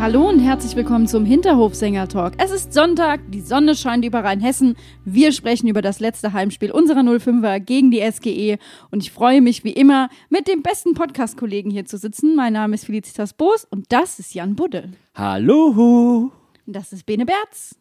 [0.00, 2.32] Hallo und herzlich willkommen zum Hinterhofsänger-Talk.
[2.38, 4.76] Es ist Sonntag, die Sonne scheint über Rheinhessen.
[5.04, 8.56] Wir sprechen über das letzte Heimspiel unserer 05er gegen die SGE
[8.90, 12.34] und ich freue mich wie immer, mit dem besten Podcast-Kollegen hier zu sitzen.
[12.34, 14.90] Mein Name ist Felicitas Boos und das ist Jan Budde.
[15.14, 16.32] Hallo.
[16.66, 17.76] Und das ist Bene Berz.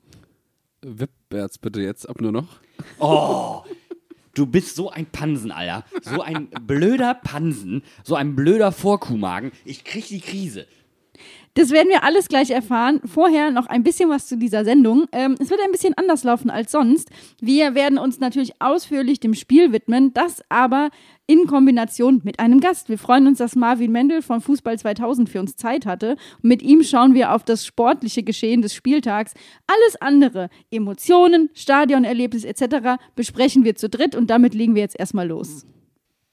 [0.81, 2.59] Wipberts bitte jetzt ab nur noch.
[2.99, 3.61] Oh,
[4.33, 5.85] du bist so ein Pansen, Alter.
[6.01, 7.81] So ein blöder Pansen.
[8.03, 9.53] So ein blöder Vorkuhmagen.
[9.63, 10.67] Ich krieg die Krise.
[11.59, 13.01] Das werden wir alles gleich erfahren.
[13.03, 15.07] Vorher noch ein bisschen was zu dieser Sendung.
[15.11, 17.09] Ähm, es wird ein bisschen anders laufen als sonst.
[17.41, 20.89] Wir werden uns natürlich ausführlich dem Spiel widmen, das aber
[21.27, 22.87] in Kombination mit einem Gast.
[22.87, 26.15] Wir freuen uns, dass Marvin Mendel von Fußball 2000 für uns Zeit hatte.
[26.41, 29.33] Mit ihm schauen wir auf das sportliche Geschehen des Spieltags.
[29.67, 33.01] Alles andere, Emotionen, Stadionerlebnis etc.
[33.17, 35.65] besprechen wir zu dritt und damit legen wir jetzt erstmal los.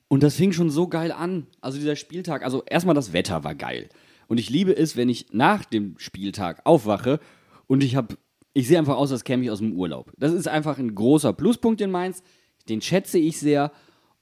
[0.07, 1.49] Und das fing schon so geil an.
[1.61, 3.89] Also dieser Spieltag, also erstmal das Wetter war geil.
[4.29, 7.21] Und ich liebe es, wenn ich nach dem Spieltag aufwache
[7.67, 8.17] und ich habe,
[8.53, 10.13] ich sehe einfach aus, als käme ich aus dem Urlaub.
[10.19, 12.23] Das ist einfach ein großer Pluspunkt in Mainz.
[12.69, 13.73] Den schätze ich sehr.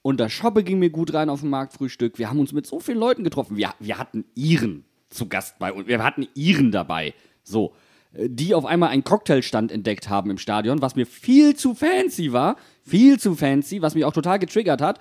[0.03, 2.19] Und das Shoppe ging mir gut rein auf dem Marktfrühstück.
[2.19, 3.57] Wir haben uns mit so vielen Leuten getroffen.
[3.57, 5.87] Wir, wir hatten Iren zu Gast bei uns.
[5.87, 7.15] Wir hatten Iren dabei.
[7.43, 7.75] So.
[8.13, 12.33] Äh, Die auf einmal einen Cocktailstand entdeckt haben im Stadion, was mir viel zu fancy
[12.33, 12.57] war.
[12.83, 14.99] Viel zu fancy, was mich auch total getriggert hat.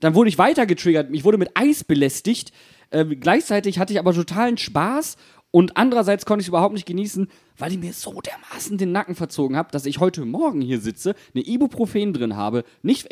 [0.00, 1.08] Dann wurde ich weiter getriggert.
[1.12, 2.52] Ich wurde mit Eis belästigt.
[2.90, 5.16] Äh, gleichzeitig hatte ich aber totalen Spaß
[5.50, 9.14] und andererseits konnte ich es überhaupt nicht genießen, weil ich mir so dermaßen den Nacken
[9.14, 13.08] verzogen habe, dass ich heute Morgen hier sitze, eine Ibuprofen drin habe, nicht,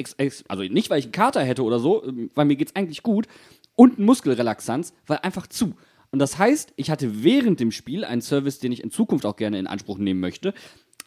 [0.48, 3.26] also nicht, weil ich einen Kater hätte oder so, ähm, weil mir geht's eigentlich gut,
[3.74, 5.74] und ein Muskelrelaxanz, weil einfach zu.
[6.10, 9.36] Und das heißt, ich hatte während dem Spiel einen Service, den ich in Zukunft auch
[9.36, 10.54] gerne in Anspruch nehmen möchte,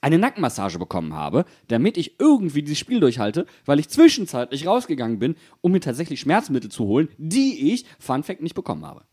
[0.02, 5.36] eine Nackenmassage bekommen habe, damit ich irgendwie dieses Spiel durchhalte, weil ich zwischenzeitlich rausgegangen bin,
[5.62, 9.04] um mir tatsächlich Schmerzmittel zu holen, die ich, Fun Fact, nicht bekommen habe.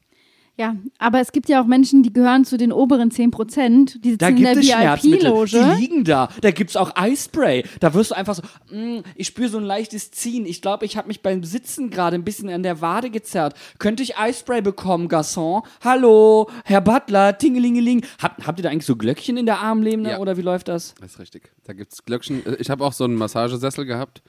[0.59, 4.03] Ja, aber es gibt ja auch Menschen, die gehören zu den oberen 10 Prozent.
[4.03, 5.51] Die sitzen Da in gibt der es Schmerzmittel, VIP-Loge.
[5.77, 6.31] die liegen da.
[6.41, 7.65] Da gibt es auch Eispray.
[7.81, 8.43] Da wirst du einfach so,
[8.75, 10.47] mm, ich spüre so ein leichtes Ziehen.
[10.47, 13.53] Ich glaube, ich habe mich beim Sitzen gerade ein bisschen an der Wade gezerrt.
[13.79, 15.63] Könnte ich Eispray bekommen, Garçon?
[15.85, 18.07] Hallo, Herr Butler, Tingelingeling.
[18.23, 20.19] Habt, habt ihr da eigentlich so Glöckchen in der Armlehne Ja.
[20.21, 20.95] oder wie läuft das?
[21.01, 21.53] Das ist richtig.
[21.65, 22.47] Da gibt's Glöckchen.
[22.47, 24.23] Äh, Ich habe auch so einen Massagesessel gehabt.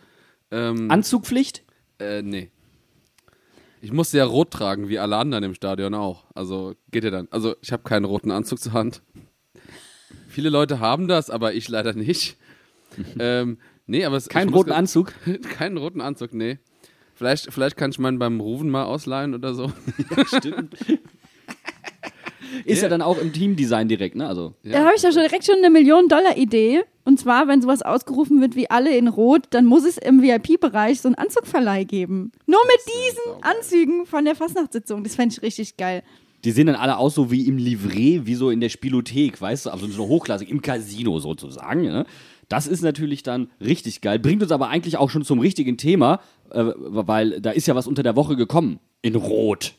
[0.52, 1.64] Ähm, Anzugpflicht?
[2.00, 2.52] äh, nee.
[3.82, 6.26] Ich musste ja rot tragen, wie alle anderen im Stadion auch.
[6.34, 7.28] Also geht ja dann.
[7.32, 9.02] Also ich habe keinen roten Anzug zur Hand.
[10.28, 12.38] Viele Leute haben das, aber ich leider nicht.
[13.20, 15.14] ähm, nee, aber es Keinen roten Anzug?
[15.58, 16.60] Keinen roten Anzug, nee.
[17.14, 19.72] Vielleicht, vielleicht kann ich meinen beim Rufen mal ausleihen oder so.
[22.66, 24.28] Ist ja dann auch im Teamdesign direkt, ne?
[24.28, 24.54] Also.
[24.64, 26.84] Da habe ich doch schon direkt schon eine Million-Dollar-Idee.
[27.06, 31.00] Und zwar, wenn sowas ausgerufen wird wie alle in Rot, dann muss es im VIP-Bereich
[31.00, 32.32] so einen Anzugverleih geben.
[32.46, 35.04] Nur mit diesen Anzügen von der Fastnachtssitzung.
[35.04, 36.04] Das fände ich richtig geil.
[36.44, 39.66] Die sehen dann alle aus so wie im Livret, wie so in der Spielothek, weißt
[39.66, 41.82] du, also so hochklassig, im Casino sozusagen.
[41.82, 42.06] Ne?
[42.50, 44.20] Das ist natürlich dann richtig geil.
[44.20, 46.22] Bringt uns aber eigentlich auch schon zum richtigen Thema,
[46.52, 48.80] äh, weil da ist ja was unter der Woche gekommen.
[49.02, 49.74] In Rot.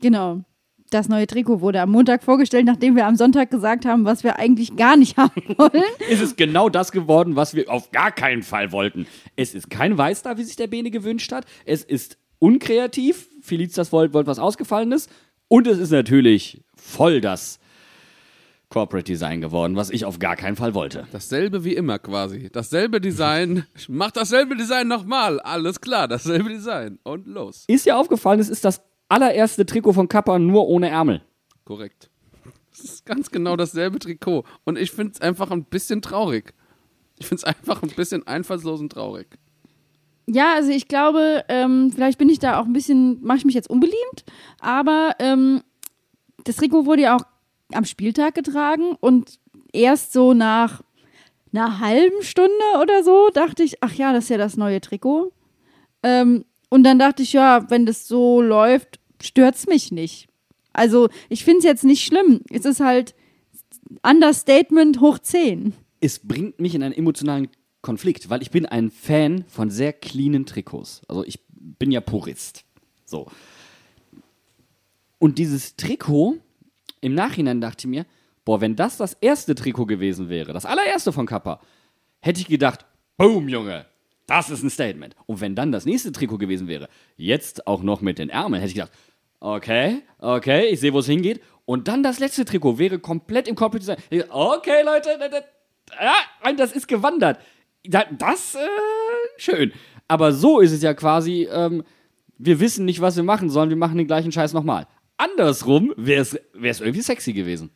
[0.00, 0.42] Genau.
[0.90, 4.38] Das neue Trikot wurde am Montag vorgestellt, nachdem wir am Sonntag gesagt haben, was wir
[4.38, 5.84] eigentlich gar nicht haben wollen.
[6.08, 9.06] Ist es genau das geworden, was wir auf gar keinen Fall wollten.
[9.36, 11.46] Es ist kein Weißstar, wie sich der Bene gewünscht hat.
[11.64, 13.28] Es ist unkreativ.
[13.40, 15.08] Felicitas wollte wollt was Ausgefallenes.
[15.48, 17.58] Und es ist natürlich voll das
[18.68, 21.06] Corporate Design geworden, was ich auf gar keinen Fall wollte.
[21.12, 22.50] Dasselbe wie immer quasi.
[22.52, 23.64] Dasselbe Design.
[23.76, 25.40] Ich Mach dasselbe Design nochmal.
[25.40, 26.98] Alles klar, dasselbe Design.
[27.04, 27.64] Und los.
[27.68, 31.22] Ist dir aufgefallen, es ist das allererste Trikot von Kappa nur ohne Ärmel.
[31.64, 32.10] Korrekt.
[32.72, 34.44] Es ist ganz genau dasselbe Trikot.
[34.64, 36.52] Und ich finde es einfach ein bisschen traurig.
[37.18, 39.38] Ich finde es einfach ein bisschen einfallslos und traurig.
[40.26, 43.54] Ja, also ich glaube, ähm, vielleicht bin ich da auch ein bisschen, mache ich mich
[43.54, 44.24] jetzt unbeliebt,
[44.58, 45.62] aber ähm,
[46.44, 47.24] das Trikot wurde ja auch
[47.72, 49.38] am Spieltag getragen und
[49.72, 50.82] erst so nach
[51.52, 55.32] einer halben Stunde oder so dachte ich, ach ja, das ist ja das neue Trikot.
[56.02, 60.28] Ähm, und dann dachte ich, ja, wenn das so läuft, stört's mich nicht.
[60.72, 62.40] Also ich finde es jetzt nicht schlimm.
[62.50, 63.14] Es ist halt
[64.02, 65.74] Understatement hoch 10.
[66.00, 67.48] Es bringt mich in einen emotionalen
[67.80, 71.02] Konflikt, weil ich bin ein Fan von sehr cleanen Trikots.
[71.08, 72.64] Also ich bin ja Purist.
[73.04, 73.26] So.
[75.18, 76.38] Und dieses Trikot,
[77.00, 78.06] im Nachhinein dachte ich mir,
[78.44, 81.60] boah, wenn das das erste Trikot gewesen wäre, das allererste von Kappa,
[82.20, 82.84] hätte ich gedacht,
[83.16, 83.86] boom, Junge,
[84.26, 85.14] das ist ein Statement.
[85.26, 88.68] Und wenn dann das nächste Trikot gewesen wäre, jetzt auch noch mit den Ärmeln, hätte
[88.70, 88.92] ich gedacht,
[89.40, 91.40] okay, okay, ich sehe, wo es hingeht.
[91.66, 94.24] Und dann das letzte Trikot wäre komplett im Corporate Design.
[94.30, 95.10] Okay, Leute,
[96.00, 97.38] ja, das ist gewandert.
[97.84, 98.58] Da- Das, äh,
[99.36, 99.72] schön.
[100.08, 101.82] Aber so ist es ja quasi, ähm,
[102.38, 104.86] wir wissen nicht, was wir machen sollen, wir machen den gleichen Scheiß nochmal.
[105.16, 106.34] Andersrum wäre es
[106.80, 107.70] irgendwie sexy gewesen.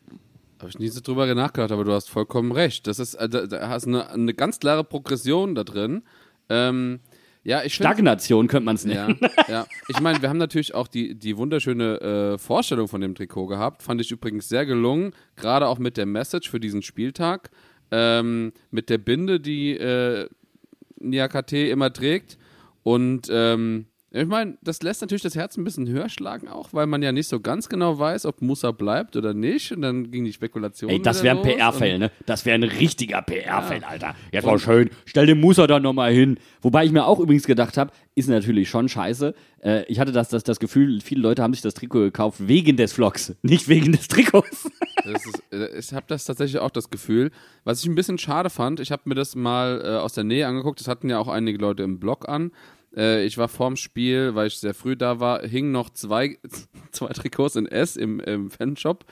[0.59, 2.87] Habe ich nie so drüber nachgedacht, aber du hast vollkommen recht.
[2.87, 6.03] Das ist, äh, da, da hast eine, eine ganz klare Progression da drin.
[6.49, 7.01] Ähm,
[7.45, 7.89] ja, ich finde.
[7.89, 9.19] Stagnation könnte man es nennen.
[9.21, 9.67] Ja, ja.
[9.89, 12.01] Ich meine, wir haben natürlich auch die, die wunderschöne
[12.35, 13.83] äh, Vorstellung von dem Trikot gehabt.
[13.83, 17.51] Fand ich übrigens sehr gelungen, gerade auch mit der Message für diesen Spieltag.
[17.91, 20.29] Ähm, mit der Binde, die äh,
[20.99, 22.37] Niakate immer trägt.
[22.83, 26.87] Und ähm, ich meine, das lässt natürlich das Herz ein bisschen höher schlagen auch, weil
[26.87, 29.71] man ja nicht so ganz genau weiß, ob Musa bleibt oder nicht.
[29.73, 30.91] Und dann ging die Spekulation.
[30.91, 31.43] Ey, das wäre ein.
[31.43, 32.11] PR-Fail, ne?
[32.25, 34.15] Das wäre ein richtiger PR-Fail, Alter.
[34.33, 36.39] Jetzt mal schön, stell den Musa da nochmal hin.
[36.63, 39.35] Wobei ich mir auch übrigens gedacht habe, ist natürlich schon scheiße.
[39.63, 42.77] Äh, ich hatte das, das, das Gefühl, viele Leute haben sich das Trikot gekauft wegen
[42.77, 44.71] des Vlogs, nicht wegen des Trikots.
[45.05, 47.31] Ist, äh, ich habe das tatsächlich auch das Gefühl.
[47.65, 50.47] Was ich ein bisschen schade fand, ich habe mir das mal äh, aus der Nähe
[50.47, 52.53] angeguckt, das hatten ja auch einige Leute im Blog an.
[52.97, 56.39] Äh, ich war vorm Spiel, weil ich sehr früh da war, hingen noch zwei,
[56.93, 59.05] zwei Trikots in S im, im Fanshop.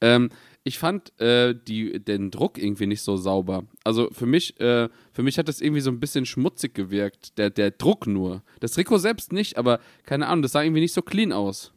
[0.00, 0.30] Ähm,
[0.66, 3.64] ich fand äh, die, den Druck irgendwie nicht so sauber.
[3.84, 7.36] Also für mich, äh, für mich hat das irgendwie so ein bisschen schmutzig gewirkt.
[7.36, 8.42] Der, der Druck nur.
[8.60, 11.74] Das Trikot selbst nicht, aber keine Ahnung, das sah irgendwie nicht so clean aus.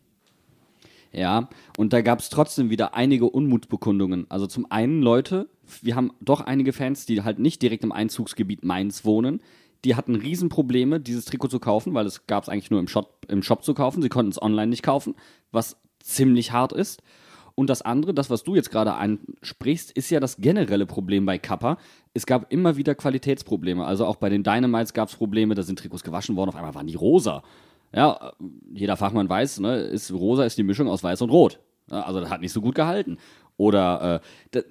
[1.11, 4.25] Ja, und da gab es trotzdem wieder einige Unmutsbekundungen.
[4.29, 5.49] Also zum einen Leute,
[5.81, 9.41] wir haben doch einige Fans, die halt nicht direkt im Einzugsgebiet Mainz wohnen.
[9.85, 13.25] Die hatten Riesenprobleme, dieses Trikot zu kaufen, weil es gab es eigentlich nur im Shop,
[13.27, 14.01] im Shop zu kaufen.
[14.01, 15.15] Sie konnten es online nicht kaufen,
[15.51, 17.01] was ziemlich hart ist.
[17.59, 21.39] Und das andere, das, was du jetzt gerade ansprichst, ist ja das generelle Problem bei
[21.39, 21.79] Kappa.
[22.13, 23.83] Es gab immer wieder Qualitätsprobleme.
[23.83, 26.75] Also auch bei den Dynamites gab es Probleme, da sind Trikots gewaschen worden, auf einmal
[26.75, 27.41] waren die rosa.
[27.93, 28.33] Ja,
[28.71, 31.59] jeder Fachmann weiß, ne, ist rosa ist die Mischung aus weiß und rot.
[31.89, 33.17] Also das hat nicht so gut gehalten.
[33.55, 34.21] Oder
[34.53, 34.63] äh,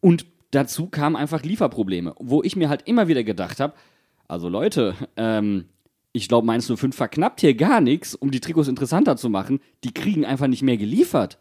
[0.00, 3.74] und dazu kamen einfach Lieferprobleme, wo ich mir halt immer wieder gedacht habe,
[4.28, 5.64] also Leute, ähm,
[6.12, 9.60] ich glaube, Mainz 05 verknappt hier gar nichts, um die Trikots interessanter zu machen.
[9.84, 11.38] Die kriegen einfach nicht mehr geliefert.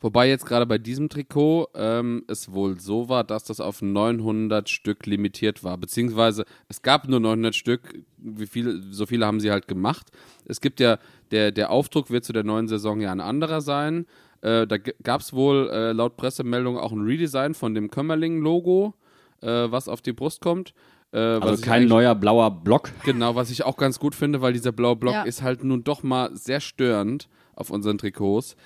[0.00, 4.68] Wobei jetzt gerade bei diesem Trikot ähm, es wohl so war, dass das auf 900
[4.68, 5.78] Stück limitiert war.
[5.78, 10.10] Beziehungsweise es gab nur 900 Stück, wie viele, so viele haben sie halt gemacht.
[10.44, 10.98] Es gibt ja,
[11.30, 14.06] der, der Aufdruck wird zu der neuen Saison ja ein anderer sein.
[14.40, 18.94] Äh, da gab es wohl äh, laut Pressemeldung auch ein Redesign von dem Kömmerling-Logo,
[19.40, 20.74] äh, was auf die Brust kommt.
[21.12, 22.90] Äh, Also kein neuer blauer Block.
[23.04, 25.22] Genau, was ich auch ganz gut finde, weil dieser blaue Block Ja.
[25.22, 28.56] ist halt nun doch mal sehr störend auf unseren Trikots.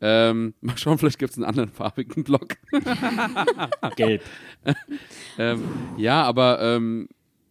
[0.00, 2.56] Ähm, mal schauen, vielleicht gibt es einen anderen farbigen Block.
[3.96, 4.22] Gelb.
[5.38, 5.62] ähm,
[5.96, 7.08] ja, aber ähm,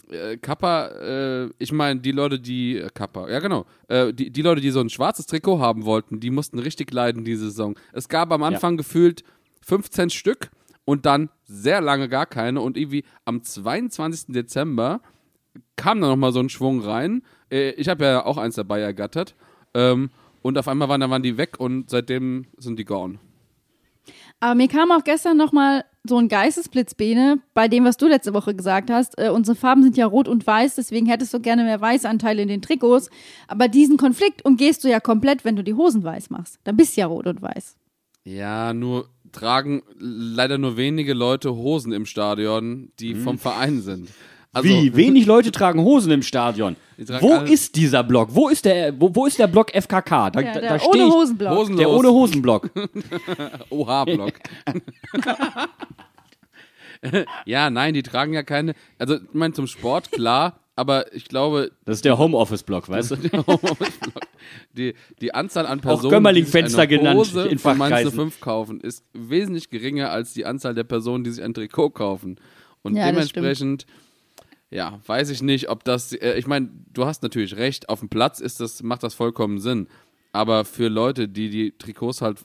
[0.09, 4.41] äh, Kappa, äh, ich meine, die Leute, die äh, Kappa, ja genau, äh, die, die
[4.41, 7.75] Leute, die so ein schwarzes Trikot haben wollten, die mussten richtig leiden diese Saison.
[7.93, 9.23] Es gab am Anfang gefühlt
[9.65, 10.49] 15 Stück
[10.85, 14.33] und dann sehr lange gar keine und irgendwie am 22.
[14.33, 15.01] Dezember
[15.75, 17.23] kam da nochmal so ein Schwung rein.
[17.51, 19.35] Äh, ich habe ja auch eins dabei ergattert.
[19.73, 20.09] Ähm,
[20.41, 23.19] und auf einmal waren, dann waren die weg und seitdem sind die gone.
[24.39, 28.55] Aber mir kam auch gestern nochmal so ein Geistesblitzbene bei dem, was du letzte Woche
[28.55, 29.19] gesagt hast.
[29.19, 32.47] Äh, unsere Farben sind ja rot und weiß, deswegen hättest du gerne mehr Weißanteile in
[32.47, 33.11] den Trikots.
[33.47, 36.59] Aber diesen Konflikt umgehst du ja komplett, wenn du die Hosen weiß machst.
[36.63, 37.75] Dann bist du ja rot und weiß.
[38.23, 44.09] Ja, nur tragen leider nur wenige Leute Hosen im Stadion, die vom Verein sind.
[44.53, 44.93] Also, Wie?
[44.95, 46.75] Wenig Leute tragen Hosen im Stadion.
[46.97, 48.29] Wo ist dieser Block?
[48.31, 50.29] Wo ist der, wo, wo ist der Block FKK?
[50.29, 51.05] Da, Ja, der da ohne.
[51.05, 51.57] Hosenblock.
[51.57, 51.79] Hosenlos.
[51.79, 52.69] Der ohne Hosenblock.
[53.69, 54.33] OH-Block.
[57.45, 58.73] ja, nein, die tragen ja keine.
[58.99, 63.17] Also, ich meine, zum Sport, klar, aber ich glaube, Das ist der Homeoffice-Block, weißt du?
[64.73, 68.31] die, die Anzahl an Personen, Gömmerling-Fenster die sich eine genannt Hose in von Mainz Fachkreisen.
[68.31, 72.37] 05 kaufen, ist wesentlich geringer als die Anzahl der Personen, die sich ein Trikot kaufen.
[72.81, 73.85] Und Ja, dementsprechend,
[74.71, 76.13] ja, weiß ich nicht, ob das.
[76.13, 77.87] Äh, ich meine, du hast natürlich recht.
[77.87, 79.87] Auf dem Platz ist das, macht das vollkommen Sinn.
[80.31, 82.39] Aber für Leute, die die Trikots halt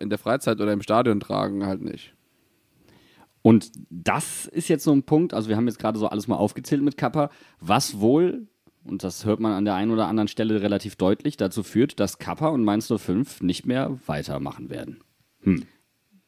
[0.00, 2.14] in der Freizeit oder im Stadion tragen, halt nicht.
[3.42, 6.36] Und das ist jetzt so ein Punkt, also wir haben jetzt gerade so alles mal
[6.36, 7.30] aufgezählt mit Kappa,
[7.60, 8.46] was wohl,
[8.84, 12.18] und das hört man an der einen oder anderen Stelle relativ deutlich, dazu führt, dass
[12.18, 15.00] Kappa und Mainz 05 nicht mehr weitermachen werden.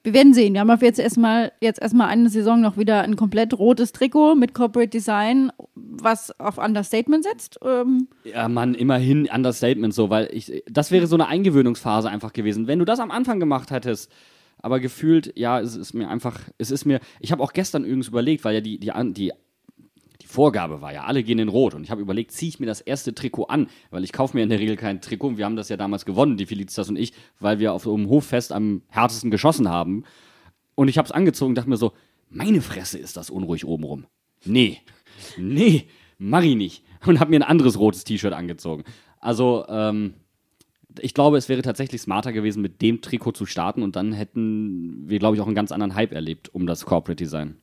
[0.05, 0.53] Wir werden sehen.
[0.53, 4.35] Wir haben auf jetzt erstmal jetzt erstmal eine Saison noch wieder ein komplett rotes Trikot
[4.35, 7.59] mit Corporate Design, was auf Understatement setzt.
[7.65, 12.67] Ähm, Ja, Mann, immerhin Understatement so, weil ich, das wäre so eine Eingewöhnungsphase einfach gewesen.
[12.67, 14.13] Wenn du das am Anfang gemacht hättest,
[14.65, 18.09] aber gefühlt, ja, es ist mir einfach, es ist mir, ich habe auch gestern übrigens
[18.09, 19.31] überlegt, weil ja die, die, die,
[20.23, 22.65] die Vorgabe war ja, alle gehen in Rot und ich habe überlegt, ziehe ich mir
[22.65, 25.45] das erste Trikot an, weil ich kaufe mir in der Regel kein Trikot und wir
[25.45, 28.53] haben das ja damals gewonnen, die Felicitas und ich, weil wir auf so einem Hoffest
[28.53, 30.05] am härtesten geschossen haben
[30.77, 31.93] und ich habe es angezogen und dachte mir so,
[32.31, 34.07] meine Fresse ist das unruhig obenrum.
[34.47, 34.81] Nee,
[35.37, 36.85] nee, mach ich nicht.
[37.05, 38.85] Und habe mir ein anderes rotes T-Shirt angezogen.
[39.21, 40.15] Also, ähm,
[41.01, 45.05] ich glaube, es wäre tatsächlich smarter gewesen, mit dem Trikot zu starten und dann hätten
[45.09, 47.57] wir, glaube ich, auch einen ganz anderen Hype erlebt um das Corporate Design.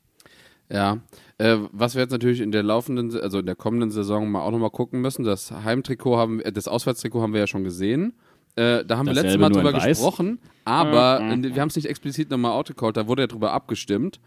[0.69, 0.99] Ja,
[1.37, 4.51] äh, was wir jetzt natürlich in der laufenden, also in der kommenden Saison mal auch
[4.51, 8.13] nochmal gucken müssen, das Heimtrikot haben, äh, das Auswärtstrikot haben wir ja schon gesehen.
[8.55, 12.29] Äh, da haben wir letztes Mal drüber gesprochen, aber äh, wir haben es nicht explizit
[12.29, 14.19] nochmal outgecallt, da wurde ja drüber abgestimmt.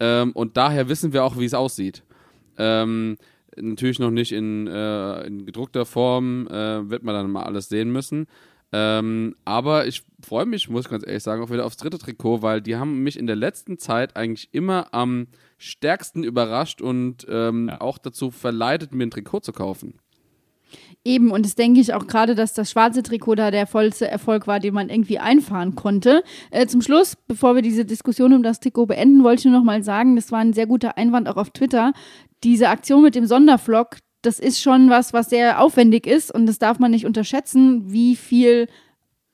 [0.00, 2.02] Ähm, und daher wissen wir auch, wie es aussieht.
[2.56, 3.16] Ähm,
[3.56, 7.92] natürlich noch nicht in, äh, in gedruckter Form, äh, wird man dann mal alles sehen
[7.92, 8.26] müssen.
[8.72, 12.42] Ähm, aber ich freue mich, muss ich ganz ehrlich sagen, auch wieder aufs dritte Trikot,
[12.42, 15.26] weil die haben mich in der letzten Zeit eigentlich immer am
[15.58, 17.80] stärksten überrascht und ähm, Ja.
[17.80, 19.94] auch dazu verleitet, mir ein Trikot zu kaufen.
[21.04, 24.46] Eben, und das denke ich auch gerade, dass das schwarze Trikot da der vollste Erfolg
[24.46, 26.22] war, den man irgendwie einfahren konnte.
[26.50, 29.64] Äh, zum Schluss, bevor wir diese Diskussion um das Trikot beenden, wollte ich nur noch
[29.64, 31.92] mal sagen, das war ein sehr guter Einwand auch auf Twitter.
[32.44, 36.58] Diese Aktion mit dem Sondervlog, das ist schon was, was sehr aufwendig ist und das
[36.58, 38.68] darf man nicht unterschätzen, wie viel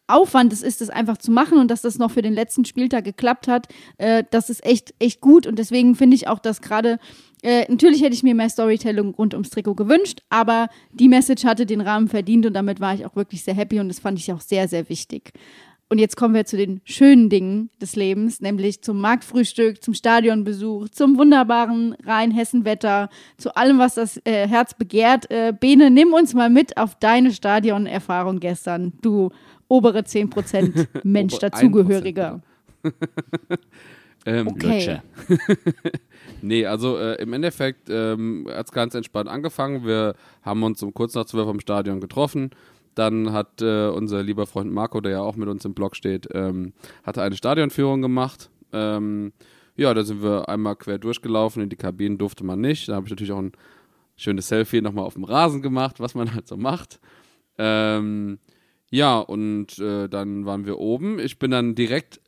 [0.09, 3.05] Aufwand es ist, das einfach zu machen und dass das noch für den letzten Spieltag
[3.05, 3.67] geklappt hat,
[3.99, 5.47] äh, das ist echt, echt gut.
[5.47, 6.99] Und deswegen finde ich auch, dass gerade,
[7.43, 11.67] äh, natürlich hätte ich mir mehr Storytelling rund ums Trikot gewünscht, aber die Message hatte
[11.67, 14.33] den Rahmen verdient und damit war ich auch wirklich sehr happy und das fand ich
[14.33, 15.33] auch sehr, sehr wichtig.
[15.89, 20.89] Und jetzt kommen wir zu den schönen Dingen des Lebens, nämlich zum Marktfrühstück, zum Stadionbesuch,
[20.89, 25.31] zum wunderbaren Rhein-Hessen-Wetter, zu allem, was das äh, Herz begehrt.
[25.31, 29.31] Äh, Bene, nimm uns mal mit auf deine Stadionerfahrung gestern, du
[29.69, 32.41] obere 10% Mensch dazugehöriger.
[34.29, 35.01] Ähm, Okay.
[36.43, 39.87] Nee, also äh, im Endeffekt ähm, hat es ganz entspannt angefangen.
[39.87, 42.51] Wir haben uns um kurz nach zwölf am Stadion getroffen.
[42.97, 46.29] Dann hat äh, unser lieber Freund Marco, der ja auch mit uns im Blog steht,
[46.33, 46.73] ähm,
[47.05, 48.51] hatte eine Stadionführung gemacht.
[48.73, 49.33] Ähm,
[49.77, 51.63] ja, da sind wir einmal quer durchgelaufen.
[51.63, 52.89] In die Kabinen durfte man nicht.
[52.89, 53.53] Da habe ich natürlich auch ein
[54.17, 56.99] schönes Selfie nochmal auf dem Rasen gemacht, was man halt so macht.
[57.59, 58.39] Ähm,
[58.91, 61.19] ja, und äh, dann waren wir oben.
[61.19, 62.23] Ich bin dann direkt,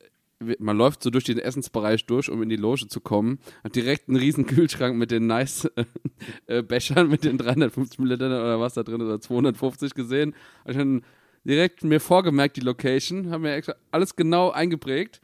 [0.59, 3.39] man läuft so durch den Essensbereich durch, um in die Loge zu kommen.
[3.63, 5.69] Hat direkt einen riesen Kühlschrank mit den nice
[6.47, 10.33] äh, Bechern, mit den 350 Millilitern oder was da drin oder 250 gesehen.
[10.63, 11.03] Hab ich dann
[11.43, 15.21] direkt mir vorgemerkt, die Location, haben mir extra alles genau eingeprägt.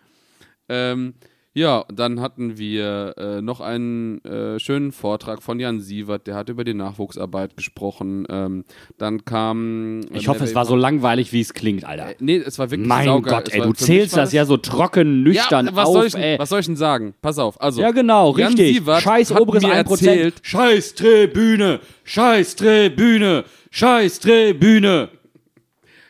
[0.67, 1.13] Ähm,
[1.57, 6.49] ja, dann hatten wir äh, noch einen äh, schönen Vortrag von Jan Sievert, der hat
[6.49, 8.27] über die Nachwuchsarbeit gesprochen.
[8.29, 8.65] Ähm,
[8.97, 10.01] dann kam.
[10.13, 12.09] äh, Ich hoffe, es war so langweilig, wie es klingt, Alter.
[12.11, 13.33] Äh, nee, es war wirklich Mein saugeil.
[13.33, 16.15] Gott, ey, war- du zählst das ja so trocken, nüchtern ja, was auf, soll ich,
[16.15, 16.37] ey.
[16.37, 17.13] Was soll ich denn sagen?
[17.21, 17.59] Pass auf.
[17.61, 18.75] Also, Ja, genau, Jan richtig.
[18.75, 19.77] Sievert Scheiß hat oberes mir 1%.
[19.91, 25.07] erzählt, Scheiß Tribüne, Scheiß Tribüne, Scheiß Tribüne,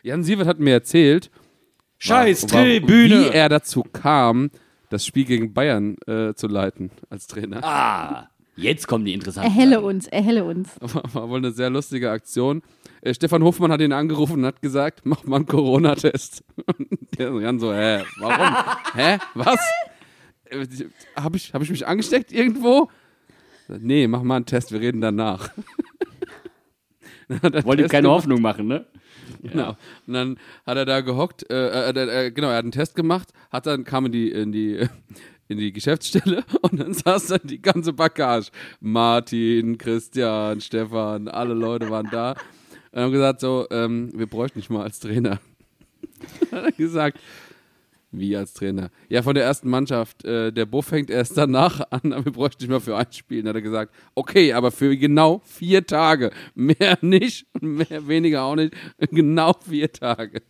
[0.02, 1.30] Jan Sievert hat mir erzählt,
[2.00, 3.26] Scheiß Tribüne.
[3.26, 4.50] wie er dazu kam,
[4.96, 7.62] das Spiel gegen Bayern äh, zu leiten als Trainer.
[7.64, 9.86] ah, jetzt kommen die interessanten Erhelle Sachen.
[9.86, 10.70] uns, erhelle uns.
[10.80, 12.62] War, war wohl eine sehr lustige Aktion.
[13.02, 16.46] Äh, Stefan Hofmann hat ihn angerufen und hat gesagt, mach mal einen Corona-Test.
[16.78, 16.88] Und
[17.20, 18.56] der Jan so, hä, warum?
[18.94, 19.60] hä, was?
[21.18, 22.90] Habe ich, hab ich mich angesteckt irgendwo?
[23.68, 25.50] Nee, mach mal einen Test, wir reden danach.
[27.28, 28.06] Ihm Test keine gemacht.
[28.06, 28.86] Hoffnung machen, ne?
[29.42, 29.78] Genau.
[30.08, 33.32] Und dann hat er da gehockt, äh, äh, äh, genau, er hat einen Test gemacht,
[33.52, 34.88] hat dann, kam in die, in die,
[35.48, 38.52] in die Geschäftsstelle und dann saß dann die ganze Bagage.
[38.80, 42.36] Martin, Christian, Stefan, alle Leute waren da.
[42.92, 45.40] Und haben gesagt, so, ähm, wir bräuchten dich mal als Trainer.
[46.52, 47.20] hat er gesagt,
[48.20, 48.90] wie als Trainer?
[49.10, 50.26] Ja, von der ersten Mannschaft.
[50.26, 53.42] Äh, der Buff fängt erst danach an, aber wir bräuchten dich mal für ein Spiel.
[53.42, 56.32] Dann hat er gesagt, okay, aber für genau vier Tage.
[56.54, 58.74] Mehr nicht und mehr, weniger auch nicht.
[59.12, 60.42] Genau vier Tage.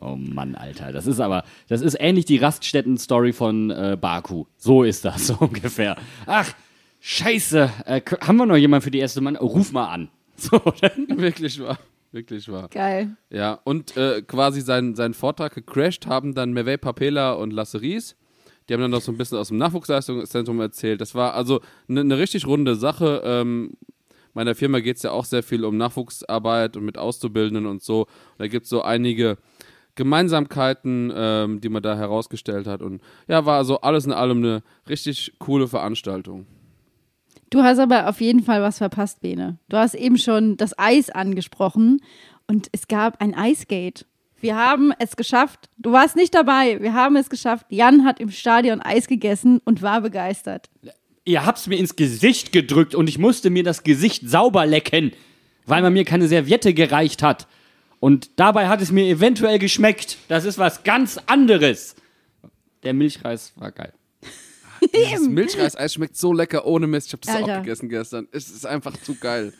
[0.00, 0.92] Oh Mann, Alter.
[0.92, 4.46] Das ist aber, das ist ähnlich die Raststätten-Story von äh, Baku.
[4.56, 5.96] So ist das so ungefähr.
[6.26, 6.50] Ach,
[7.00, 7.70] scheiße.
[7.84, 9.36] Äh, haben wir noch jemanden für die erste Mann?
[9.36, 10.08] Oh, ruf mal an.
[10.40, 11.06] So, dann.
[11.20, 11.78] Wirklich wahr.
[12.12, 12.68] Wirklich wahr.
[12.70, 13.16] Geil.
[13.30, 18.16] Ja, und äh, quasi seinen, seinen Vortrag gecrashed haben dann Merveille Papela und Lasse Ries.
[18.68, 21.00] Die haben dann noch so ein bisschen aus dem Nachwuchsleistungszentrum erzählt.
[21.00, 23.22] Das war also eine ne richtig runde Sache.
[23.24, 23.76] Ähm,
[24.34, 28.02] meiner Firma geht es ja auch sehr viel um Nachwuchsarbeit und mit Auszubildenden und so.
[28.02, 29.38] Und da gibt es so einige
[29.94, 32.82] Gemeinsamkeiten, ähm, die man da herausgestellt hat.
[32.82, 36.46] Und ja, war also alles in allem eine richtig coole Veranstaltung.
[37.50, 39.58] Du hast aber auf jeden Fall was verpasst, Bene.
[39.68, 42.00] Du hast eben schon das Eis angesprochen
[42.46, 44.06] und es gab ein Eisgate.
[44.40, 45.68] Wir haben es geschafft.
[45.76, 46.80] Du warst nicht dabei.
[46.80, 47.66] Wir haben es geschafft.
[47.68, 50.70] Jan hat im Stadion Eis gegessen und war begeistert.
[51.24, 55.12] Ihr habt's mir ins Gesicht gedrückt und ich musste mir das Gesicht sauber lecken,
[55.66, 57.46] weil man mir keine Serviette gereicht hat.
[57.98, 60.16] Und dabei hat es mir eventuell geschmeckt.
[60.28, 61.96] Das ist was ganz anderes.
[62.82, 63.92] Der Milchreis war geil.
[64.94, 67.08] Dieses Milchreiseis schmeckt so lecker ohne Mist.
[67.08, 67.58] Ich habe das Alter.
[67.58, 68.28] auch gegessen gestern.
[68.32, 69.52] Es ist einfach zu geil.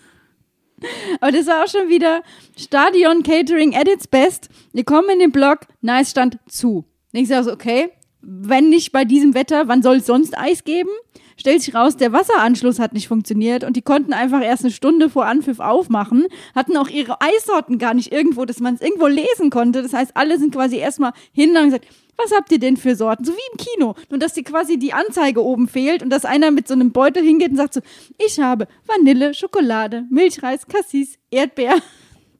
[1.20, 2.22] Aber das war auch schon wieder
[2.56, 4.48] Stadion Catering at its best.
[4.72, 6.84] Wir kommen in den Block, nice stand zu.
[7.12, 7.90] Und ich sage so, okay,
[8.22, 10.90] wenn nicht bei diesem Wetter, wann soll es sonst Eis geben?
[11.36, 15.08] Stellt sich raus, der Wasseranschluss hat nicht funktioniert und die konnten einfach erst eine Stunde
[15.08, 19.48] vor Anpfiff aufmachen, hatten auch ihre Eissorten gar nicht irgendwo, dass man es irgendwo lesen
[19.48, 19.82] konnte.
[19.82, 21.86] Das heißt, alle sind quasi erstmal hin und haben gesagt,
[22.22, 23.24] was habt ihr denn für Sorten?
[23.24, 23.94] So wie im Kino.
[24.10, 27.22] Nur, dass die quasi die Anzeige oben fehlt und dass einer mit so einem Beutel
[27.22, 27.80] hingeht und sagt so,
[28.18, 31.76] ich habe Vanille, Schokolade, Milchreis, Cassis, Erdbeer.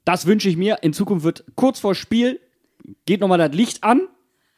[0.05, 0.79] Das wünsche ich mir.
[0.81, 2.39] In Zukunft wird kurz vor Spiel
[3.05, 4.07] geht nochmal das Licht an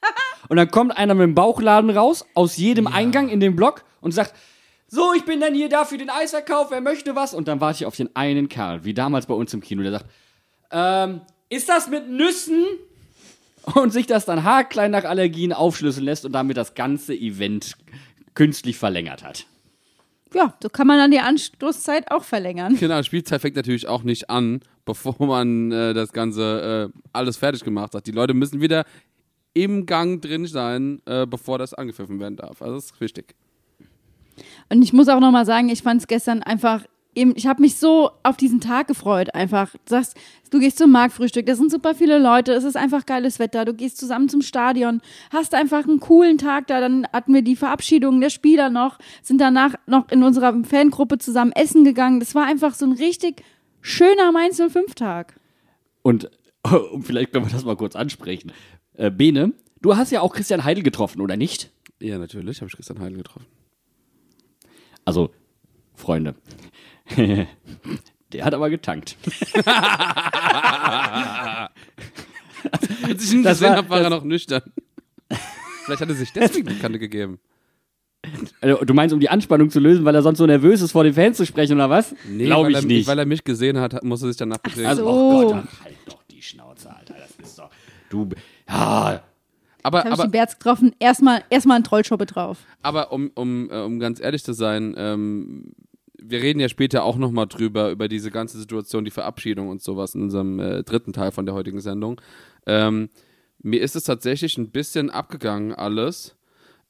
[0.50, 4.12] und dann kommt einer mit dem Bauchladen raus aus jedem Eingang in den Block und
[4.12, 4.34] sagt,
[4.88, 7.34] so, ich bin dann hier da für den Eisverkauf, wer möchte was?
[7.34, 9.92] Und dann warte ich auf den einen Kerl, wie damals bei uns im Kino, der
[9.92, 10.06] sagt,
[10.72, 12.66] ähm, ist das mit Nüssen?
[13.76, 17.78] Und sich das dann haarklein nach Allergien aufschlüsseln lässt und damit das ganze Event
[18.34, 19.46] künstlich verlängert hat.
[20.34, 22.76] Ja, so kann man dann die Anstoßzeit auch verlängern.
[22.78, 27.64] Genau, Spielzeit fängt natürlich auch nicht an, bevor man äh, das Ganze äh, alles fertig
[27.64, 28.08] gemacht hat.
[28.08, 28.86] Die Leute müssen wieder
[29.54, 32.62] im Gang drin sein, äh, bevor das angepfiffen werden darf.
[32.62, 33.36] Also das ist wichtig.
[34.70, 36.84] Und ich muss auch nochmal sagen, ich fand es gestern einfach,
[37.16, 39.34] eben, ich habe mich so auf diesen Tag gefreut.
[39.34, 40.18] Einfach, du sagst,
[40.50, 43.74] du gehst zum Marktfrühstück, da sind super viele Leute, es ist einfach geiles Wetter, du
[43.74, 45.02] gehst zusammen zum Stadion,
[45.32, 46.80] hast einfach einen coolen Tag da.
[46.80, 51.52] Dann hatten wir die Verabschiedung der Spieler noch, sind danach noch in unserer Fangruppe zusammen
[51.52, 52.20] essen gegangen.
[52.20, 53.44] Das war einfach so ein richtig
[53.82, 55.40] schöner Mainz 05-Tag.
[56.02, 56.30] Und
[56.92, 58.52] um vielleicht können wir das mal kurz ansprechen.
[58.94, 61.72] Äh, Bene, du hast ja auch Christian Heidel getroffen, oder nicht?
[62.00, 63.46] Ja, natürlich, habe ich Christian Heidel getroffen.
[65.06, 65.32] Also,
[65.96, 66.36] Freunde.
[68.32, 69.16] Der hat aber getankt.
[73.04, 74.62] Als ich ihn Das gesehen habe, war er noch nüchtern.
[75.86, 77.40] Vielleicht hat er sich deswegen die Kante gegeben.
[78.62, 81.04] Also, du meinst, um die Anspannung zu lösen, weil er sonst so nervös ist, vor
[81.04, 82.16] den Fans zu sprechen, oder was?
[82.38, 83.08] Glaube weil ich er, nicht.
[83.08, 84.88] Weil er mich gesehen hat, hat- muss er sich danach betreten.
[84.88, 85.10] also, so.
[85.10, 87.16] oh Gott, dann halt doch die Schnauze, Alter.
[87.16, 87.70] Das ist doch.
[88.10, 88.30] Du.
[88.70, 89.24] Ja.
[89.84, 92.60] aber, Da habe ich aber, die Berz getroffen, erstmal erstmal ein Trollschoppe drauf.
[92.82, 95.74] aber um, um, äh, um ganz ehrlich zu sein, ähm,
[96.26, 100.16] wir reden ja später auch nochmal drüber, über diese ganze Situation, die Verabschiedung und sowas
[100.16, 102.20] in unserem äh, dritten Teil von der heutigen Sendung.
[102.66, 103.10] Ähm,
[103.62, 106.36] mir ist es tatsächlich ein bisschen abgegangen, alles.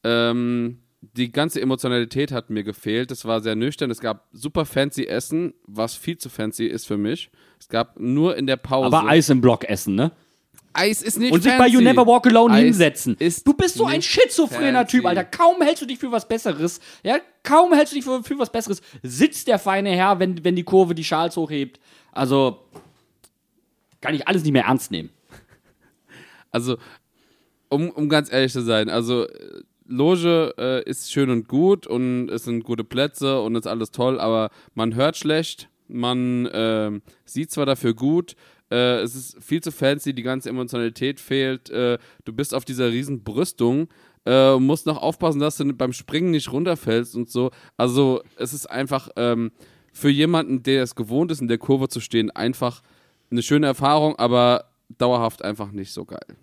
[0.04, 3.12] Ähm, die ganze Emotionalität hat mir gefehlt.
[3.12, 3.92] Es war sehr nüchtern.
[3.92, 7.30] Es gab super fancy Essen, was viel zu fancy ist für mich.
[7.60, 8.96] Es gab nur in der Pause.
[8.96, 10.12] Aber Eis im Block essen, ne?
[10.74, 11.64] Eis ist nicht Und sich fancy.
[11.64, 13.18] bei You Never Walk Alone Eis hinsetzen.
[13.46, 14.98] Du bist so ein schizophrener fancy.
[14.98, 15.24] Typ, Alter.
[15.24, 16.80] Kaum hältst du dich für was Besseres.
[17.04, 18.82] Ja, kaum hältst du dich für, für was Besseres.
[19.04, 21.80] Sitzt der feine Herr, wenn, wenn die Kurve die Schals hochhebt.
[22.12, 22.60] Also,
[24.02, 25.10] kann ich alles nicht mehr ernst nehmen.
[26.52, 26.78] Also,
[27.70, 32.30] um, um ganz ehrlich zu sein, also äh, Loge äh, ist schön und gut und
[32.30, 37.52] es sind gute Plätze und ist alles toll, aber man hört schlecht, man ähm, sieht
[37.52, 38.36] zwar dafür gut,
[38.74, 42.92] äh, es ist viel zu fancy, die ganze Emotionalität fehlt, äh, du bist auf dieser
[42.92, 43.88] riesen Brüstung,
[44.26, 47.52] äh, musst noch aufpassen, dass du beim Springen nicht runterfällst und so.
[47.78, 49.52] Also es ist einfach ähm,
[49.92, 52.82] für jemanden, der es gewohnt ist, in der Kurve zu stehen, einfach
[53.30, 56.38] eine schöne Erfahrung, aber dauerhaft einfach nicht so geil.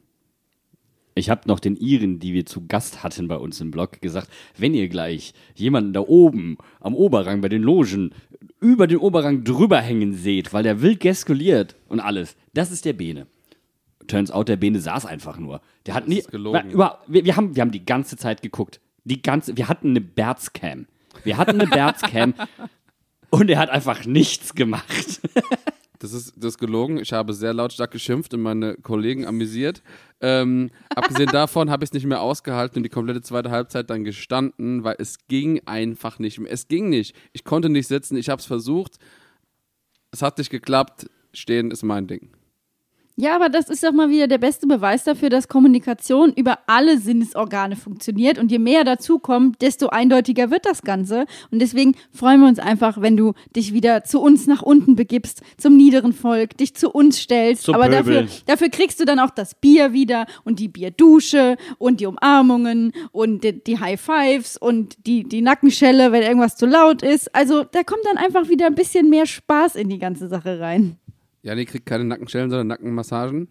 [1.21, 4.31] Ich habe noch den Iren, die wir zu Gast hatten bei uns im Blog, gesagt,
[4.57, 8.13] wenn ihr gleich jemanden da oben am Oberrang bei den Logen
[8.59, 12.95] über den Oberrang drüber hängen seht, weil der wild gestikuliert und alles, das ist der
[12.95, 13.27] Bene.
[14.07, 15.61] Turns out, der Bene saß einfach nur.
[15.85, 16.21] Der hat nie.
[16.21, 16.71] ist gelogen.
[16.71, 18.81] Über, wir, wir, haben, wir haben die ganze Zeit geguckt.
[19.05, 20.87] Die ganze, wir hatten eine Berzcam.
[21.23, 22.33] Wir hatten eine Berzcam
[23.31, 25.21] und er hat einfach nichts gemacht.
[26.01, 26.99] Das ist, das ist gelogen.
[26.99, 29.83] Ich habe sehr lautstark geschimpft und meine Kollegen amüsiert.
[30.23, 34.03] Ähm, abgesehen davon habe ich es nicht mehr ausgehalten und die komplette zweite Halbzeit dann
[34.03, 36.51] gestanden, weil es ging einfach nicht mehr.
[36.51, 37.15] Es ging nicht.
[37.35, 38.17] Ich konnte nicht sitzen.
[38.17, 38.97] Ich habe es versucht.
[40.11, 41.11] Es hat nicht geklappt.
[41.35, 42.31] Stehen ist mein Ding.
[43.21, 46.97] Ja, aber das ist doch mal wieder der beste Beweis dafür, dass Kommunikation über alle
[46.97, 48.39] Sinnesorgane funktioniert.
[48.39, 51.27] Und je mehr dazu kommt, desto eindeutiger wird das Ganze.
[51.51, 55.43] Und deswegen freuen wir uns einfach, wenn du dich wieder zu uns nach unten begibst,
[55.59, 57.65] zum niederen Volk, dich zu uns stellst.
[57.65, 62.01] Zum aber dafür, dafür kriegst du dann auch das Bier wieder und die Bierdusche und
[62.01, 67.03] die Umarmungen und die, die High Fives und die, die Nackenschelle, wenn irgendwas zu laut
[67.03, 67.35] ist.
[67.35, 70.97] Also da kommt dann einfach wieder ein bisschen mehr Spaß in die ganze Sache rein.
[71.43, 73.49] Jani kriegt keine Nackenschellen, sondern Nackenmassagen.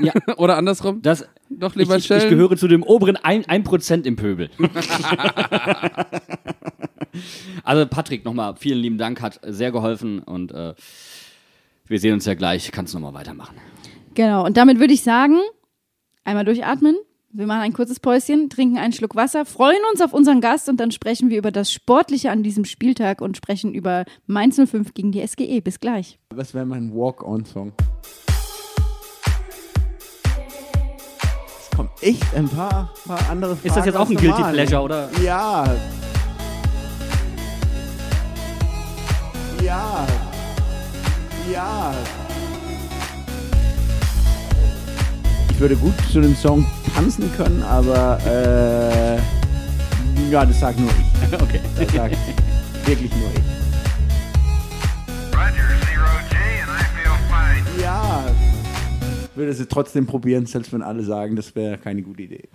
[0.00, 1.02] Ja, Oder andersrum.
[1.02, 2.30] das, Doch ich, lieber ich, ich Schellen.
[2.30, 4.50] gehöre zu dem oberen 1%, 1 im Pöbel.
[7.64, 10.74] also Patrick, nochmal vielen lieben Dank, hat sehr geholfen und äh,
[11.86, 12.70] wir sehen uns ja gleich.
[12.72, 13.56] Kannst nochmal weitermachen.
[14.14, 15.38] Genau, und damit würde ich sagen,
[16.24, 16.96] einmal durchatmen.
[17.32, 20.78] Wir machen ein kurzes Päuschen, trinken einen Schluck Wasser, freuen uns auf unseren Gast und
[20.80, 25.12] dann sprechen wir über das Sportliche an diesem Spieltag und sprechen über Mainz 05 gegen
[25.12, 25.60] die SGE.
[25.60, 26.18] Bis gleich.
[26.34, 27.72] Was wäre mein Walk-on-Song?
[31.60, 33.68] Es kommen echt ein paar, paar andere Fragen.
[33.68, 34.42] Ist das jetzt auch ein Guilty.
[34.52, 35.08] Pleasure, oder?
[35.22, 35.64] Ja.
[39.62, 40.04] Ja.
[41.52, 41.94] Ja.
[45.60, 49.16] Würde gut zu dem Song tanzen können, aber äh,
[50.30, 51.32] ja, das sag nur ich.
[51.40, 51.60] Okay.
[51.76, 52.16] Das sagt
[52.86, 53.40] wirklich nur ich.
[55.32, 57.82] Roger, zero G, and I feel fine.
[57.82, 58.24] Ja.
[59.30, 62.48] Ich würde es trotzdem probieren, selbst wenn alle sagen, das wäre keine gute Idee.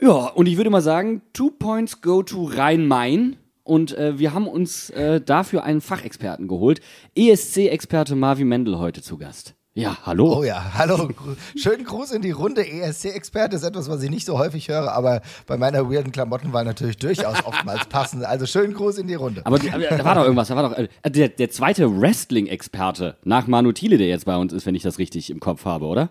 [0.00, 3.36] Ja, und ich würde mal sagen, two points go to Rhein-Main.
[3.64, 6.80] Und äh, wir haben uns äh, dafür einen Fachexperten geholt.
[7.14, 9.54] ESC-Experte Marvin Mendel heute zu Gast.
[9.76, 10.38] Ja, hallo.
[10.38, 11.08] Oh ja, hallo.
[11.56, 12.64] Schönen Gruß in die Runde.
[12.64, 16.96] ESC-Experte ist etwas, was ich nicht so häufig höre, aber bei meiner weirden Klamottenwahl natürlich
[16.96, 18.24] durchaus oftmals passend.
[18.24, 19.42] Also schönen Gruß in die Runde.
[19.44, 23.16] Aber, die- aber da war doch irgendwas, da war doch äh, der, der zweite Wrestling-Experte
[23.24, 25.86] nach Manu Thiele, der jetzt bei uns ist, wenn ich das richtig im Kopf habe,
[25.86, 26.10] oder?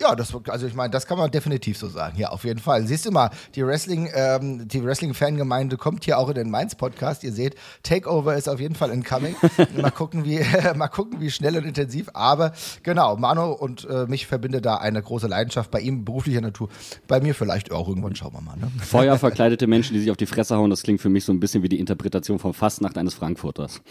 [0.00, 2.18] Ja, das, also ich meine, das kann man definitiv so sagen.
[2.18, 2.86] Ja, auf jeden Fall.
[2.86, 7.22] Siehst du mal, die Wrestling, ähm, die Wrestling-Fangemeinde kommt hier auch in den Mainz-Podcast.
[7.22, 9.36] Ihr seht, Takeover ist auf jeden Fall incoming.
[9.76, 10.40] mal gucken, wie,
[10.74, 12.08] mal gucken, wie schnell und intensiv.
[12.14, 15.70] Aber genau, Manu und äh, mich verbindet da eine große Leidenschaft.
[15.70, 16.70] Bei ihm beruflicher Natur.
[17.06, 18.16] Bei mir vielleicht auch irgendwann.
[18.16, 18.56] Schauen wir mal.
[18.56, 18.70] Ne?
[18.78, 21.62] Feuerverkleidete Menschen, die sich auf die Fresse hauen, das klingt für mich so ein bisschen
[21.62, 23.82] wie die Interpretation von Fastnacht eines Frankfurters.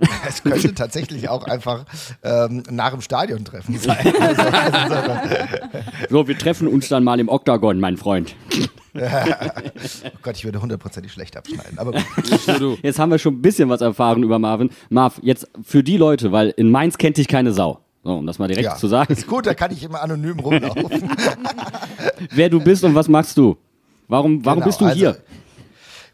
[0.28, 1.84] Es könnte tatsächlich auch einfach
[2.22, 4.12] ähm, nach dem Stadion-Treffen sein.
[4.20, 5.12] Also, also,
[6.10, 8.34] So, wir treffen uns dann mal im Oktagon, mein Freund.
[8.94, 9.00] oh
[10.22, 11.78] Gott, ich würde hundertprozentig schlecht abschneiden.
[11.78, 12.78] Aber gut.
[12.82, 14.70] Jetzt haben wir schon ein bisschen was erfahren über Marvin.
[14.90, 17.80] Marv, jetzt für die Leute, weil in Mainz kennt dich keine Sau.
[18.04, 19.12] So, um das mal direkt Ja, zu sagen.
[19.12, 21.10] ist gut, da kann ich immer anonym rumlaufen.
[22.30, 23.56] Wer du bist und was machst du?
[24.06, 25.18] Warum, warum Genau, bist du also, hier?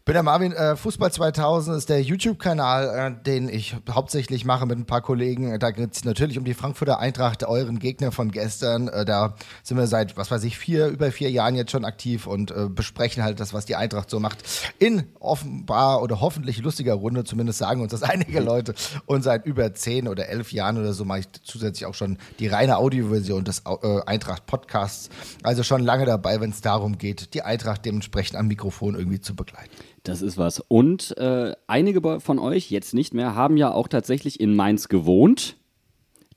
[0.05, 4.77] Bin der Marvin, äh, Fußball 2000 ist der YouTube-Kanal, äh, den ich hauptsächlich mache mit
[4.77, 5.57] ein paar Kollegen.
[5.57, 8.87] Da geht es natürlich um die Frankfurter Eintracht, euren Gegner von gestern.
[8.87, 12.27] Äh, da sind wir seit, was weiß ich, vier, über vier Jahren jetzt schon aktiv
[12.27, 14.43] und äh, besprechen halt das, was die Eintracht so macht.
[14.77, 18.75] In offenbar oder hoffentlich lustiger Runde, zumindest sagen uns das einige Leute.
[19.07, 22.45] Und seit über zehn oder elf Jahren oder so mache ich zusätzlich auch schon die
[22.45, 25.09] reine Audioversion des äh, Eintracht-Podcasts.
[25.41, 29.35] Also schon lange dabei, wenn es darum geht, die Eintracht dementsprechend am Mikrofon irgendwie zu
[29.35, 29.71] begleiten.
[30.05, 30.59] Das ist was.
[30.59, 35.57] Und äh, einige von euch, jetzt nicht mehr, haben ja auch tatsächlich in Mainz gewohnt.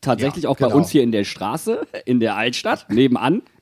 [0.01, 0.77] Tatsächlich Ja, auch bei genau.
[0.79, 3.43] uns hier in der Straße, in der Altstadt, nebenan.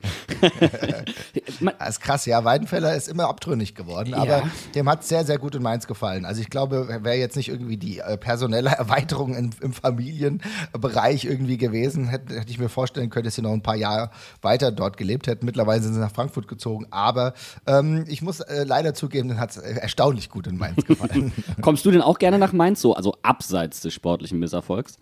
[1.79, 2.43] Das ist krass, ja.
[2.43, 4.43] Weidenfeller ist immer abtrünnig geworden, aber
[4.75, 6.25] dem hat sehr, sehr gut in Mainz gefallen.
[6.25, 11.57] Also ich glaube, wäre jetzt nicht irgendwie die äh, personelle Erweiterung in, im Familienbereich irgendwie
[11.57, 14.97] gewesen, hätte, hätte ich mir vorstellen können, dass sie noch ein paar Jahre weiter dort
[14.97, 15.45] gelebt hätten.
[15.45, 17.33] Mittlerweile sind sie nach Frankfurt gezogen, aber
[17.65, 21.33] ähm, ich muss äh, leider zugeben, denen hat es äh, erstaunlich gut in Mainz gefallen.
[21.61, 24.99] kommst du denn auch gerne nach Mainz so, also abseits des sportlichen Misserfolgs?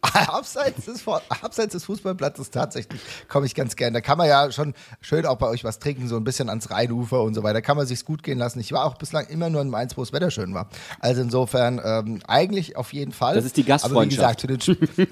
[0.12, 1.04] abseits, des,
[1.42, 3.92] abseits des Fußballplatzes tatsächlich komme ich ganz gern.
[3.92, 6.70] Da kann man ja schon schön auch bei euch was trinken, so ein bisschen ans
[6.70, 7.62] Rheinufer und so weiter.
[7.62, 8.60] Kann man sich's gut gehen lassen.
[8.60, 10.68] Ich war auch bislang immer nur in Mainz, wo das Wetter schön war.
[11.00, 13.34] Also insofern ähm, eigentlich auf jeden Fall.
[13.34, 13.96] Das ist die Gastfreundschaft.
[13.96, 14.60] Aber wie gesagt, zu den,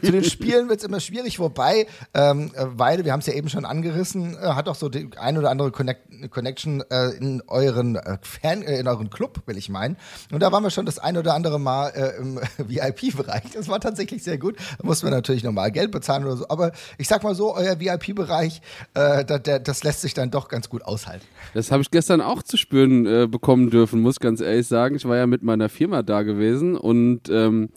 [0.05, 1.40] zu den Spielen wird's immer schwierig.
[1.40, 4.88] Wobei, ähm, äh, Weide, wir haben es ja eben schon angerissen, äh, hat auch so
[4.88, 9.42] die ein oder andere Connect Connection äh, in euren äh, Fan, äh, in euren Club,
[9.46, 9.96] will ich meinen.
[10.33, 13.51] Und da waren wir schon das ein oder andere Mal äh, im VIP-Bereich.
[13.53, 14.57] Das war tatsächlich sehr gut.
[14.87, 16.49] Da mussten wir natürlich normal Geld bezahlen oder so.
[16.49, 18.61] Aber ich sag mal so, euer VIP-Bereich,
[18.94, 21.27] äh, da, der, das lässt sich dann doch ganz gut aushalten.
[21.55, 24.94] Das habe ich gestern auch zu spüren äh, bekommen dürfen, muss ganz ehrlich sagen.
[24.94, 27.70] Ich war ja mit meiner Firma da gewesen und ähm,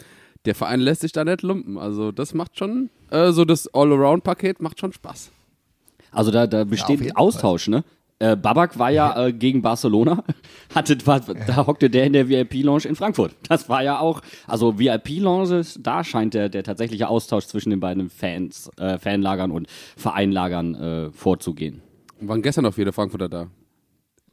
[0.46, 1.80] der Verein lässt sich da nicht lumpen.
[1.80, 5.32] Also das macht schon, äh, so das All-Around-Paket macht schon Spaß.
[6.12, 7.84] Also da, da besteht jeden Austausch, ne?
[8.20, 10.24] Äh, Babak war ja äh, gegen Barcelona,
[10.76, 13.34] hatte, war, da hockte der in der VIP-Lounge in Frankfurt.
[13.48, 18.10] Das war ja auch, also VIP-Lounges, da scheint der, der tatsächliche Austausch zwischen den beiden
[18.10, 21.82] Fans, äh, Fanlagern und Vereinlagern äh, vorzugehen.
[22.20, 23.48] Waren gestern auch viele Frankfurter da.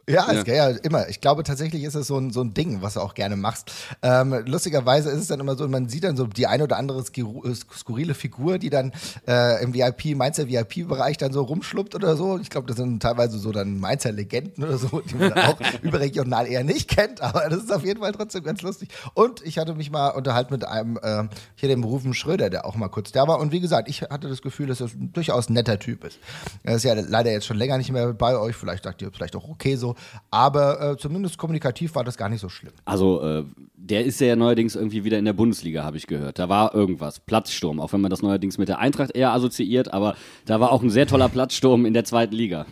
[0.09, 0.69] Ja, es, ja.
[0.69, 1.09] immer.
[1.09, 3.73] Ich glaube tatsächlich ist es so ein, so ein Ding, was du auch gerne machst.
[4.03, 7.01] Ähm, lustigerweise ist es dann immer so, man sieht dann so die eine oder andere
[7.01, 8.93] äh, skurrile Figur, die dann
[9.27, 12.39] äh, im VIP, Mainzer VIP-Bereich dann so rumschluppt oder so.
[12.39, 16.47] Ich glaube, das sind teilweise so dann Mainzer Legenden oder so, die man auch überregional
[16.47, 18.91] eher nicht kennt, aber das ist auf jeden Fall trotzdem ganz lustig.
[19.15, 21.25] Und ich hatte mich mal unterhalten mit einem, äh,
[21.57, 23.41] hier dem Rufen Schröder, der auch mal kurz da war.
[23.41, 26.21] Und wie gesagt, ich hatte das Gefühl, dass er ein durchaus ein netter Typ ist.
[26.63, 29.35] Er ist ja leider jetzt schon länger nicht mehr bei euch, vielleicht sagt ihr vielleicht
[29.35, 29.96] auch okay so,
[30.31, 32.73] aber äh, zumindest kommunikativ war das gar nicht so schlimm.
[32.85, 33.45] Also, äh,
[33.77, 36.39] der ist ja neuerdings irgendwie wieder in der Bundesliga, habe ich gehört.
[36.39, 37.21] Da war irgendwas.
[37.21, 40.83] Platzsturm, auch wenn man das neuerdings mit der Eintracht eher assoziiert, aber da war auch
[40.83, 42.67] ein sehr toller Platzsturm in der zweiten Liga.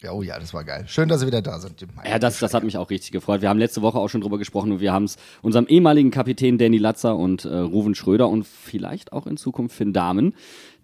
[0.00, 0.84] Ja, oh ja, das war geil.
[0.86, 1.84] Schön, dass Sie wieder da sind.
[2.04, 3.42] Ja, das, das hat mich auch richtig gefreut.
[3.42, 6.56] Wir haben letzte Woche auch schon drüber gesprochen und wir haben es unserem ehemaligen Kapitän
[6.56, 10.34] Danny Latzer und äh, Ruven Schröder und vielleicht auch in Zukunft Finn Dahmen,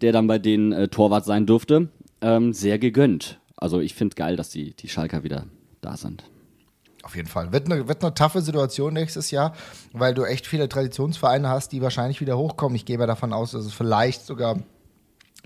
[0.01, 1.87] der dann bei denen äh, Torwart sein durfte,
[2.19, 3.39] ähm, sehr gegönnt.
[3.55, 5.45] Also ich finde geil, dass die, die Schalker wieder
[5.85, 6.23] da sind.
[7.03, 7.51] Auf jeden Fall.
[7.51, 9.53] Wird eine, wird eine taffe Situation nächstes Jahr,
[9.93, 12.75] weil du echt viele Traditionsvereine hast, die wahrscheinlich wieder hochkommen.
[12.75, 14.57] Ich gehe ja davon aus, dass es vielleicht sogar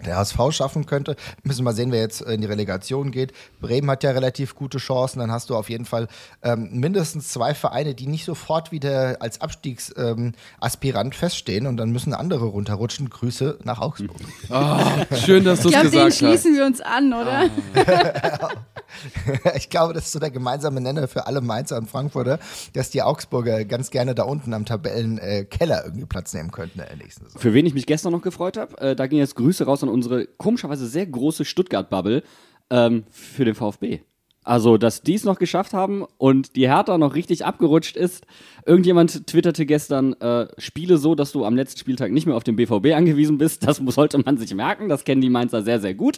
[0.05, 1.15] der HSV schaffen könnte.
[1.43, 3.33] Müssen wir mal sehen, wer jetzt in die Relegation geht.
[3.61, 5.19] Bremen hat ja relativ gute Chancen.
[5.19, 6.07] Dann hast du auf jeden Fall
[6.43, 11.91] ähm, mindestens zwei Vereine, die nicht sofort wieder als Abstiegsaspirant ähm, Aspirant feststehen und dann
[11.91, 13.09] müssen andere runterrutschen.
[13.09, 14.17] Grüße nach Augsburg.
[15.25, 16.17] Schön, dass du Ich es glaube, den gesagt hast.
[16.17, 17.49] schließen wir uns an, oder?
[19.55, 22.39] ich glaube, das ist so der gemeinsame Nenner für alle Mainzer und Frankfurter,
[22.73, 26.85] dass die Augsburger ganz gerne da unten am Tabellenkeller äh, irgendwie Platz nehmen könnten in
[26.85, 27.41] der nächsten Saison.
[27.41, 29.88] Für wen ich mich gestern noch gefreut habe, äh, da ging jetzt Grüße raus an
[29.91, 32.23] unsere komischerweise sehr große Stuttgart-Bubble
[32.69, 34.01] ähm, für den VfB.
[34.49, 38.25] Also, dass die es noch geschafft haben und die Hertha noch richtig abgerutscht ist.
[38.65, 42.55] Irgendjemand twitterte gestern, äh, spiele so, dass du am letzten Spieltag nicht mehr auf den
[42.55, 43.67] BVB angewiesen bist.
[43.67, 44.89] Das sollte man sich merken.
[44.89, 46.17] Das kennen die Mainzer sehr, sehr gut.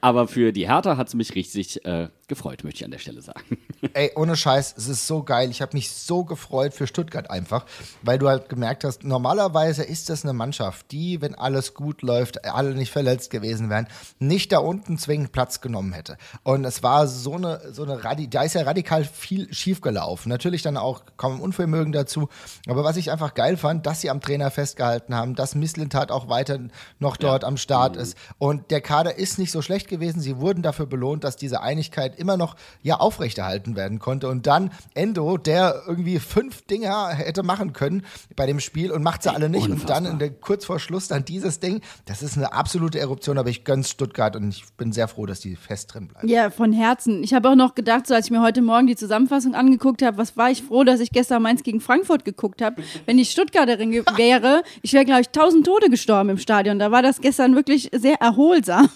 [0.00, 3.20] Aber für die Hertha hat es mich richtig äh, gefreut, möchte ich an der Stelle
[3.20, 3.58] sagen.
[3.94, 5.50] Ey, ohne Scheiß, es ist so geil.
[5.50, 7.66] Ich habe mich so gefreut für Stuttgart einfach,
[8.02, 12.44] weil du halt gemerkt hast, normalerweise ist das eine Mannschaft, die, wenn alles gut läuft,
[12.44, 13.86] alle nicht verletzt gewesen wären,
[14.18, 16.16] nicht da unten zwingend Platz genommen hätte.
[16.42, 20.28] Und es war so eine, so eine Radi da ist ja radikal viel schief gelaufen.
[20.28, 22.28] Natürlich dann auch kaum Unvermögen dazu.
[22.66, 26.28] Aber was ich einfach geil fand, dass sie am Trainer festgehalten haben, dass Misslintat auch
[26.28, 26.58] weiter
[26.98, 28.16] noch dort am Start ist.
[28.38, 30.20] Und der Kader ist nicht so schlecht gewesen.
[30.20, 34.28] Sie wurden dafür belohnt, dass diese Einigkeit immer noch ja aufrechterhalten werden konnte.
[34.28, 38.06] Und dann Endo, der irgendwie fünf Dinger hätte machen können
[38.36, 39.68] bei dem Spiel und macht sie alle nicht.
[39.68, 41.82] Und dann in der, kurz vor Schluss dann dieses Ding.
[42.06, 45.40] Das ist eine absolute Eruption, aber ich gönn's Stuttgart und ich bin sehr froh, dass
[45.40, 46.28] die fest drin bleiben.
[46.28, 47.22] Ja, von Herzen.
[47.22, 50.16] Ich habe auch noch gedacht, so als ich mir heute Morgen die Zusammenfassung angeguckt habe,
[50.16, 52.82] was war ich froh, dass ich gestern Mainz gegen Frankfurt geguckt habe.
[53.04, 56.78] Wenn ich Stuttgarterin wäre, ich wäre, glaube ich, tausend Tote gestorben im Stadion.
[56.78, 58.88] Da war das gestern wirklich sehr erholsam.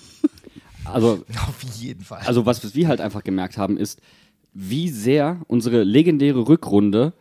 [0.93, 2.23] Also, Auf jeden Fall.
[2.27, 4.01] also was wir halt einfach gemerkt haben, ist,
[4.53, 7.13] wie sehr unsere legendäre Rückrunde,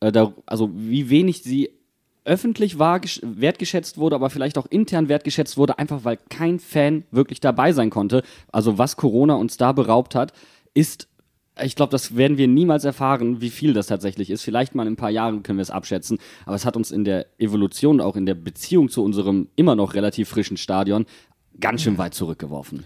[0.00, 1.70] äh, da, also wie wenig sie
[2.24, 7.04] öffentlich war, gesch- wertgeschätzt wurde, aber vielleicht auch intern wertgeschätzt wurde, einfach weil kein Fan
[7.10, 8.22] wirklich dabei sein konnte.
[8.52, 10.32] Also was Corona uns da beraubt hat,
[10.74, 11.08] ist,
[11.62, 14.42] ich glaube, das werden wir niemals erfahren, wie viel das tatsächlich ist.
[14.42, 17.04] Vielleicht mal in ein paar Jahren können wir es abschätzen, aber es hat uns in
[17.04, 21.06] der Evolution, auch in der Beziehung zu unserem immer noch relativ frischen Stadion,
[21.60, 22.84] ganz schön weit zurückgeworfen.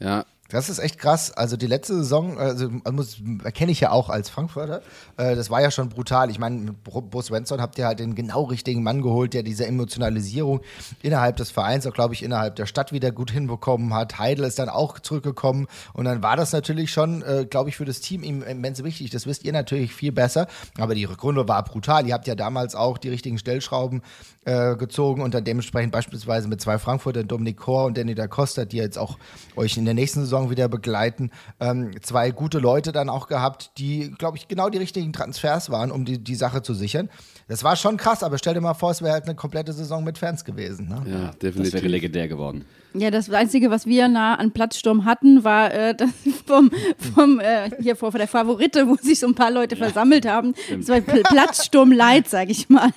[0.00, 1.30] Ja, Das ist echt krass.
[1.30, 4.80] Also die letzte Saison, also muss, erkenne ich ja auch als Frankfurter,
[5.18, 6.30] äh, das war ja schon brutal.
[6.30, 9.66] Ich meine, mit Bo Svensson habt ihr halt den genau richtigen Mann geholt, der diese
[9.66, 10.60] Emotionalisierung
[11.02, 14.18] innerhalb des Vereins, auch glaube ich innerhalb der Stadt wieder gut hinbekommen hat.
[14.18, 17.84] Heidel ist dann auch zurückgekommen und dann war das natürlich schon, äh, glaube ich, für
[17.84, 19.10] das Team im- immens wichtig.
[19.10, 20.46] Das wisst ihr natürlich viel besser,
[20.78, 22.06] aber die Rückrunde war brutal.
[22.06, 24.00] Ihr habt ja damals auch die richtigen Stellschrauben
[24.46, 28.64] äh, gezogen und dann dementsprechend beispielsweise mit zwei Frankfurter, Dominik Kor und Danny da Costa,
[28.64, 29.18] die jetzt auch
[29.56, 34.10] euch in der nächsten Saison wieder begleiten, ähm, zwei gute Leute dann auch gehabt, die,
[34.18, 37.08] glaube ich, genau die richtigen Transfers waren, um die, die Sache zu sichern.
[37.48, 40.04] Das war schon krass, aber stell dir mal vor, es wäre halt eine komplette Saison
[40.04, 40.88] mit Fans gewesen.
[40.88, 41.02] Ne?
[41.10, 41.74] ja, Das definitiv.
[41.74, 42.64] wäre legendär geworden.
[42.94, 46.10] Ja, das Einzige, was wir nah an Platzsturm hatten, war äh, das
[46.46, 46.70] vom,
[47.14, 50.54] vom äh, hier vor der Favorite, wo sich so ein paar Leute versammelt haben.
[50.76, 52.90] Das war Pl Platzsturm Light, sag ich mal.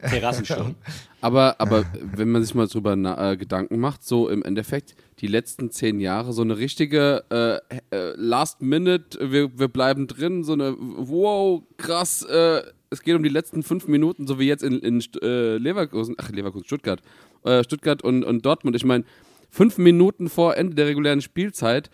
[0.00, 0.74] Terrassensturm.
[1.22, 5.28] Aber, aber wenn man sich mal drüber na, äh, Gedanken macht, so im Endeffekt die
[5.28, 10.52] letzten zehn Jahre, so eine richtige äh, äh, Last Minute, wir, wir bleiben drin, so
[10.52, 14.80] eine wow, krass, äh, es geht um die letzten fünf Minuten, so wie jetzt in,
[14.80, 17.00] in äh, Leverkusen, ach Leverkusen, Stuttgart,
[17.44, 18.74] äh, Stuttgart und, und Dortmund.
[18.74, 19.04] Ich meine,
[19.48, 21.88] fünf Minuten vor Ende der regulären Spielzeit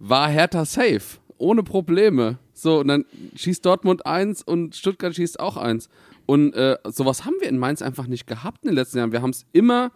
[0.00, 1.18] war Hertha safe.
[1.38, 2.38] ohne Probleme.
[2.52, 3.04] So, und dann
[3.36, 5.88] schießt Dortmund eins und Stuttgart schießt auch eins.
[6.26, 9.12] Und äh, sowas haben wir in Mainz einfach nicht gehabt in den letzten Jahren.
[9.12, 9.90] Wir haben es immer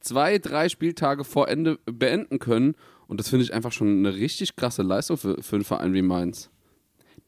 [0.00, 2.74] zwei, drei Spieltage vor Ende beenden können.
[3.06, 6.02] Und das finde ich einfach schon eine richtig krasse Leistung für, für einen Verein wie
[6.02, 6.50] Mainz.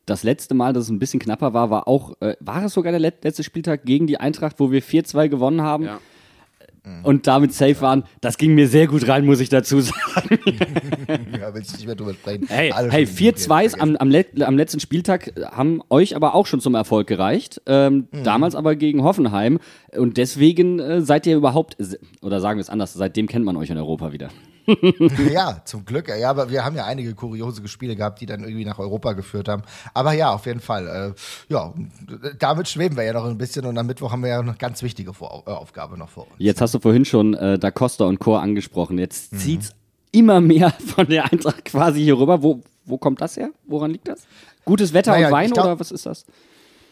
[0.06, 2.92] Das letzte Mal, dass es ein bisschen knapper war, war auch, äh, war es sogar
[2.92, 6.00] der let letzte Spieltag gegen die Eintracht, wo wir 4-2 gewonnen haben Ja.
[7.04, 8.02] Und damit safe waren.
[8.20, 10.38] Das ging mir sehr gut rein, muss ich dazu sagen.
[11.38, 12.46] Ja, willst du nicht mehr drüber sprechen.
[12.48, 13.80] Hey, Alle hey schon 4-2 ist vergessen.
[13.80, 17.60] am, am, let am letzten Spieltag äh, haben euch aber auch schon zum Erfolg gereicht.
[17.66, 18.24] Ähm, Mhm.
[18.24, 19.58] Damals aber gegen Hoffenheim.
[19.96, 21.76] Und deswegen äh, seid ihr überhaupt,
[22.22, 24.28] oder sagen wir es anders, seitdem kennt man euch in Europa wieder.
[25.32, 26.08] Ja, zum Glück.
[26.08, 29.48] Ja, aber wir haben ja einige kuriose Spiele gehabt, die dann irgendwie nach Europa geführt
[29.48, 29.62] haben.
[29.94, 31.14] Aber ja, auf jeden Fall.
[31.16, 31.72] Äh, ja,
[32.38, 34.58] damit schweben wir ja noch ein bisschen und am Mittwoch haben wir ja noch eine
[34.58, 36.34] ganz wichtige Vor äh, Aufgabe noch vor uns.
[36.38, 38.94] Jetzt hast du vorhin schon äh, Da Costa und Chor angesprochen.
[38.94, 39.00] Mhm.
[39.00, 39.72] Jetzt zieht's
[40.12, 42.42] immer mehr von der Eintracht quasi hier rüber.
[42.42, 43.50] Wo, wo kommt das her?
[43.66, 44.26] Woran liegt das?
[44.64, 46.24] Gutes Wetter Naja, und Wein glaub- oder was ist das?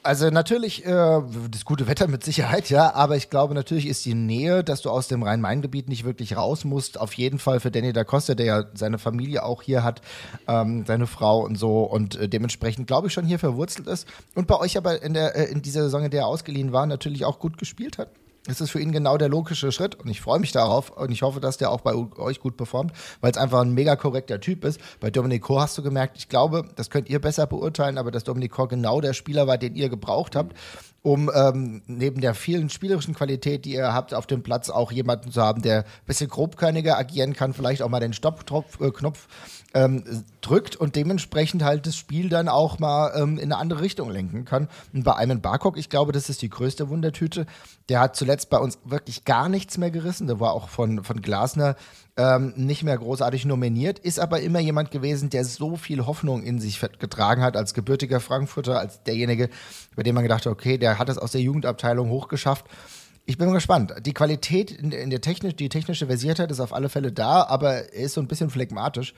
[0.03, 4.15] Also natürlich äh, das gute Wetter mit Sicherheit, ja, aber ich glaube natürlich ist die
[4.15, 7.93] Nähe, dass du aus dem Rhein-Main-Gebiet nicht wirklich raus musst, auf jeden Fall für Danny
[7.93, 10.01] da Costa, der ja seine Familie auch hier hat,
[10.49, 14.47] ähm, seine Frau und so und äh, dementsprechend glaube ich schon hier verwurzelt ist und
[14.47, 17.27] bei euch aber in der äh, in dieser Saison, in der er ausgeliehen war, natürlich
[17.27, 18.09] auch gut gespielt hat.
[18.47, 21.21] Es ist für ihn genau der logische Schritt und ich freue mich darauf und ich
[21.21, 24.65] hoffe, dass der auch bei euch gut performt, weil es einfach ein mega korrekter Typ
[24.65, 24.81] ist.
[24.99, 28.25] Bei Dominic Kor hast du gemerkt, ich glaube, das könnt ihr besser beurteilen, aber dass
[28.25, 30.57] Dominic Kor genau der Spieler war, den ihr gebraucht habt,
[31.03, 35.31] um ähm, neben der vielen spielerischen Qualität, die ihr habt, auf dem Platz auch jemanden
[35.31, 39.29] zu haben, der ein bisschen grobkörniger agieren kann, vielleicht auch mal den Stopp-Knopf äh, Knopf,
[39.75, 44.11] ähm, drückt und dementsprechend halt das Spiel dann auch mal ähm, in eine andere Richtung
[44.11, 44.69] lenken kann.
[44.93, 47.47] Und bei Ayman Barkok, ich glaube, das ist die größte Wundertüte.
[47.89, 50.27] Der hat zuletzt bei uns wirklich gar nichts mehr gerissen.
[50.27, 51.77] Der war auch von, von Glasner
[52.17, 56.59] ähm, nicht mehr großartig nominiert, ist aber immer jemand gewesen, der so viel Hoffnung in
[56.59, 59.49] sich getragen hat als gebürtiger Frankfurter, als derjenige,
[59.95, 62.67] bei dem man gedacht hat, okay, der hat es aus der Jugendabteilung hochgeschafft.
[63.27, 63.95] Ich bin gespannt.
[64.05, 68.05] Die Qualität in, der technisch, die technische Versiertheit ist auf alle Fälle da, aber er
[68.05, 69.15] ist so ein bisschen phlegmatisch.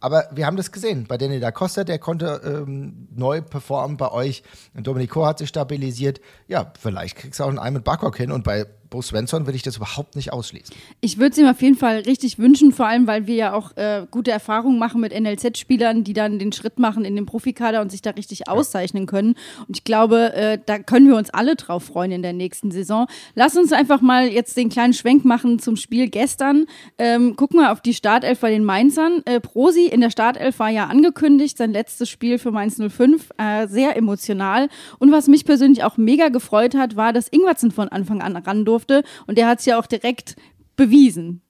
[0.00, 1.06] Aber wir haben das gesehen.
[1.06, 4.42] Bei Danny da Costa, der konnte ähm, neu performen bei euch.
[4.74, 6.20] Dominico hat sich stabilisiert.
[6.48, 8.32] Ja, vielleicht kriegst du auch einen Ein mit Barkok hin.
[8.32, 10.74] Und bei Bo Svensson will ich das überhaupt nicht ausschließen.
[11.00, 13.76] Ich würde es ihm auf jeden Fall richtig wünschen, vor allem, weil wir ja auch
[13.76, 17.92] äh, gute Erfahrungen machen mit NLZ-Spielern, die dann den Schritt machen in den Profikader und
[17.92, 19.36] sich da richtig auszeichnen können.
[19.68, 23.06] Und ich glaube, äh, da können wir uns alle drauf freuen in der nächsten Saison.
[23.36, 26.66] Lass uns einfach mal jetzt den kleinen Schwenk machen zum Spiel gestern.
[26.98, 29.22] Ähm, gucken wir auf die Startelf bei den Mainzern.
[29.24, 33.68] Äh, Prosi in der Startelf war ja angekündigt, sein letztes Spiel für Mainz 05, äh,
[33.68, 34.68] sehr emotional.
[34.98, 38.64] Und was mich persönlich auch mega gefreut hat, war, dass Ingwertsen von Anfang an ran
[38.64, 38.79] durfte.
[38.88, 40.36] Und der hat es ja auch direkt
[40.76, 41.42] bewiesen.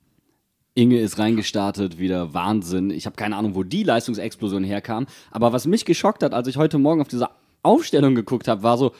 [0.74, 2.90] Inge ist reingestartet, wieder Wahnsinn.
[2.90, 5.06] Ich habe keine Ahnung, wo die Leistungsexplosion herkam.
[5.30, 7.28] Aber was mich geschockt hat, als ich heute Morgen auf diese
[7.62, 8.92] Aufstellung geguckt habe, war so,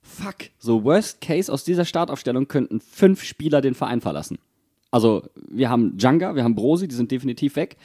[0.00, 4.38] fuck, so worst case aus dieser Startaufstellung könnten fünf Spieler den Verein verlassen.
[4.90, 7.76] Also wir haben Djanga, wir haben Brosi, die sind definitiv weg.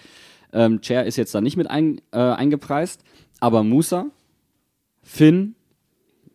[0.53, 3.01] Ähm, Chair ist jetzt da nicht mit ein, äh, eingepreist.
[3.39, 4.06] Aber Musa,
[5.01, 5.56] Finn,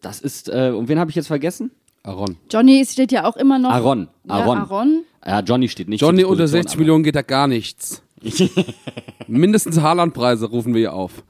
[0.01, 1.71] das ist, äh, und wen habe ich jetzt vergessen?
[2.03, 2.37] Aaron.
[2.51, 3.71] Johnny steht ja auch immer noch.
[3.71, 4.09] Aaron.
[4.29, 4.57] Aaron.
[4.57, 5.05] Ja, Aaron.
[5.27, 6.01] Ja, Johnny steht nicht.
[6.01, 8.03] Johnny unter Disposition, 60 aber- Millionen geht da gar nichts.
[9.27, 11.23] Mindestens Haaland-Preise rufen wir hier auf.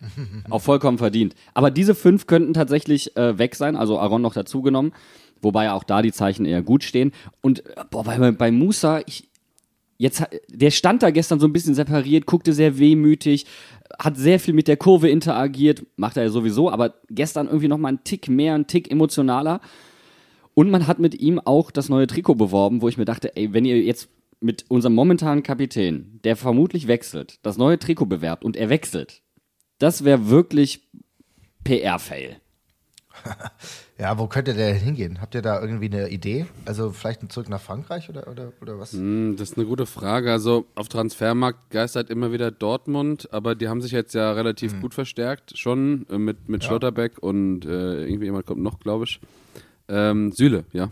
[0.50, 1.34] Auch vollkommen verdient.
[1.54, 4.92] Aber diese fünf könnten tatsächlich äh, weg sein, also Aaron noch dazugenommen.
[5.42, 7.12] Wobei auch da die Zeichen eher gut stehen.
[7.42, 9.28] Und äh, boah, bei, bei Musa, ich,
[9.98, 13.44] jetzt, hat- der stand da gestern so ein bisschen separiert, guckte sehr wehmütig,
[13.98, 17.78] hat sehr viel mit der Kurve interagiert, macht er ja sowieso, aber gestern irgendwie noch
[17.78, 19.60] mal einen Tick mehr, einen Tick emotionaler.
[20.54, 23.52] Und man hat mit ihm auch das neue Trikot beworben, wo ich mir dachte, ey,
[23.52, 24.08] wenn ihr jetzt
[24.40, 29.22] mit unserem momentanen Kapitän, der vermutlich wechselt, das neue Trikot bewerbt und er wechselt,
[29.78, 30.88] das wäre wirklich
[31.64, 32.36] PR-Fail.
[33.96, 35.20] Ja, wo könnte der hingehen?
[35.20, 36.46] Habt ihr da irgendwie eine Idee?
[36.64, 38.92] Also vielleicht zurück nach Frankreich oder, oder, oder was?
[38.92, 40.32] Hm, Das ist eine gute Frage.
[40.32, 44.94] Also auf Transfermarkt geistert immer wieder Dortmund, aber die haben sich jetzt ja relativ gut
[44.94, 49.20] verstärkt, schon äh, mit, mit Schlotterbeck und äh, irgendwie jemand kommt noch, glaube ich.
[49.88, 50.90] Ähm, Süle, ja.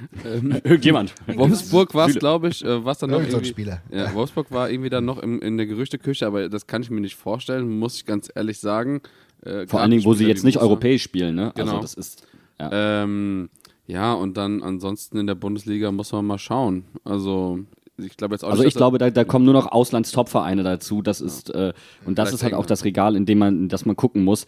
[0.64, 1.14] Irgendjemand.
[1.26, 3.82] Wolfsburg war es, glaube ich, äh, was dann noch irgendwie, Spieler.
[3.90, 7.00] Ja, Wolfsburg war irgendwie dann noch im, in der Gerüchteküche, aber das kann ich mir
[7.02, 9.02] nicht vorstellen, muss ich ganz ehrlich sagen.
[9.44, 11.52] Äh, Vor allen Dingen, wo sie jetzt nicht europäisch spielen, ne?
[11.54, 11.72] Genau.
[11.72, 12.26] Also das ist.
[12.60, 13.02] Ja.
[13.02, 13.48] Ähm,
[13.86, 16.84] ja, und dann ansonsten in der Bundesliga muss man mal schauen.
[17.04, 17.60] Also
[17.98, 21.02] ich glaube jetzt auch Also ich glaube, da, da kommen nur noch Auslandstop-Vereine dazu.
[21.02, 21.72] Das ist äh,
[22.04, 24.44] und das Vielleicht ist halt auch das Regal, in dem man, das man gucken muss,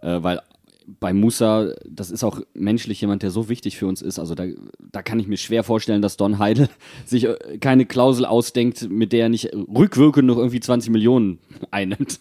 [0.00, 0.40] äh, weil
[0.86, 4.20] bei Musa, das ist auch menschlich jemand, der so wichtig für uns ist.
[4.20, 4.44] Also da,
[4.78, 6.68] da kann ich mir schwer vorstellen, dass Don Heidel
[7.04, 11.40] sich äh, keine Klausel ausdenkt, mit der er nicht rückwirkend noch irgendwie 20 Millionen
[11.70, 12.20] einnimmt.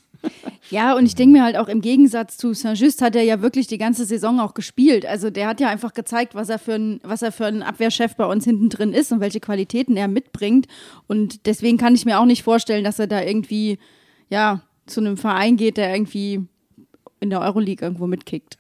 [0.72, 3.68] Ja, und ich denke mir halt auch im Gegensatz zu Saint-Just hat er ja wirklich
[3.68, 5.06] die ganze Saison auch gespielt.
[5.06, 8.16] Also der hat ja einfach gezeigt, was er für ein, was er für ein Abwehrchef
[8.16, 10.68] bei uns hinten drin ist und welche Qualitäten er mitbringt.
[11.08, 13.78] Und deswegen kann ich mir auch nicht vorstellen, dass er da irgendwie,
[14.30, 16.42] ja, zu einem Verein geht, der irgendwie
[17.20, 18.58] in der Euroleague irgendwo mitkickt.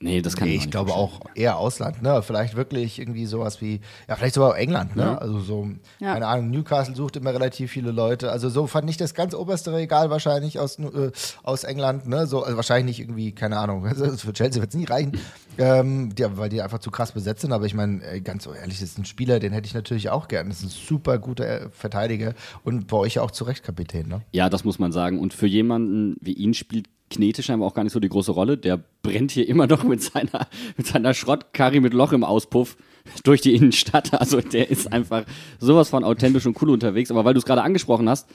[0.00, 2.22] Nee, das kann Nee, ich, ich nicht glaube auch eher Ausland, ne?
[2.22, 5.20] Vielleicht wirklich irgendwie sowas wie, ja, vielleicht sogar England, ne?
[5.20, 5.68] Also so,
[5.98, 6.12] Ja.
[6.12, 8.30] keine Ahnung, Newcastle sucht immer relativ viele Leute.
[8.30, 11.10] Also so fand ich das ganz oberste Regal wahrscheinlich aus, äh,
[11.42, 12.28] aus England, ne?
[12.28, 15.18] So, also wahrscheinlich nicht irgendwie, keine Ahnung, also für Chelsea wird es nie reichen,
[15.58, 17.52] ähm, die, weil die einfach zu krass besetzt sind.
[17.52, 20.48] Aber ich meine, ganz ehrlich, das ist ein Spieler, den hätte ich natürlich auch gern.
[20.48, 24.06] Das ist ein super guter äh, Verteidiger und bei euch ja auch zu Recht Kapitän,
[24.06, 24.22] ne?
[24.30, 25.18] Ja, das muss man sagen.
[25.18, 28.58] Und für jemanden wie ihn spielt Knete scheinbar auch gar nicht so die große Rolle.
[28.58, 32.76] Der brennt hier immer noch mit seiner, mit seiner Schrottkarri mit Loch im Auspuff
[33.24, 34.12] durch die Innenstadt.
[34.18, 35.24] Also der ist einfach
[35.58, 37.10] sowas von authentisch und cool unterwegs.
[37.10, 38.28] Aber weil du es gerade angesprochen hast,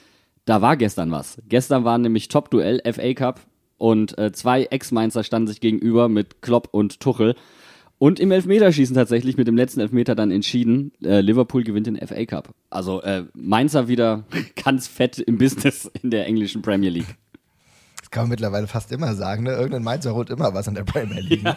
[0.44, 1.38] da war gestern was.
[1.48, 3.40] Gestern war nämlich Top-Duell, FA Cup.
[3.76, 7.34] Und äh, zwei Ex-Mainzer standen sich gegenüber mit Klopp und Tuchel.
[7.98, 10.92] Und im Elfmeterschießen tatsächlich mit dem letzten Elfmeter dann entschieden.
[11.02, 12.54] Äh, Liverpool gewinnt den FA Cup.
[12.70, 14.24] Also äh, Mainzer wieder
[14.64, 17.16] ganz fett im Business in der englischen Premier League.
[18.14, 19.50] Kann man mittlerweile fast immer sagen, ne?
[19.54, 21.42] Irgendein Mainzer holt immer was an der Premier League.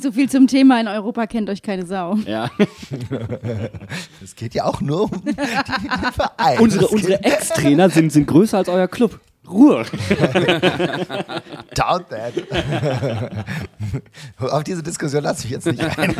[0.00, 2.14] So viel zum Thema in Europa kennt euch keine Sau.
[2.26, 2.48] Ja.
[4.22, 6.60] Es geht ja auch nur um die, den Verein.
[6.60, 9.18] unsere unsere Ex-Trainer sind, sind größer als euer Club.
[9.48, 9.84] Ruhe.
[11.74, 12.34] Doubt that.
[14.38, 16.14] Auf diese Diskussion lasse ich jetzt nicht ein.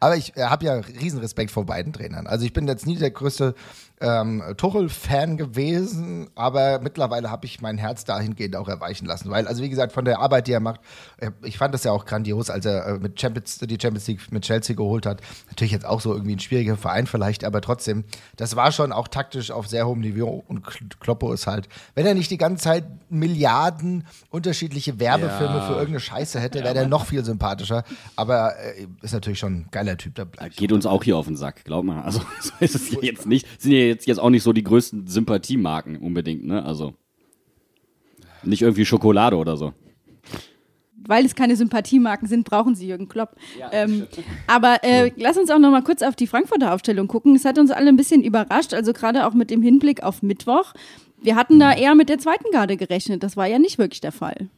[0.00, 2.26] Aber ich habe ja riesen Respekt vor beiden Trainern.
[2.26, 3.54] Also ich bin jetzt nie der größte
[4.00, 9.30] ähm, Tuchel-Fan gewesen, aber mittlerweile habe ich mein Herz dahingehend auch erweichen lassen.
[9.30, 10.80] Weil, also wie gesagt, von der Arbeit, die er macht,
[11.18, 14.32] äh, ich fand das ja auch grandios, als er äh, mit Champions, die Champions League
[14.32, 15.20] mit Chelsea geholt hat.
[15.48, 18.04] Natürlich jetzt auch so irgendwie ein schwieriger Verein vielleicht, aber trotzdem,
[18.36, 22.04] das war schon auch taktisch auf sehr hohem Niveau und Kl- Kloppo ist halt, wenn
[22.04, 25.60] er nicht die ganze Zeit Milliarden unterschiedliche Werbefilme Ja.
[25.66, 27.84] für irgendeine Scheiße hätte, wäre der noch viel sympathischer.
[28.16, 31.16] Aber äh, ist natürlich schon ein geiler Typ, da bleib ich Geht uns auch hier
[31.16, 32.02] auf den Sack, glaub mal.
[32.02, 33.46] Also so ist es ja jetzt nicht.
[33.60, 36.64] Sind ja jetzt, jetzt auch nicht so die größten Sympathiemarken unbedingt, ne?
[36.64, 36.94] Also
[38.42, 39.72] nicht irgendwie Schokolade oder so.
[41.06, 43.36] weil es keine Sympathiemarken sind, brauchen sie Jürgen Klopp.
[43.72, 44.06] ähm,
[44.46, 47.34] aber äh, lass uns auch noch mal kurz auf die Frankfurter Aufstellung gucken.
[47.36, 50.72] Es hat uns alle ein bisschen überrascht, also gerade auch mit dem Hinblick auf Mittwoch.
[51.20, 53.22] Wir hatten da eher mit der zweiten Garde gerechnet.
[53.22, 54.48] Das war ja nicht wirklich der Fall.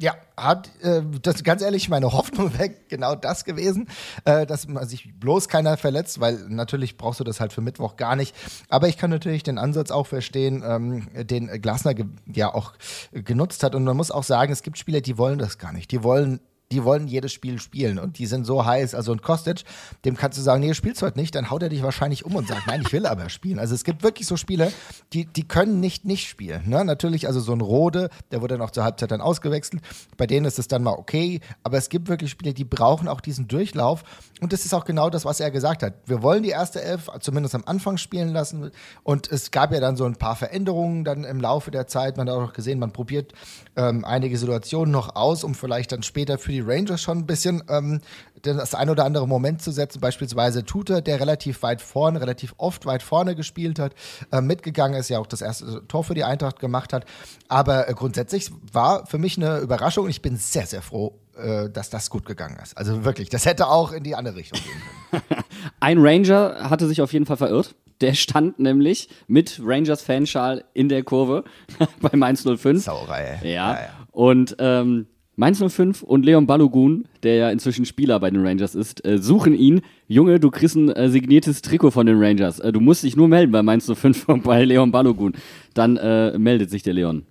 [0.00, 3.86] Ja, hat äh, das ganz ehrlich meine Hoffnung weg, genau das gewesen,
[4.24, 7.96] äh, dass man sich bloß keiner verletzt, weil natürlich brauchst du das halt für Mittwoch
[7.96, 8.34] gar nicht.
[8.70, 11.92] Aber ich kann natürlich den Ansatz auch verstehen, ähm, den Glasner
[12.32, 12.72] ja auch
[13.12, 13.74] genutzt hat.
[13.74, 15.90] Und man muss auch sagen, es gibt Spieler, die wollen das gar nicht.
[15.90, 16.40] Die wollen
[16.72, 18.94] die wollen jedes Spiel spielen und die sind so heiß.
[18.94, 19.64] Also ein Kostic,
[20.04, 22.36] dem kannst du sagen, nee, du spielst heute nicht, dann haut er dich wahrscheinlich um
[22.36, 23.58] und sagt, nein, ich will aber spielen.
[23.58, 24.70] Also es gibt wirklich so Spieler,
[25.12, 26.68] die, die können nicht nicht spielen.
[26.68, 26.84] Ne?
[26.84, 29.82] Natürlich, also so ein Rode, der wurde dann auch zur Halbzeit dann ausgewechselt.
[30.16, 33.20] Bei denen ist es dann mal okay, aber es gibt wirklich Spieler, die brauchen auch
[33.20, 34.04] diesen Durchlauf.
[34.40, 35.94] Und das ist auch genau das, was er gesagt hat.
[36.06, 38.70] Wir wollen die erste Elf zumindest am Anfang spielen lassen.
[39.02, 42.16] Und es gab ja dann so ein paar Veränderungen dann im Laufe der Zeit.
[42.16, 43.32] Man hat auch gesehen, man probiert
[43.76, 47.62] ähm, einige Situationen noch aus, um vielleicht dann später für die Rangers schon ein bisschen
[47.68, 48.00] ähm,
[48.42, 50.00] das ein oder andere Moment zu setzen.
[50.00, 53.94] Beispielsweise Tutor, der relativ weit vorne, relativ oft weit vorne gespielt hat,
[54.32, 57.04] äh, mitgegangen ist, ja auch das erste Tor für die Eintracht gemacht hat.
[57.48, 61.68] Aber äh, grundsätzlich war für mich eine Überraschung und ich bin sehr, sehr froh, äh,
[61.70, 62.76] dass das gut gegangen ist.
[62.76, 65.44] Also wirklich, das hätte auch in die andere Richtung gehen können.
[65.80, 67.74] Ein Ranger hatte sich auf jeden Fall verirrt.
[68.00, 71.44] Der stand nämlich mit Rangers Fanschal in der Kurve
[72.00, 72.82] bei Mainz 05.
[72.82, 73.40] Sauerei.
[73.42, 73.48] Ja.
[73.50, 73.88] Ja, ja.
[74.10, 75.06] Und ähm,
[75.40, 79.54] Mainz 05 und Leon Balogun, der ja inzwischen Spieler bei den Rangers ist, äh, suchen
[79.54, 79.80] ihn.
[80.06, 82.60] Junge, du kriegst ein äh, signiertes Trikot von den Rangers.
[82.60, 85.32] Äh, du musst dich nur melden bei Mainz 05 und bei Leon Balogun.
[85.72, 87.24] Dann äh, meldet sich der Leon.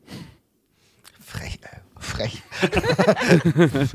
[1.19, 1.67] Frech, äh,
[2.09, 2.41] frech.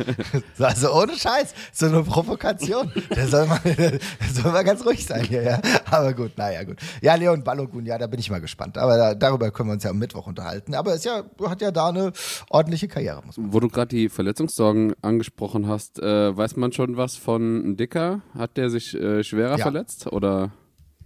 [0.57, 2.91] So, also ohne Scheiß, so eine Provokation.
[3.15, 3.99] Der soll mal, der
[4.33, 5.61] soll mal ganz ruhig sein hier, ja.
[5.91, 6.79] Aber gut, naja, gut.
[7.03, 8.79] Ja, Leon Balogun, ja, da bin ich mal gespannt.
[8.79, 10.75] Aber da, darüber können wir uns ja am Mittwoch unterhalten.
[10.75, 12.13] Aber ist ja, hat ja da eine
[12.51, 16.97] ordentliche Karriere, muss man Wo du gerade die Verletzungssorgen angesprochen hast, äh, weiß man schon
[16.97, 18.21] was von Dicker?
[18.37, 19.63] Hat der sich äh, schwerer Ja.
[19.65, 20.07] verletzt?
[20.07, 20.51] Oder?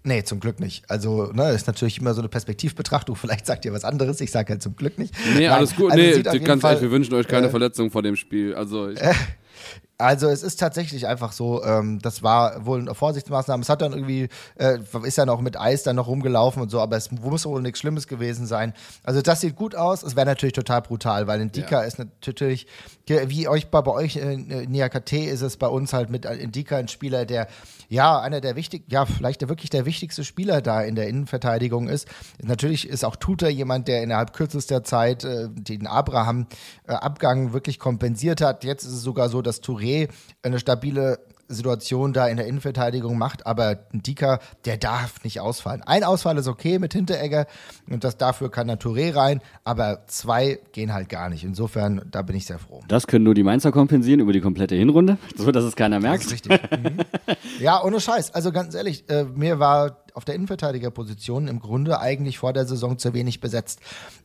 [0.08, 0.88] Nee, zum Glück nicht.
[0.88, 3.14] Also, ne, ist natürlich immer so eine Perspektivbetrachtung.
[3.14, 4.22] Vielleicht sagt ihr was anderes.
[4.22, 4.32] Ich
[9.98, 13.62] also äh, es ist tatsächlich einfach so, ähm, das war wohl eine Vorsichtsmaßnahme.
[13.62, 16.80] Es hat dann irgendwie, äh, ist dann auch mit Eis dann noch rumgelaufen und so,
[16.80, 18.72] aber es muss wohl nichts Schlimmes gewesen sein.
[19.02, 20.04] Also das sieht gut aus.
[20.04, 22.66] Es wäre natürlich total brutal, weil Indika ist natürlich,
[23.06, 26.76] wie euch bei, bei euch in in NIAKT ist es bei uns halt mit Indika
[26.76, 27.48] ein Spieler, der
[27.88, 31.88] ja einer der wichtig, ja vielleicht der, wirklich der wichtigste Spieler da in der Innenverteidigung
[31.88, 32.06] ist.
[32.40, 38.64] Natürlich ist auch Tuta jemand, der innerhalb kürzester Zeit äh, den Abraham-Abgang wirklich kompensiert hat.
[38.64, 39.87] Jetzt ist es sogar so, dass Touré
[40.42, 41.18] eine stabile
[41.48, 45.82] Situation da in der Innenverteidigung macht, aber ein Dika, der darf nicht ausfallen.
[45.82, 47.46] Ein Ausfall ist okay mit Hinteregger
[47.90, 51.44] und das dafür kann der Touré rein, aber zwei gehen halt gar nicht.
[51.44, 52.82] Insofern, da bin ich sehr froh.
[52.88, 56.24] Das können nur die Mainzer kompensieren über die komplette Hinrunde, so dass es keiner merkt.
[56.24, 56.60] Das ist richtig.
[56.70, 56.98] Mhm.
[57.60, 58.34] ja, ohne Scheiß.
[58.34, 62.98] Also ganz ehrlich, äh, mir war auf der Innenverteidigerposition im Grunde eigentlich vor der Saison
[62.98, 63.80] zu wenig besetzt.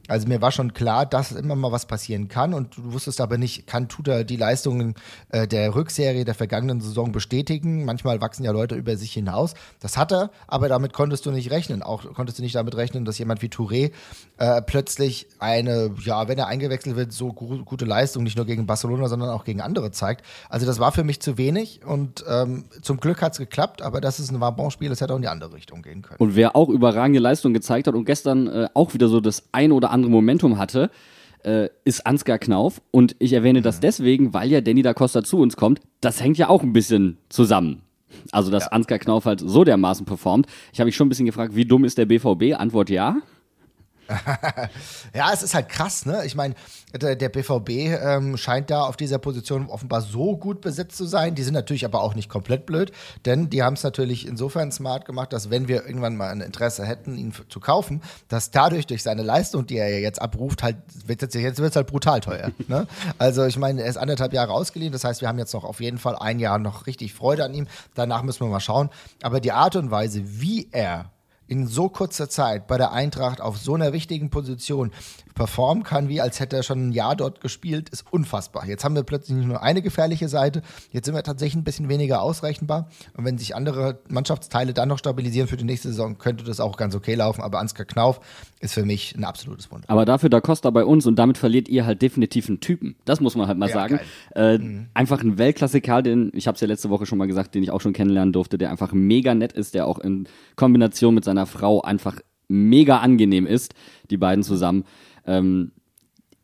[0.07, 3.37] Also mir war schon klar, dass immer mal was passieren kann und du wusstest aber
[3.37, 4.95] nicht, kann Tuta die Leistungen
[5.29, 7.85] äh, der Rückserie der vergangenen Saison bestätigen.
[7.85, 9.53] Manchmal wachsen ja Leute über sich hinaus.
[9.79, 11.83] Das hat er, aber damit konntest du nicht rechnen.
[11.83, 13.91] Auch konntest du nicht damit rechnen, dass jemand wie Touré
[14.39, 18.65] äh, plötzlich eine, ja, wenn er eingewechselt wird, so gu gute Leistung nicht nur gegen
[18.65, 20.25] Barcelona, sondern auch gegen andere zeigt.
[20.49, 24.01] Also das war für mich zu wenig und ähm, zum Glück hat es geklappt, aber
[24.01, 26.17] das ist ein Wabon-Spiel, das hätte auch in die andere Richtung gehen können.
[26.19, 29.71] Und wer auch überragende Leistung gezeigt hat und gestern äh, auch wieder so das ein
[29.71, 30.89] oder andere Momentum hatte,
[31.43, 32.81] äh, ist Ansgar Knauf.
[32.91, 35.81] Und ich erwähne das deswegen, weil ja Danny da Costa zu uns kommt.
[36.01, 37.83] Das hängt ja auch ein bisschen zusammen.
[38.31, 40.47] Also, dass Ansgar Knauf halt so dermaßen performt.
[40.71, 42.55] Ich habe mich schon ein bisschen gefragt, wie dumm ist der BVB?
[42.57, 43.17] Antwort ja.
[45.13, 46.25] Ja, es ist halt krass, ne?
[46.25, 46.55] Ich meine,
[46.93, 51.35] der, der BVB ähm, scheint da auf dieser Position offenbar so gut besetzt zu sein.
[51.35, 52.91] Die sind natürlich aber auch nicht komplett blöd,
[53.25, 56.85] denn die haben es natürlich insofern smart gemacht, dass wenn wir irgendwann mal ein Interesse
[56.85, 60.77] hätten, ihn zu kaufen, dass dadurch durch seine Leistung, die er ja jetzt abruft, halt
[61.05, 62.51] wird jetzt, jetzt wird es halt brutal teuer.
[62.67, 62.87] ne?
[63.17, 65.81] Also ich meine, er ist anderthalb Jahre ausgeliehen, das heißt, wir haben jetzt noch auf
[65.81, 67.67] jeden Fall ein Jahr noch richtig Freude an ihm.
[67.95, 68.89] Danach müssen wir mal schauen.
[69.21, 71.12] Aber die Art und Weise, wie er
[71.47, 74.91] in so kurzer Zeit bei der Eintracht auf so einer wichtigen Position
[75.33, 78.67] performen kann, wie als hätte er schon ein Jahr dort gespielt, ist unfassbar.
[78.67, 80.61] Jetzt haben wir plötzlich nicht nur eine gefährliche Seite,
[80.91, 82.87] jetzt sind wir tatsächlich ein bisschen weniger ausrechenbar.
[83.17, 86.77] Und wenn sich andere Mannschaftsteile dann noch stabilisieren für die nächste Saison, könnte das auch
[86.77, 87.41] ganz okay laufen.
[87.41, 88.19] Aber Ansgar Knauf
[88.59, 89.89] ist für mich ein absolutes Wunder.
[89.89, 92.95] Aber dafür Da Costa bei uns und damit verliert ihr halt definitiv einen Typen.
[93.05, 93.99] Das muss man halt mal Ja, sagen.
[94.35, 94.59] Äh,
[94.93, 97.71] Einfach ein Weltklassiker, den, ich habe es ja letzte Woche schon mal gesagt, den ich
[97.71, 101.45] auch schon kennenlernen durfte, der einfach mega nett ist, der auch in Kombination mit seiner
[101.45, 103.73] Frau einfach mega angenehm ist,
[104.09, 104.85] die beiden zusammen.
[105.25, 105.71] Ähm,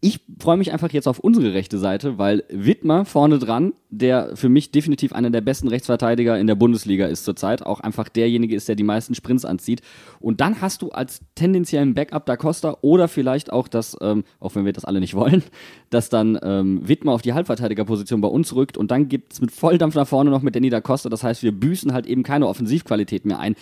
[0.02, 4.48] ich freue mich einfach jetzt auf unsere rechte Seite, weil Wittmer vorne dran, der für
[4.48, 8.70] mich definitiv einer der besten Rechtsverteidiger in der Bundesliga ist zurzeit, auch einfach derjenige ist,
[8.70, 9.82] der die meisten Sprints anzieht.
[10.22, 14.56] Und dann hast du als tendenziellen Backup da Costa oder vielleicht auch das, ähm, auch
[14.56, 15.44] wenn wir das alle nicht wollen,
[15.90, 19.52] dass dann ähm, Wittmer auf die Halbverteidigerposition bei uns rückt und dann gibt es mit
[19.52, 21.10] Volldampf nach vorne noch mit Danny da Costa.
[21.10, 23.56] Das heißt, wir büßen halt eben keine Offensivqualität mehr ein.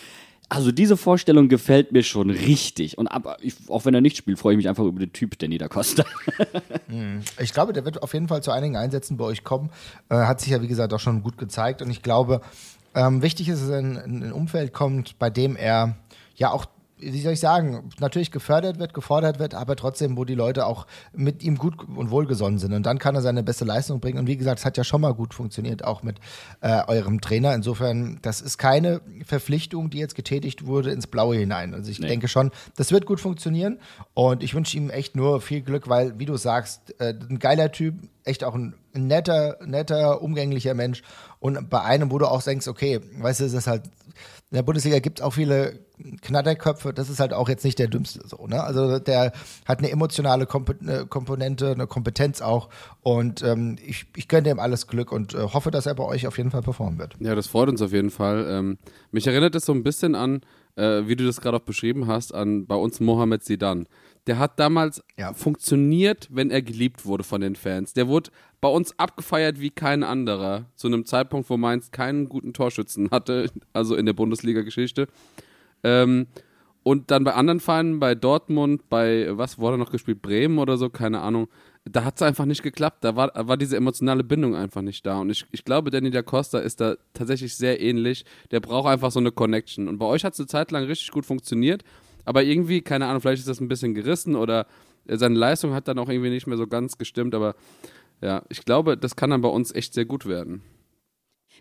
[0.50, 2.98] Also diese Vorstellung gefällt mir schon richtig.
[2.98, 5.38] Und aber ich, auch wenn er nicht spielt, freue ich mich einfach über den Typ
[5.38, 6.06] Danny da Costa.
[7.39, 9.70] Ich glaube, der wird auf jeden Fall zu einigen Einsätzen bei euch kommen.
[10.08, 11.82] Äh, hat sich ja, wie gesagt, auch schon gut gezeigt.
[11.82, 12.41] Und ich glaube,
[12.95, 15.98] ähm, wichtig ist, dass er in, in ein Umfeld kommt, bei dem er
[16.36, 16.66] ja auch,
[17.00, 20.88] wie soll ich sagen, natürlich gefördert wird, gefordert wird, aber trotzdem, wo die Leute auch
[21.14, 22.74] mit ihm gut und wohlgesonnen sind.
[22.74, 24.20] Und dann kann er seine beste Leistung bringen.
[24.20, 26.18] Und wie gesagt, es hat ja schon mal gut funktioniert, auch mit
[26.62, 27.54] äh, eurem Trainer.
[27.54, 31.74] Insofern, das ist keine Verpflichtung, die jetzt getätigt wurde ins Blaue hinein.
[31.74, 32.08] Also ich Nee.
[32.08, 33.80] denke schon, das wird gut funktionieren.
[34.14, 37.72] Und ich wünsche ihm echt nur viel Glück, weil, wie du sagst, äh, ein geiler
[37.72, 41.04] Typ, echt auch ein netter, netter, umgänglicher Mensch.
[41.39, 43.84] Und bei einem, wo du auch denkst, okay, weißt du, es ist halt,
[44.50, 45.80] in der Bundesliga gibt es auch viele
[46.22, 48.64] Knatterköpfe, das ist halt auch jetzt nicht der dümmste so, ne?
[48.64, 49.34] Also der
[49.66, 52.70] hat eine emotionale eine Komponente, eine Kompetenz auch.
[53.02, 56.28] Und ähm, ich, ich gönne ihm alles Glück und äh, hoffe, dass er bei euch
[56.28, 57.16] auf jeden Fall performen wird.
[57.20, 58.45] Ja, das freut uns auf jeden Fall.
[58.48, 58.78] Ähm,
[59.12, 60.41] mich erinnert es so ein bisschen an,
[60.78, 63.88] äh, wie du das gerade auch beschrieben hast, an bei uns Mohamed Sidan.
[64.28, 65.34] Der hat damals Ja.
[65.34, 67.93] funktioniert, wenn er geliebt wurde von den Fans.
[67.93, 68.30] Der wurde
[68.61, 70.65] bei uns abgefeiert wie kein anderer.
[70.75, 75.07] Zu einem Zeitpunkt, wo Mainz keinen guten Torschützen hatte, also in der Bundesliga-Geschichte.
[75.84, 76.28] Ähm,
[76.84, 80.89] und dann bei anderen Vereinen, bei Dortmund, bei, was wurde noch gespielt, Bremen oder so,
[80.89, 81.47] keine Ahnung,
[81.90, 83.04] da hat es einfach nicht geklappt.
[83.04, 85.20] Da war, war diese emotionale Bindung einfach nicht da.
[85.20, 88.26] Und ich, ich glaube, Danny da Costa ist da tatsächlich sehr ähnlich.
[88.52, 89.88] Der braucht einfach so eine Connection.
[89.88, 91.84] Und bei euch hat es eine Zeit lang richtig gut funktioniert.
[92.26, 94.68] Aber irgendwie, keine Ahnung, vielleicht ist das ein bisschen gerissen oder
[95.06, 97.34] seine Leistung hat dann auch irgendwie nicht mehr so ganz gestimmt.
[97.34, 97.56] Aber
[98.22, 100.62] ja, ich glaube, das kann dann bei uns echt sehr gut werden.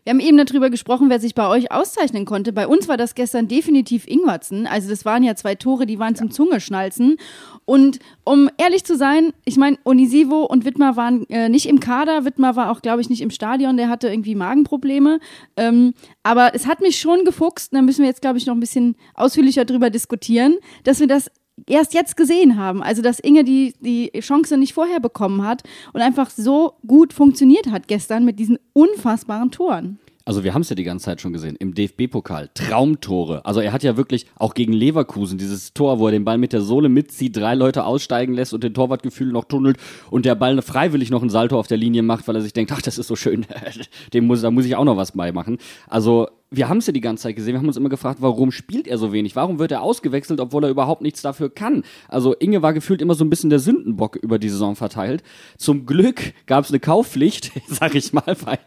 [0.06, 2.52] Wir haben eben darüber gesprochen, wer sich bei euch auszeichnen konnte.
[2.52, 4.68] Bei uns war das gestern definitiv Ingwertsen.
[4.68, 7.16] Also das waren ja zwei Tore, die waren zum Zungeschnalzen.
[7.64, 12.24] Und um ehrlich zu sein, ich meine, Onisivo und Wittmer waren äh, nicht im Kader.
[12.24, 13.76] Wittmer war auch, glaube ich, nicht im Stadion.
[13.76, 15.18] Der hatte irgendwie Magenprobleme.
[15.56, 15.92] Ähm,
[16.22, 17.74] aber es hat mich schon gefuchst.
[17.74, 20.54] Da müssen wir jetzt, glaube ich, noch ein bisschen ausführlicher drüber diskutieren,
[20.84, 21.32] dass wir das
[21.68, 22.82] erst jetzt gesehen haben.
[22.82, 27.70] Also, dass Inge die, die Chance nicht vorher bekommen hat und einfach so gut funktioniert
[27.70, 29.98] hat gestern mit diesen unfassbaren Toren.
[30.26, 33.46] Also wir haben es ja die ganze Zeit schon gesehen, im DFB-Pokal, Traumtore.
[33.46, 36.52] Also er hat ja wirklich auch gegen Leverkusen dieses Tor, wo er den Ball mit
[36.52, 39.76] der Sohle mitzieht, drei Leute aussteigen lässt und den Torwartgefühl noch tunnelt
[40.10, 42.72] und der Ball freiwillig noch einen Salto auf der Linie macht, weil er sich denkt,
[42.72, 43.46] ach, das ist so schön,
[44.14, 45.58] Dem muss, da muss ich auch noch was beimachen.
[45.86, 48.52] Also wir haben es ja die ganze Zeit gesehen, wir haben uns immer gefragt, warum
[48.52, 49.34] spielt er so wenig?
[49.34, 51.82] Warum wird er ausgewechselt, obwohl er überhaupt nichts dafür kann?
[52.08, 55.24] Also Inge war gefühlt immer so ein bisschen der Sündenbock über die Saison verteilt.
[55.58, 58.58] Zum Glück gab es eine Kaufpflicht, sag ich mal, weil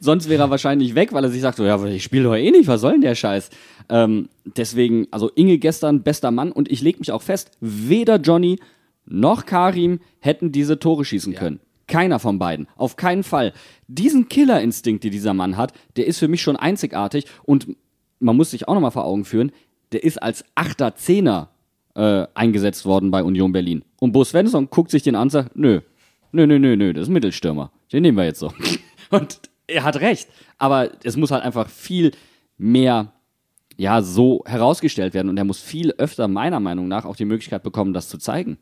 [0.00, 2.50] sonst wäre er wahrscheinlich weg, weil er sich sagt, so, ja, ich spiele doch eh
[2.50, 3.50] nicht, was soll denn der Scheiß?
[3.90, 8.58] Ähm, deswegen, also Inge gestern bester Mann und ich leg mich auch fest, weder Johnny
[9.04, 11.60] noch Karim hätten diese Tore schießen können.
[11.86, 12.66] Keiner von beiden.
[12.76, 13.52] Auf keinen Fall.
[13.86, 17.68] Diesen Killerinstinkt, den dieser Mann hat, der ist für mich schon einzigartig und
[18.18, 19.52] man muss sich auch nochmal vor Augen führen,
[19.92, 21.50] der ist als Achter, Zehner
[21.94, 23.84] äh, eingesetzt worden bei Union Berlin.
[24.00, 25.80] Und Bo Svensson guckt sich den an und sagt, nö,
[26.32, 27.70] nö, nö, nö, nö, das ist ein Mittelstürmer.
[27.92, 28.52] Den nehmen wir jetzt so.
[29.10, 30.28] Und er hat recht.
[30.58, 32.10] Aber es muss halt einfach viel
[32.58, 33.12] mehr
[33.76, 37.62] ja, so herausgestellt werden und er muss viel öfter meiner Meinung nach auch die Möglichkeit
[37.62, 38.58] bekommen, das zu zeigen.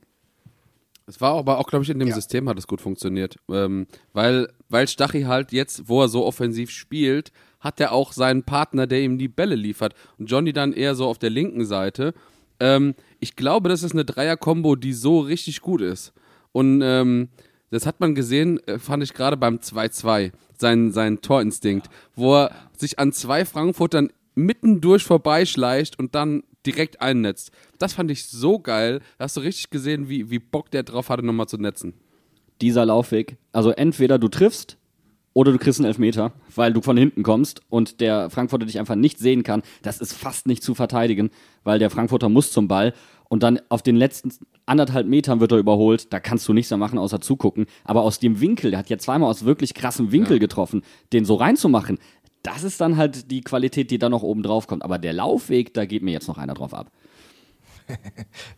[1.07, 3.37] Es war aber auch, glaube ich, in dem System hat es gut funktioniert.
[3.51, 7.31] Ähm, weil, weil Stachy halt jetzt, wo er so offensiv spielt,
[7.61, 9.95] hat er auch seinen Partner, der ihm die Bälle liefert.
[10.19, 12.15] Und Johnny dann eher so auf der linken Seite.
[12.59, 16.15] Ähm, ich glaube, das ist eine Dreier-Kombo, die so richtig gut ist.
[16.53, 17.29] Und ähm,
[17.71, 22.51] das hat man gesehen, äh, fand ich gerade beim 2-2, sein, sein Torinstinkt, wo er
[22.77, 27.51] sich an zwei Frankfurtern mittendurch vorbeischleicht und dann direkt einnetzt.
[27.79, 29.01] Das fand ich so geil.
[29.19, 31.95] Da hast du richtig gesehen, wie, wie Bock der drauf hatte, nochmal zu netzen.
[32.61, 33.37] dieser Laufweg.
[33.53, 34.79] Also entweder du triffst
[35.33, 38.95] oder du kriegst einen Elfmeter, weil du von hinten kommst und der Frankfurter dich einfach
[38.95, 39.63] nicht sehen kann.
[39.83, 41.31] Das ist fast nicht zu verteidigen,
[41.65, 42.95] weil der Frankfurter muss zum Ball
[43.29, 44.31] und dann auf den letzten
[44.67, 46.13] anderthalb Metern wird er überholt.
[46.13, 47.67] Da kannst du nichts mehr machen, außer zugucken.
[47.83, 51.35] Aber aus dem Winkel, der hat ja zweimal aus wirklich krassem Winkel getroffen, den so
[51.35, 51.99] reinzumachen,
[52.45, 54.85] das ist dann halt die Qualität, die da noch oben drauf kommt.
[54.85, 56.93] Aber der Laufweg, da geht mir jetzt noch einer drauf ab.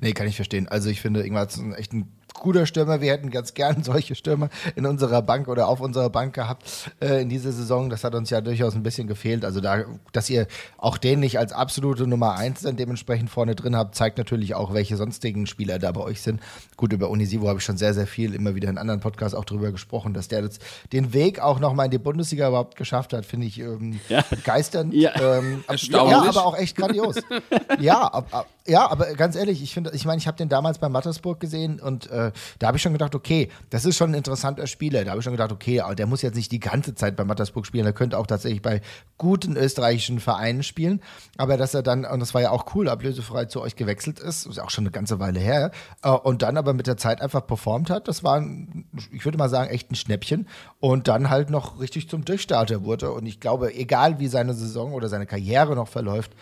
[0.00, 0.68] Nee, kann ich verstehen.
[0.68, 3.00] Also ich finde, ist ein echt ein guter Stürmer.
[3.00, 7.22] Wir hätten ganz gern solche Stürmer in unserer Bank oder auf unserer Bank gehabt äh,
[7.22, 7.90] in dieser Saison.
[7.90, 9.44] Das hat uns ja durchaus ein bisschen gefehlt.
[9.44, 10.46] Also da, dass ihr
[10.78, 14.72] auch den nicht als absolute Nummer eins dann dementsprechend vorne drin habt, zeigt natürlich auch,
[14.74, 16.40] welche sonstigen Spieler da bei euch sind.
[16.76, 19.44] Gut, über Unisivo habe ich schon sehr, sehr viel immer wieder in anderen Podcasts auch
[19.44, 20.60] drüber gesprochen, dass der jetzt
[20.92, 24.22] den Weg auch nochmal in die Bundesliga überhaupt geschafft hat, finde ich ähm, Ja.
[24.28, 24.94] begeisternd.
[24.94, 25.12] Ja.
[25.20, 26.12] Ähm, Erstaunlich.
[26.12, 27.16] ja, aber auch echt grandios.
[27.80, 30.78] ja, ab, ab, ja, aber ganz ehrlich, ich finde, ich meine, ich habe den damals
[30.78, 32.25] bei Mattersburg gesehen und äh,
[32.58, 35.04] da habe ich schon gedacht, okay, das ist schon ein interessanter Spieler.
[35.04, 37.66] Da habe ich schon gedacht, okay, der muss jetzt nicht die ganze Zeit bei Mattersburg
[37.66, 38.80] spielen, der könnte auch tatsächlich bei
[39.18, 41.00] guten österreichischen Vereinen spielen.
[41.36, 44.46] Aber dass er dann, und das war ja auch cool, ablösefrei zu euch gewechselt ist,
[44.46, 45.70] ist auch schon eine ganze Weile her,
[46.02, 49.38] äh, und dann aber mit der Zeit einfach performt hat, das war, ein, ich würde
[49.38, 50.48] mal sagen, echt ein Schnäppchen
[50.80, 53.12] und dann halt noch richtig zum Durchstarter wurde.
[53.12, 56.32] Und ich glaube, egal wie seine Saison oder seine Karriere noch verläuft,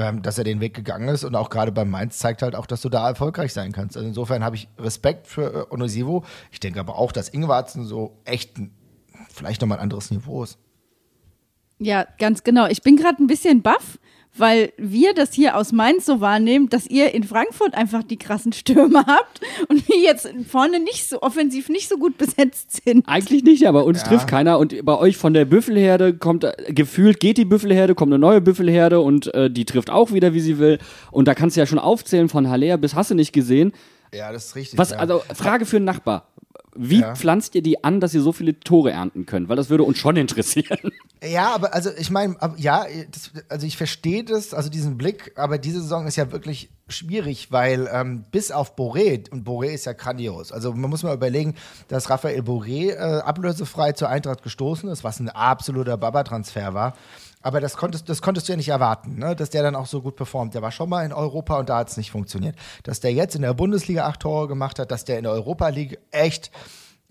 [0.00, 2.64] ähm, dass er den Weg gegangen ist und auch gerade beim Mainz zeigt halt auch,
[2.64, 3.98] dass du da erfolgreich sein kannst.
[3.98, 6.24] Also insofern habe ich Respekt für äh, Onosivo.
[6.50, 8.72] Ich denke aber auch, dass Ingwarzen so echt ein,
[9.30, 10.58] vielleicht nochmal ein anderes Niveau ist.
[11.78, 12.66] Ja, ganz genau.
[12.66, 13.98] Ich bin gerade ein bisschen baff,
[14.40, 18.52] weil wir das hier aus Mainz so wahrnehmen, dass ihr in Frankfurt einfach die krassen
[18.52, 23.06] Stürme habt und wir jetzt vorne nicht so offensiv nicht so gut besetzt sind.
[23.06, 24.58] Eigentlich nicht, aber uns trifft keiner.
[24.58, 28.40] Und bei euch von der Büffelherde kommt, äh, gefühlt geht die Büffelherde, kommt eine neue
[28.40, 30.78] Büffelherde und äh, die trifft auch wieder, wie sie will.
[31.10, 33.72] Und da kannst du ja schon aufzählen von Haller bis hast du nicht gesehen.
[34.12, 34.78] Ja, das ist richtig.
[34.78, 34.96] Was, ja.
[34.96, 36.29] also, Frage für einen Nachbar.
[36.76, 37.16] Wie Ja.
[37.16, 39.48] pflanzt ihr die an, dass ihr so viele Tore ernten könnt?
[39.48, 40.78] Weil das würde uns schon interessieren.
[41.22, 45.58] Ja, aber also ich meine, ja, das, also ich verstehe das, also diesen Blick, aber
[45.58, 49.92] diese Saison ist ja wirklich schwierig, weil ähm, bis auf Boré, und Boré ist ja
[49.92, 51.54] grandios, also man muss mal überlegen,
[51.88, 56.96] dass Raphael Boré äh, ablösefrei zur Eintracht gestoßen ist, was ein absoluter Baba-Transfer war.
[57.42, 59.34] Aber das konntest, das konntest du ja nicht erwarten, ne?
[59.34, 60.54] dass der dann auch so gut performt.
[60.54, 62.54] Der war schon mal in Europa und da hat es nicht funktioniert.
[62.82, 65.68] Dass der jetzt in der Bundesliga acht Tore gemacht hat, dass der in der Europa
[65.68, 66.50] League echt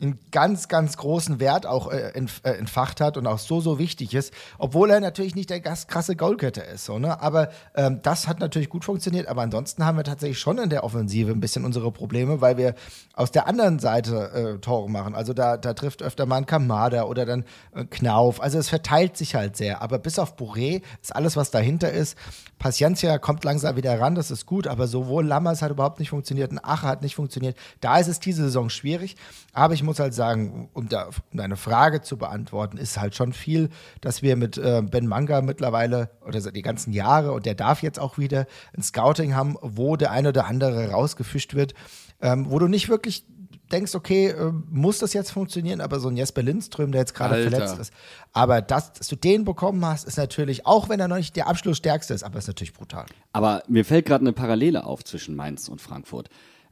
[0.02, 4.14] einen ganz, ganz großen Wert auch äh, äh, entfacht hat und auch so, so wichtig
[4.14, 6.86] ist, obwohl er natürlich nicht der ganz krasse Goalgetter ist.
[6.86, 7.22] So, ne?
[7.22, 10.84] Aber ähm, das hat natürlich gut funktioniert, aber ansonsten haben wir tatsächlich schon in der
[10.84, 12.76] Offensive ein bisschen unsere Probleme, weil wir
[13.14, 15.16] aus der anderen Seite äh, Tore machen.
[15.16, 17.44] Also da, da trifft öfter mal ein Kamada oder dann
[17.74, 18.42] äh, Knauf.
[18.42, 19.82] Also es verteilt sich halt sehr.
[19.82, 22.18] Aber bis auf Bourré ist alles, was dahinter ist.
[22.60, 26.52] Paciencia kommt langsam wieder ran, das ist gut, aber sowohl Lammers hat überhaupt nicht funktioniert,
[26.52, 27.58] ein Ache hat nicht funktioniert.
[27.80, 29.16] Da ist es diese Saison schwierig.
[29.54, 33.34] Aber ich muss halt sagen, um, da, um deine Frage zu beantworten, ist halt schon
[33.34, 33.70] viel,
[34.02, 38.00] dass wir mit äh, Ben Manga mittlerweile oder die ganzen Jahre und der darf jetzt
[38.00, 38.46] auch wieder
[38.78, 41.74] ein Scouting haben, wo der eine oder andere rausgefischt wird,
[42.22, 43.26] ähm, wo du nicht wirklich
[43.72, 47.50] denkst, okay, äh, muss das jetzt funktionieren, aber so ein Jesper Lindström, der jetzt gerade
[47.50, 47.94] verletzt ist.
[48.34, 51.48] Aber das, dass du den bekommen hast, ist natürlich, auch wenn er noch nicht der
[51.48, 53.06] Abschlussstärkste ist, aber ist natürlich brutal.
[53.34, 56.30] Aber mir fällt gerade eine Parallele auf zwischen Mainz und Frankfurt.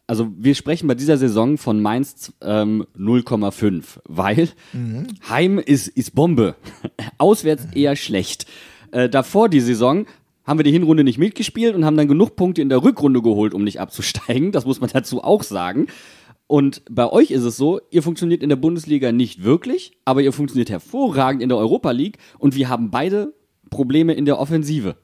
[0.08, 4.50] Also wir sprechen bei dieser Saison von Mainz ähm, 0,5, weil
[5.30, 6.56] Heim ist, ist Bombe.
[7.18, 8.45] Auswärts eher schlecht.
[8.91, 10.06] Äh, davor die Saison
[10.45, 13.54] haben wir die Hinrunde nicht mitgespielt und haben dann genug Punkte in der Rückrunde geholt,
[13.54, 14.54] um nicht abzusteigen.
[14.54, 15.88] Das muss man dazu auch sagen.
[16.48, 20.32] Und bei euch ist es so, ihr funktioniert in der Bundesliga nicht wirklich, aber ihr
[20.32, 23.34] funktioniert hervorragend in der Europa League und wir haben beide
[23.70, 24.95] Probleme in der Offensive.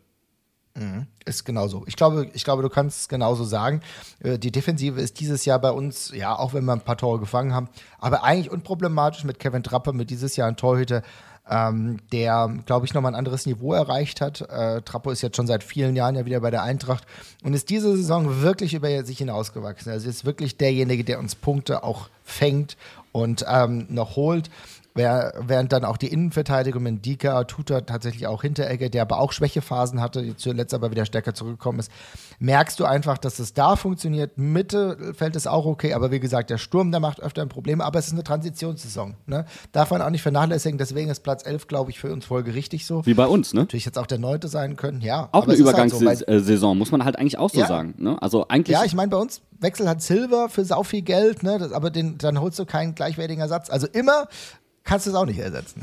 [1.25, 1.83] Ist genauso.
[1.85, 3.81] Ich glaube, ich glaube, du kannst es genauso sagen.
[4.23, 7.19] Äh, Die Defensive ist dieses Jahr bei uns, ja, auch wenn wir ein paar Tore
[7.19, 7.69] gefangen haben,
[7.99, 11.03] aber eigentlich unproblematisch mit Kevin Trappe, mit dieses Jahr ein Torhüter,
[11.49, 14.41] ähm, der, glaube ich, nochmal ein anderes Niveau erreicht hat.
[14.41, 17.05] Äh, Trappo ist jetzt schon seit vielen Jahren ja wieder bei der Eintracht
[17.43, 19.91] und ist diese Saison wirklich über sich hinausgewachsen.
[19.91, 22.77] Also ist wirklich derjenige, der uns Punkte auch fängt
[23.11, 24.49] und ähm, noch holt.
[24.95, 29.99] Während dann auch die Innenverteidigung mit Dika, Tuta tatsächlich auch Hinteregger, der aber auch Schwächephasen
[30.01, 31.91] hatte, die zuletzt aber wieder stärker zurückgekommen ist,
[32.39, 34.37] merkst du einfach, dass es da funktioniert.
[34.37, 37.97] Mittelfeld ist auch okay, aber wie gesagt, der Sturm, der macht öfter ein Problem, aber
[37.97, 39.15] es ist eine Transitionssaison.
[39.25, 39.45] Ne?
[39.71, 43.03] Darf man auch nicht vernachlässigen, deswegen ist Platz 11, glaube ich, für uns folgerichtig so.
[43.05, 43.61] Wie bei uns, ne?
[43.61, 45.29] Natürlich jetzt auch der Neunte sein können, ja.
[45.31, 47.67] Auch eine es ist halt so, Übergangssaison, muss man halt eigentlich auch so Ja.
[47.67, 47.95] sagen.
[47.97, 48.21] Ne?
[48.21, 48.75] Also eigentlich.
[48.77, 51.57] ja, ich meine, bei uns Wechsel hat Silver für sau viel Geld, ne?
[51.57, 53.69] das, aber den, dann holst du keinen gleichwertigen Ersatz.
[53.69, 54.27] Also immer
[54.83, 55.81] kannst du es auch nicht ersetzen.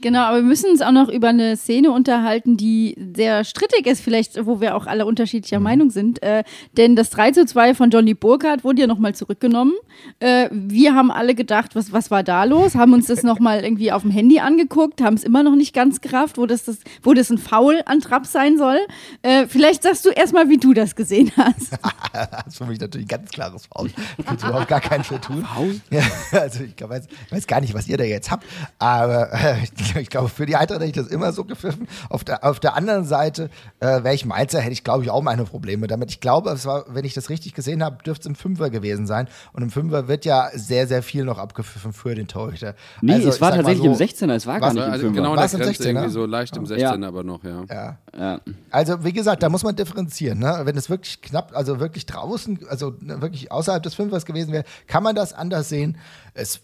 [0.00, 4.00] Genau, aber wir müssen uns auch noch über eine Szene unterhalten, die sehr strittig ist,
[4.00, 6.22] vielleicht, wo wir auch alle unterschiedlicher Meinung sind.
[6.22, 6.44] Äh,
[6.76, 9.74] denn das 3 zu 2 von Johnny Burkhardt wurde ja nochmal zurückgenommen.
[10.20, 12.74] Äh, wir haben alle gedacht, was, was war da los?
[12.74, 16.00] Haben uns das nochmal irgendwie auf dem Handy angeguckt, haben es immer noch nicht ganz
[16.00, 18.78] gerafft, wo das, das, wo das ein Foul an Trapp sein soll.
[19.22, 21.72] Äh, vielleicht sagst du erstmal, wie du das gesehen hast.
[22.14, 23.90] Das ist für mich natürlich ein ganz klares Foul.
[24.18, 25.44] Ich will überhaupt gar keinen für tun.
[25.44, 25.80] Foul?
[25.90, 26.02] Ja,
[26.40, 28.44] also ich weiß, weiß gar nicht, was ihr da jetzt habt,
[28.78, 29.32] aber
[29.62, 31.86] ich, ich glaube, für die Eintracht hätte ich das immer so gepfiffen.
[32.10, 35.22] Auf der, auf der anderen Seite, äh, wäre ich Mainzer, hätte ich, glaube ich, auch
[35.22, 36.10] meine Probleme damit.
[36.10, 39.06] Ich glaube, es war, wenn ich das richtig gesehen habe, dürfte es im Fünfer gewesen
[39.06, 39.28] sein.
[39.52, 42.74] Und im Fünfer wird ja sehr, sehr viel noch abgepfiffen für den Torhüter.
[43.00, 45.20] nee, Also, es war tatsächlich so, im 16er, es war gar nicht im Also Fünfer.
[45.20, 45.86] genau an War's der im Grenze 16er?
[45.88, 47.64] irgendwie so leicht im 16er aber noch, ja.
[47.70, 47.98] Ja.
[48.18, 48.40] Ja.
[48.70, 50.38] Also, wie gesagt, da muss man differenzieren.
[50.38, 50.60] Ne?
[50.64, 54.64] Wenn es wirklich knapp, also wirklich draußen, also ne, wirklich außerhalb des Fünfers gewesen wäre,
[54.86, 55.98] kann man das anders sehen.
[56.34, 56.60] Es,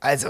[0.00, 0.28] also,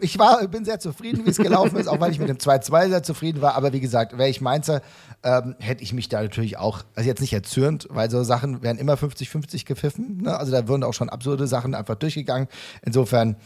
[0.00, 2.88] ich war, bin sehr zufrieden, wie es gelaufen ist, auch weil ich mit dem 2-2
[2.88, 3.54] sehr zufrieden war.
[3.54, 4.82] Aber wie gesagt, wäre ich Mainzer,
[5.22, 8.78] ähm, hätte ich mich da natürlich auch, also jetzt nicht erzürnt, weil so Sachen werden
[8.78, 10.22] immer 50-50 gepfiffen.
[10.22, 10.36] Ne?
[10.36, 12.48] Also da wurden auch schon absurde Sachen einfach durchgegangen.
[12.82, 13.36] Insofern,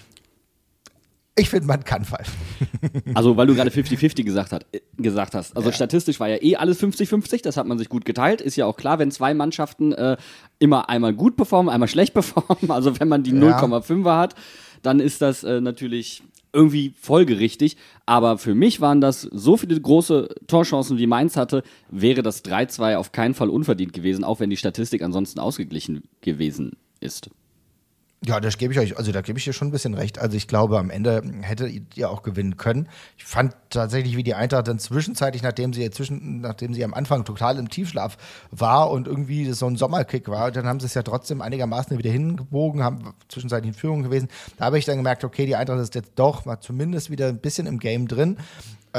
[1.36, 2.34] ich finde, man kann pfeifen.
[3.14, 5.57] Also, weil du gerade 50-50 gesagt, hat, äh, gesagt hast.
[5.57, 5.74] Also, Ja.
[5.74, 8.40] statistisch war ja eh alles 50-50, das hat man sich gut geteilt.
[8.40, 10.16] Ist ja auch klar, wenn zwei Mannschaften äh,
[10.59, 12.72] immer einmal gut performen, einmal schlecht performen.
[12.72, 13.61] Also, wenn man die Ja.
[13.62, 14.34] 0,5er hat,
[14.82, 16.22] dann ist das äh, natürlich
[16.52, 17.76] irgendwie folgerichtig.
[18.06, 22.96] Aber für mich waren das so viele große Torchancen, wie Mainz hatte, wäre das 3-2
[22.96, 27.30] auf keinen Fall unverdient gewesen, auch wenn die Statistik ansonsten ausgeglichen gewesen ist.
[28.24, 30.18] Ja, das gebe ich euch, also da gebe ich dir schon ein bisschen recht.
[30.18, 32.88] Also ich glaube, am Ende hättet ihr auch gewinnen können.
[33.16, 37.24] Ich fand tatsächlich, wie die Eintracht dann zwischenzeitlich, nachdem sie zwischen, nachdem sie am Anfang
[37.24, 38.16] total im Tiefschlaf
[38.50, 41.96] war und irgendwie das so ein Sommerkick war, dann haben sie es ja trotzdem einigermaßen
[41.96, 44.28] wieder hingebogen, haben zwischenzeitlich in Führung gewesen.
[44.56, 47.38] Da habe ich dann gemerkt, okay, die Eintracht ist jetzt doch mal zumindest wieder ein
[47.38, 48.36] bisschen im Game drin.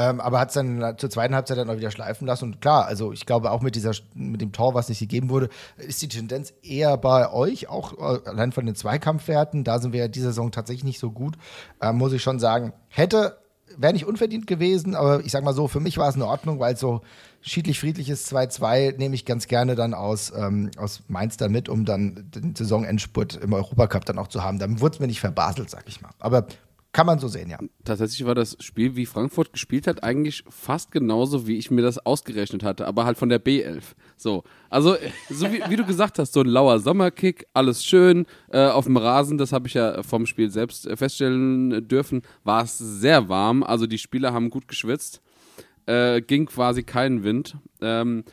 [0.00, 2.44] Ähm, aber hat es dann zur zweiten Halbzeit dann auch wieder schleifen lassen.
[2.46, 5.50] Und klar, also ich glaube auch mit dieser mit dem Tor, was nicht gegeben wurde,
[5.76, 9.62] ist die Tendenz eher bei euch, auch äh, allein von den Zweikampfwerten.
[9.62, 11.36] Da sind wir ja diese Saison tatsächlich nicht so gut,
[11.82, 12.72] ähm, muss ich schon sagen.
[12.88, 13.36] Hätte,
[13.76, 16.60] wäre nicht unverdient gewesen, aber ich sag mal so, für mich war es in Ordnung,
[16.60, 17.02] weil so
[17.42, 22.30] schiedlich-friedliches 2-2 nehme ich ganz gerne dann aus, ähm, aus Mainz dann mit, um dann
[22.34, 24.58] den Saisonendspurt im Europacup dann auch zu haben.
[24.58, 26.10] Dann wurde es mir nicht verbaselt, sag ich mal.
[26.20, 26.46] Aber
[26.92, 27.58] Kann man so sehen, ja.
[27.84, 32.04] Tatsächlich war das Spiel, wie Frankfurt gespielt hat, eigentlich fast genauso, wie ich mir das
[32.04, 33.94] ausgerechnet hatte, aber halt von der B11.
[34.16, 34.96] So, also
[35.28, 38.96] so wie, wie du gesagt hast, so ein lauer Sommerkick, alles schön äh, auf dem
[38.96, 43.62] Rasen, das habe ich ja vom Spiel selbst äh, feststellen dürfen, war es sehr warm,
[43.62, 45.22] also die Spieler haben gut geschwitzt,
[45.86, 48.24] äh, ging quasi kein Wind ähm,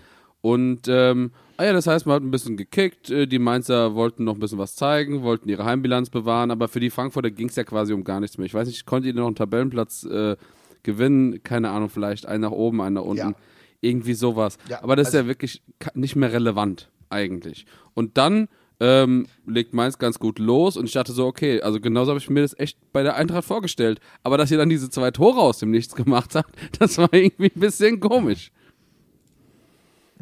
[0.41, 4.24] und ähm, ah ja, das heißt, man hat ein bisschen gekickt, äh, die Mainzer wollten
[4.24, 7.55] noch ein bisschen was zeigen, wollten ihre Heimbilanz bewahren, aber für die Frankfurter ging es
[7.55, 8.45] ja quasi um gar nichts mehr.
[8.45, 10.38] Ich weiß nicht, konnte ihr noch einen Tabellenplatz äh,
[10.84, 11.43] gewinnen?
[11.43, 13.18] Keine Ahnung, vielleicht einen nach oben, einen nach unten.
[13.18, 13.34] Ja.
[13.82, 14.58] Irgendwie sowas.
[14.70, 15.62] Ja, aber das also- ist ja wirklich
[15.93, 17.66] nicht mehr relevant eigentlich.
[17.93, 18.47] Und dann
[18.80, 22.30] ähm, legt Mainz ganz gut los und ich dachte so, okay, also genauso habe ich
[22.30, 23.99] mir das echt bei der Eintracht vorgestellt.
[24.24, 27.51] Aber dass ihr dann diese zwei Tore aus dem Nichts gemacht habt, das war irgendwie
[27.55, 28.51] ein bisschen komisch.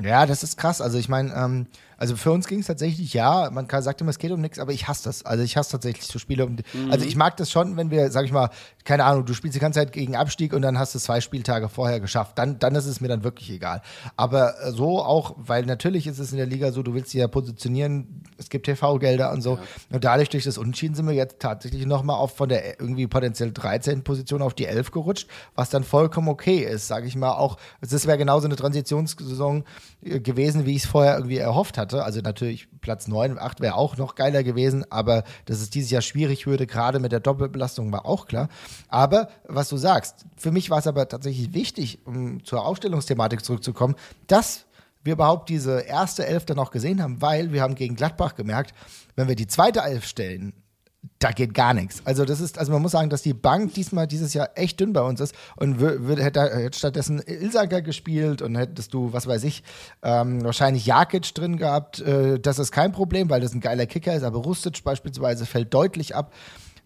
[0.02, 0.82] Ja, das ist krass.
[0.82, 1.68] Also ich meine, ähm,
[1.98, 4.60] also für uns ging es tatsächlich, ja, man kann, sagt immer, es geht um nichts,
[4.60, 5.26] aber ich hasse das.
[5.26, 6.46] Also ich hasse tatsächlich so Spiele.
[6.46, 6.58] Um,
[6.90, 8.50] Also ich mag das schon, wenn wir, sag ich mal,
[8.84, 11.22] keine Ahnung, du spielst die ganze Zeit gegen Abstieg und dann hast du es zwei
[11.22, 12.38] Spieltage vorher geschafft.
[12.38, 13.82] Dann, dann ist es mir dann wirklich egal.
[14.16, 17.28] Aber so auch, weil natürlich ist es in der Liga so, du willst sie ja
[17.28, 19.58] positionieren, es gibt TV-Gelder und so.
[19.92, 23.52] Und dadurch, durch das Unentschieden sind wir jetzt tatsächlich nochmal auf von der irgendwie potenziell
[23.52, 24.04] 13.
[24.04, 27.32] Position auf die 11 gerutscht, was dann vollkommen okay ist, sage ich mal.
[27.32, 29.64] Auch, das wäre genauso eine Transitionssaison
[30.04, 31.85] äh, gewesen, wie ich es vorher irgendwie erhofft hatte.
[31.94, 35.92] Also natürlich Platz 9 und 8 wäre auch noch geiler gewesen, aber dass es dieses
[35.92, 38.50] Jahr schwierig würde, gerade mit der Doppelbelastung, war auch klar.
[38.88, 43.96] Aber was du sagst, für mich war es aber tatsächlich wichtig, um zur Aufstellungsthematik zurückzukommen,
[44.28, 44.66] dass
[45.04, 48.74] wir überhaupt diese erste Elf dann auch gesehen haben, weil wir haben gegen Gladbach gemerkt,
[49.16, 50.54] wenn wir die zweite Elf stellen,
[51.20, 52.02] da geht gar nichts.
[52.06, 54.94] Also das ist, also man muss sagen, dass die Bank diesmal dieses Jahr echt dünn
[54.94, 59.44] bei uns ist und würde hätte, hätte stattdessen Ilsager gespielt und hättest du, was weiß
[59.44, 59.64] ich,
[60.04, 62.00] ähm, wahrscheinlich Jakic drin gehabt.
[62.00, 65.74] Äh, das ist kein Problem, weil das ein geiler Kicker ist, aber Rustic beispielsweise fällt
[65.74, 66.32] deutlich ab.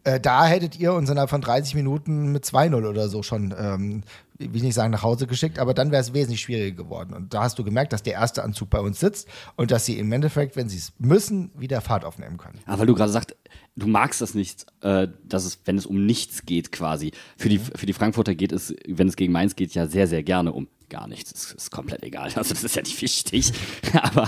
[0.03, 4.03] Äh, da hättet ihr uns innerhalb von 30 Minuten mit 2-0 oder so schon, ähm,
[4.37, 7.13] will ich nicht sagen, nach Hause geschickt, aber dann wäre es wesentlich schwieriger geworden.
[7.13, 9.99] Und da hast du gemerkt, dass der erste Anzug bei uns sitzt und dass sie
[9.99, 12.59] im Endeffekt, wenn sie es müssen, wieder Fahrt aufnehmen können.
[12.65, 13.35] Ja, weil du gerade sagst,
[13.79, 17.11] du magst das nicht, äh, dass es, wenn es um nichts geht quasi.
[17.37, 20.23] Für die, für die Frankfurter geht es, wenn es gegen Mainz geht, ja sehr, sehr
[20.23, 21.31] gerne um gar nichts.
[21.31, 22.31] Das ist komplett egal.
[22.35, 23.51] Also das ist ja nicht wichtig.
[24.01, 24.27] aber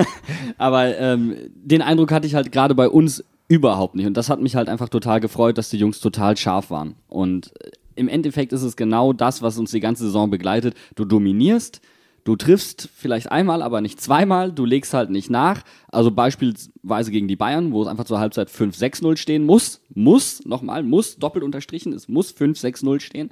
[0.58, 4.06] aber ähm, den Eindruck hatte ich halt gerade bei uns überhaupt nicht.
[4.06, 6.96] Und das hat mich halt einfach total gefreut, dass die Jungs total scharf waren.
[7.08, 10.74] Und äh, im Endeffekt ist es genau das, was uns die ganze Saison begleitet.
[10.94, 11.80] Du dominierst,
[12.26, 14.50] Du triffst vielleicht einmal, aber nicht zweimal.
[14.50, 15.62] Du legst halt nicht nach.
[15.86, 19.80] Also beispielsweise gegen die Bayern, wo es einfach zur Halbzeit 5-6-0 stehen muss.
[19.94, 23.30] Muss, nochmal, muss, doppelt unterstrichen, es muss 5-6-0 stehen.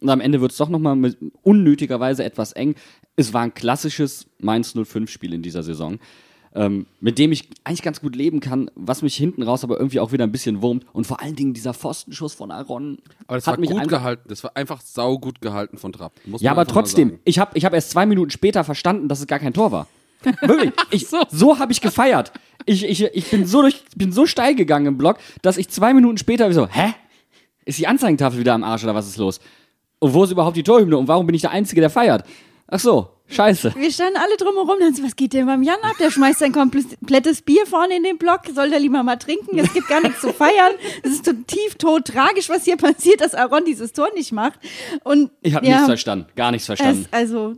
[0.00, 2.74] Und am Ende wird es doch nochmal unnötigerweise etwas eng.
[3.14, 6.00] Es war ein klassisches Mainz 05-Spiel in dieser Saison.
[6.54, 10.00] Ähm, mit dem ich eigentlich ganz gut leben kann, was mich hinten raus aber irgendwie
[10.00, 10.84] auch wieder ein bisschen wurmt.
[10.92, 14.24] Und vor allen Dingen dieser Pfostenschuss von Aaron Aber das hat war mich gut gehalten.
[14.28, 16.12] Das war einfach saugut gehalten von Trapp.
[16.38, 19.38] Ja, aber trotzdem, ich habe ich hab erst zwei Minuten später verstanden, dass es gar
[19.38, 19.86] kein Tor war.
[20.42, 20.72] Wirklich.
[20.90, 22.32] Ich, so habe ich gefeiert.
[22.66, 25.94] Ich, ich, ich bin so durch, bin so steil gegangen im Block, dass ich zwei
[25.94, 26.94] Minuten später so, hä?
[27.64, 29.40] Ist die Anzeigentafel wieder am Arsch oder was ist los?
[30.00, 32.24] Und wo ist überhaupt die Torhymne und warum bin ich der Einzige, der feiert?
[32.66, 33.74] Ach so, scheiße.
[33.76, 35.96] Wir standen alle drumherum, dann so, was geht denn beim Jan ab?
[35.98, 39.72] Der schmeißt sein komplettes Bier vorne in den Block, soll der lieber mal trinken, es
[39.72, 40.72] gibt gar nichts zu feiern.
[41.02, 44.58] Es ist so tief tot tragisch, was hier passiert, dass Aaron dieses Tor nicht macht.
[45.04, 47.06] Und Ich habe ja, nichts verstanden, gar nichts verstanden.
[47.10, 47.56] Es, also,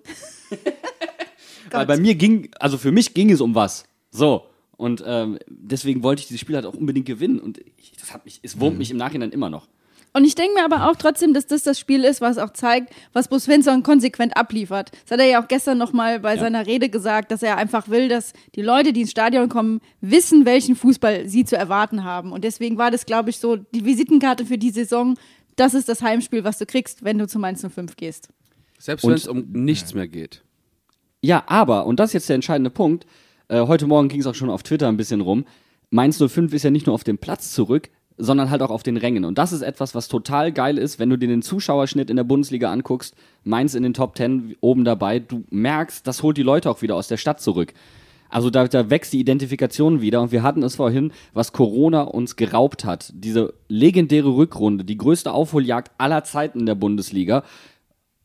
[1.70, 3.84] Weil bei mir ging, also für mich ging es um was.
[4.10, 4.46] So.
[4.76, 7.38] Und ähm, deswegen wollte ich dieses Spiel halt auch unbedingt gewinnen.
[7.38, 9.68] Und ich, das hat mich, es wurmt mich im Nachhinein immer noch.
[10.16, 12.94] Und ich denke mir aber auch trotzdem, dass das das Spiel ist, was auch zeigt,
[13.12, 14.92] was Bruce Svensson konsequent abliefert.
[15.02, 18.08] Das hat er ja auch gestern nochmal bei seiner Rede gesagt, dass er einfach will,
[18.08, 22.30] dass die Leute, die ins Stadion kommen, wissen, welchen Fußball sie zu erwarten haben.
[22.30, 25.18] Und deswegen war das, glaube ich, so die Visitenkarte für die Saison.
[25.56, 28.28] Das ist das Heimspiel, was du kriegst, wenn du zu Mainz 05 gehst.
[28.78, 30.44] Selbst wenn es um nichts mehr geht.
[31.22, 33.04] Ja, aber, und das ist jetzt der entscheidende Punkt,
[33.48, 35.44] äh, heute Morgen ging es auch schon auf Twitter ein bisschen rum,
[35.90, 38.96] Mainz 05 ist ja nicht nur auf dem Platz zurück, sondern halt auch auf den
[38.96, 39.24] Rängen.
[39.24, 42.24] Und das ist etwas, was total geil ist, wenn du dir den Zuschauerschnitt in der
[42.24, 46.70] Bundesliga anguckst, Mainz in den Top 10 oben dabei, du merkst, das holt die Leute
[46.70, 47.74] auch wieder aus der Stadt zurück.
[48.28, 52.36] Also da, da wächst die Identifikation wieder und wir hatten es vorhin, was Corona uns
[52.36, 53.12] geraubt hat.
[53.14, 57.44] Diese legendäre Rückrunde, die größte Aufholjagd aller Zeiten in der Bundesliga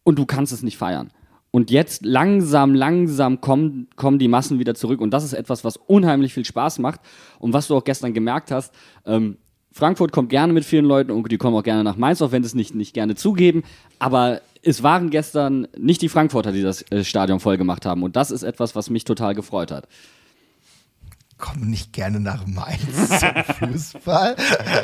[0.03, 1.11] und du kannst es nicht feiern.
[1.51, 5.01] Und jetzt langsam, langsam kommen, kommen die Massen wieder zurück.
[5.01, 7.01] Und das ist etwas, was unheimlich viel Spaß macht.
[7.39, 8.73] Und was du auch gestern gemerkt hast,
[9.05, 9.37] ähm,
[9.71, 12.43] Frankfurt kommt gerne mit vielen Leuten und die kommen auch gerne nach Mainz, auch wenn
[12.43, 13.63] sie es nicht, nicht gerne zugeben.
[13.99, 18.03] Aber es waren gestern nicht die Frankfurter, die das äh, Stadion voll gemacht haben.
[18.03, 19.87] Und das ist etwas, was mich total gefreut hat.
[21.37, 23.09] komme nicht gerne nach Mainz
[23.59, 24.35] zum Fußball.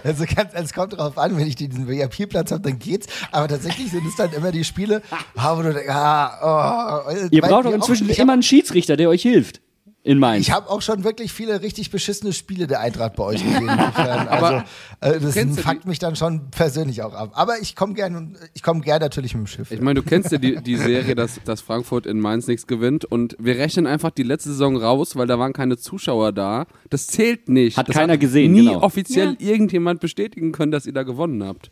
[0.04, 3.08] Also ganz, es kommt darauf an, wenn ich diesen VIP-Platz habe, dann geht's.
[3.32, 5.02] Aber tatsächlich sind es dann immer die Spiele,
[5.34, 9.62] wo du denkst, ah, oh, Ihr braucht doch inzwischen immer einen Schiedsrichter, der euch hilft.
[10.06, 10.46] In Mainz.
[10.46, 13.68] ich habe auch schon wirklich viele richtig beschissene Spiele der Eintracht bei euch gesehen.
[13.96, 14.64] Also,
[15.02, 17.32] äh, das fuckt mich dann schon persönlich auch ab.
[17.34, 19.72] Aber ich komme gerne, ich komme gern natürlich mit dem Schiff.
[19.72, 23.04] Ich meine, du kennst ja die, die Serie, dass, dass Frankfurt in Mainz nichts gewinnt
[23.06, 26.68] und wir rechnen einfach die letzte Saison raus, weil da waren keine Zuschauer da.
[26.92, 27.76] Das zählt nicht.
[27.78, 28.82] Hat das keiner gesehen, Nie genau.
[28.82, 31.72] offiziell irgendjemand bestätigen können, dass ihr da gewonnen habt.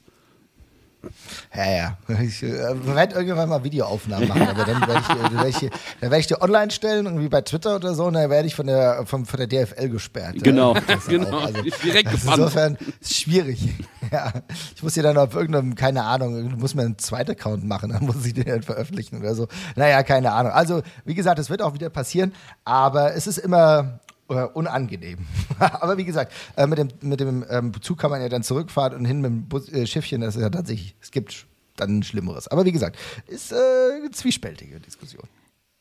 [1.56, 1.98] Ja, ja.
[2.22, 2.52] Ich äh,
[2.96, 5.70] werde irgendwann mal Videoaufnahmen machen, aber dann werde ich, die- dann werd ich,
[6.02, 8.56] dann werd ich die online stellen, irgendwie bei Twitter oder so, und dann werde ich
[8.56, 10.36] von der, von, von der DFL gesperrt.
[10.44, 10.76] Genau.
[10.76, 12.38] Ist Genau, auch, also, direkt gebannt.
[12.38, 13.70] Insofern ist schwierig.
[14.12, 14.32] Ja.
[14.76, 18.06] Ich muss hier dann auf irgendeinem, keine Ahnung, muss mir einen zweiten Account machen, dann
[18.06, 19.48] muss ich den dann veröffentlichen oder so.
[19.76, 20.52] Naja, keine Ahnung.
[20.52, 22.34] Also, wie gesagt, es wird auch wieder passieren,
[22.64, 24.00] aber es ist immer
[24.36, 25.20] äh, unangenehm.
[25.60, 28.98] aber wie gesagt, äh, mit dem, mit dem ähm, Zug kann man ja dann zurückfahren
[28.98, 32.48] und hin mit dem Bus, äh, Schiffchen, das ist ja tatsächlich, es gibt dann Schlimmeres.
[32.48, 33.56] Aber wie gesagt, ist äh,
[33.98, 35.24] eine zwiespältige Diskussion.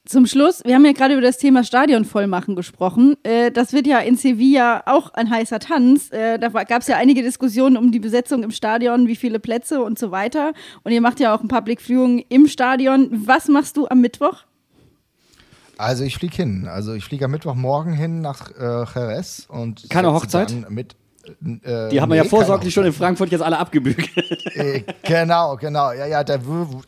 [0.04, 3.16] Zum Schluss, wir haben ja gerade über das Thema Stadion vollmachen gesprochen.
[3.22, 6.10] Äh, das wird ja in Sevilla auch ein heißer Tanz.
[6.10, 9.98] Da gab es ja einige Diskussionen um die Besetzung im Stadion, wie viele Plätze und
[9.98, 10.54] so weiter.
[10.82, 13.08] Und ihr macht ja auch ein Public Viewing im Stadion.
[13.12, 14.44] Was machst du am Mittwoch?
[15.82, 16.68] Also ich fliege hin.
[16.68, 20.52] Also ich fliege am Mittwochmorgen hin nach äh, Jerez und Keine Hochzeit?
[20.52, 20.94] dann Mit,
[21.62, 24.08] äh, die haben wir ja nee, vorsorglich schon in Frankfurt jetzt alle abgebügelt.
[24.54, 25.92] Äh, genau, genau.
[25.92, 26.38] Ja, ja, da,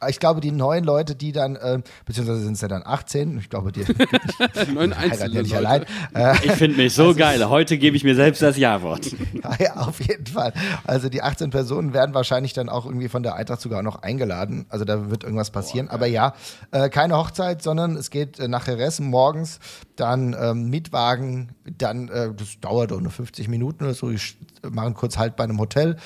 [0.08, 3.48] ich glaube, die neuen Leute, die dann, äh, beziehungsweise sind es ja dann 18, ich
[3.48, 3.80] glaube, die
[4.74, 5.84] Neun heiraten einzelne ja nicht allein.
[6.14, 7.48] Äh, Ich finde mich so geil.
[7.48, 9.06] Heute gebe ich mir selbst das Ja-Wort.
[9.42, 10.52] ja, ja, auf jeden Fall.
[10.84, 14.66] Also die 18 Personen werden wahrscheinlich dann auch irgendwie von der Eintracht sogar noch eingeladen.
[14.68, 15.88] Also da wird irgendwas passieren.
[15.88, 16.34] Aber ja,
[16.70, 19.58] äh, keine Hochzeit, sondern es geht äh, nach Jerez morgens,
[19.96, 24.10] dann ähm, Mietwagen, dann, äh, das dauert auch nur 50 Minuten oder so.
[24.10, 25.96] Ich sch- machen kurz Halt bei einem Hotel,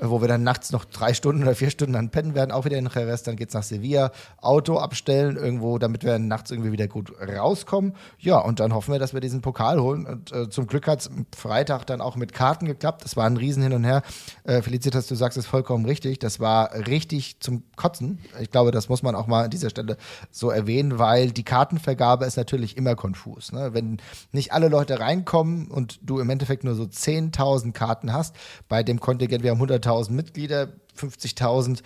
[0.00, 2.78] wo wir dann nachts noch drei Stunden oder vier Stunden dann pennen werden, auch wieder
[2.78, 3.22] in Jerez.
[3.22, 7.94] Dann geht's nach Sevilla, Auto abstellen irgendwo, damit wir nachts irgendwie wieder gut rauskommen.
[8.18, 10.06] Ja, und dann hoffen wir, dass wir diesen Pokal holen.
[10.06, 13.04] Und äh, zum Glück hat's am Freitag dann auch mit Karten geklappt.
[13.04, 14.02] Das war ein Riesen hin und her.
[14.44, 16.18] Äh, Felicitas, du sagst es vollkommen richtig.
[16.18, 18.18] Das war richtig zum Kotzen.
[18.40, 19.96] Ich glaube, das muss man auch mal an dieser Stelle
[20.30, 23.52] so erwähnen, weil die Kartenvergabe ist natürlich immer konfus.
[23.52, 23.70] Ne?
[23.72, 23.98] Wenn
[24.32, 28.36] nicht alle Leute reinkommen und du im Endeffekt nur so 10.000 Karten hast,
[28.68, 30.68] bei dem Kontingent, wir haben 100.000 Mitglieder,
[30.98, 31.80] 50.000,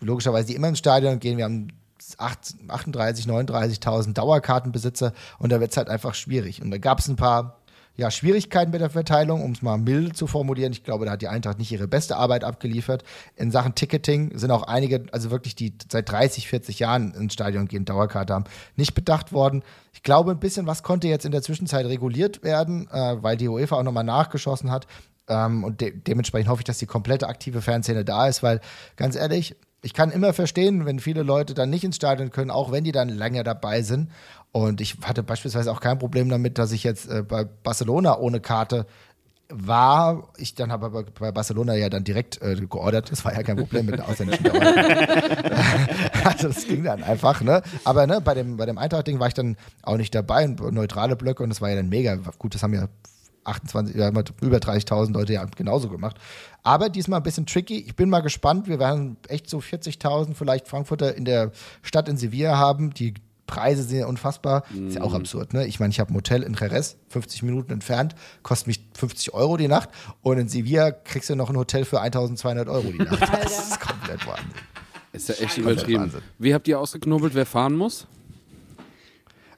[0.00, 1.68] logischerweise, die immer ins Stadion gehen, wir haben
[2.18, 6.60] 8 38, 39.000 Dauerkartenbesitzer und da wird es halt einfach schwierig.
[6.62, 7.60] Und da gab es ein paar
[7.96, 10.72] ja, Schwierigkeiten mit der Verteilung, um es mal milde zu formulieren.
[10.72, 13.04] Ich glaube, da hat die Eintracht nicht ihre beste Arbeit abgeliefert.
[13.36, 17.68] In Sachen Ticketing sind auch einige, also wirklich die seit 30, 40 Jahren ins Stadion
[17.68, 18.44] gehen, Dauerkarte haben,
[18.74, 19.62] nicht bedacht worden.
[19.92, 23.48] Ich glaube, ein bisschen was konnte jetzt in der Zwischenzeit reguliert werden, äh, weil die
[23.48, 24.88] UEFA auch nochmal nachgeschossen hat.
[25.28, 28.60] Ähm, und de dementsprechend hoffe ich, dass die komplette aktive Fanszene da ist, weil
[28.96, 32.72] ganz ehrlich, ich kann immer verstehen, wenn viele Leute dann nicht ins Stadion können, auch
[32.72, 34.10] wenn die dann länger dabei sind.
[34.50, 38.40] Und ich hatte beispielsweise auch kein Problem damit, dass ich jetzt äh, bei Barcelona ohne
[38.40, 38.86] Karte
[39.50, 40.28] war.
[40.38, 43.12] Ich dann habe aber bei Barcelona ja dann direkt äh, geordert.
[43.12, 44.62] Das war ja kein Problem mit der ausländischen Dauer.
[46.24, 47.62] also das ging dann einfach, ne?
[47.84, 51.42] Aber ne, bei dem, bei dem Eintracht-Ding war ich dann auch nicht dabei, neutrale Blöcke
[51.42, 52.16] und das war ja dann mega.
[52.38, 52.88] Gut, das haben ja
[53.44, 56.16] 28, ja, über 30.000 Leute ja genauso gemacht.
[56.62, 57.78] Aber diesmal ein bisschen tricky.
[57.78, 58.68] Ich bin mal gespannt.
[58.68, 62.90] Wir werden echt so 40.000 vielleicht Frankfurter in der Stadt in Sevilla haben.
[62.94, 63.14] Die
[63.46, 64.64] Preise sind ja unfassbar.
[64.88, 65.66] Ist ja auch absurd, ne?
[65.66, 69.56] Ich meine, ich habe ein Hotel in Jerez, 50 Minuten entfernt, kostet mich 50 Euro
[69.56, 69.90] die Nacht.
[70.22, 73.20] Und in Sevilla kriegst du noch ein Hotel für 1.200 Euro die Nacht.
[73.44, 74.50] Das ist komplett Wahnsinn.
[75.12, 76.04] Ist ja echt übertrieben.
[76.04, 76.22] Wahnsinn.
[76.38, 78.06] Wie habt ihr ausgeknobelt, wer fahren muss?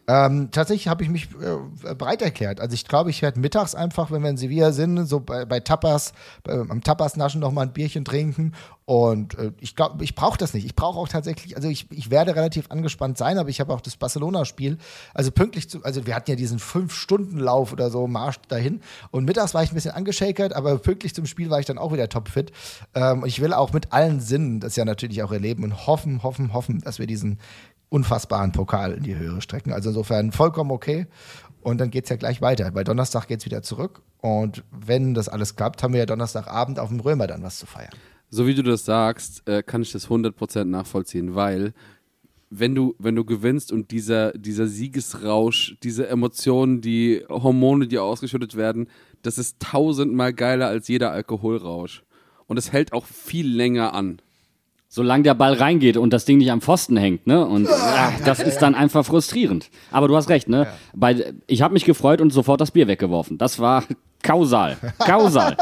[0.08, 2.60] Ähm, tatsächlich habe ich mich äh, bereit erklärt.
[2.60, 5.58] Also ich glaube, ich werde mittags einfach, wenn wir in Sevilla sind, so bei, bei
[5.58, 6.12] Tapas,
[6.44, 8.52] bei, am Tapas-Naschen noch mal ein Bierchen trinken.
[8.84, 10.64] Und äh, ich glaube, ich brauche das nicht.
[10.64, 13.80] Ich brauche auch tatsächlich, also ich, ich werde relativ angespannt sein, aber ich habe auch
[13.80, 14.78] das Barcelona-Spiel,
[15.12, 18.82] also pünktlich zu, also wir hatten ja diesen Fünf-Stunden-Lauf oder so, Marsch dahin.
[19.10, 21.92] Und mittags war ich ein bisschen angeschakert, aber pünktlich zum Spiel war ich dann auch
[21.92, 22.52] wieder topfit.
[22.94, 26.22] Ähm, und ich will auch mit allen Sinnen das ja natürlich auch erleben und hoffen,
[26.22, 27.40] hoffen, hoffen, dass wir diesen
[27.88, 29.72] unfassbaren Pokal in die Höhe strecken.
[29.72, 31.06] Also insofern vollkommen okay.
[31.62, 34.02] Und dann geht es ja gleich weiter, weil Donnerstag geht es wieder zurück.
[34.20, 37.66] Und wenn das alles klappt, haben wir ja Donnerstagabend auf dem Römer dann was zu
[37.66, 37.92] feiern.
[38.28, 41.74] So wie du das sagst, äh, kann ich das 100% nachvollziehen, weil
[42.50, 48.56] wenn du, wenn du gewinnst und dieser, dieser Siegesrausch, diese Emotionen, die Hormone, die ausgeschüttet
[48.56, 48.88] werden,
[49.22, 52.04] das ist tausendmal geiler als jeder Alkoholrausch.
[52.46, 54.20] Und es hält auch viel länger an.
[54.88, 57.44] Solange der Ball reingeht und das Ding nicht am Pfosten hängt, ne?
[57.44, 59.68] Und ja, das ist dann einfach frustrierend.
[59.90, 60.68] Aber du hast recht, ne?
[60.94, 63.36] Bei, ich habe mich gefreut und sofort das Bier weggeworfen.
[63.36, 63.84] Das war
[64.22, 64.76] kausal.
[64.98, 65.56] Kausal.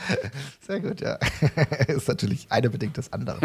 [0.60, 1.18] Sehr gut, ja.
[1.88, 3.38] ist natürlich eine bedingt das andere.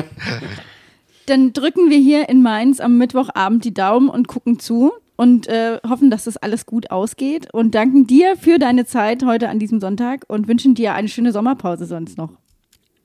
[1.25, 5.79] Dann drücken wir hier in Mainz am Mittwochabend die Daumen und gucken zu und äh,
[5.87, 9.79] hoffen, dass das alles gut ausgeht und danken dir für deine Zeit heute an diesem
[9.79, 12.31] Sonntag und wünschen dir eine schöne Sommerpause sonst noch.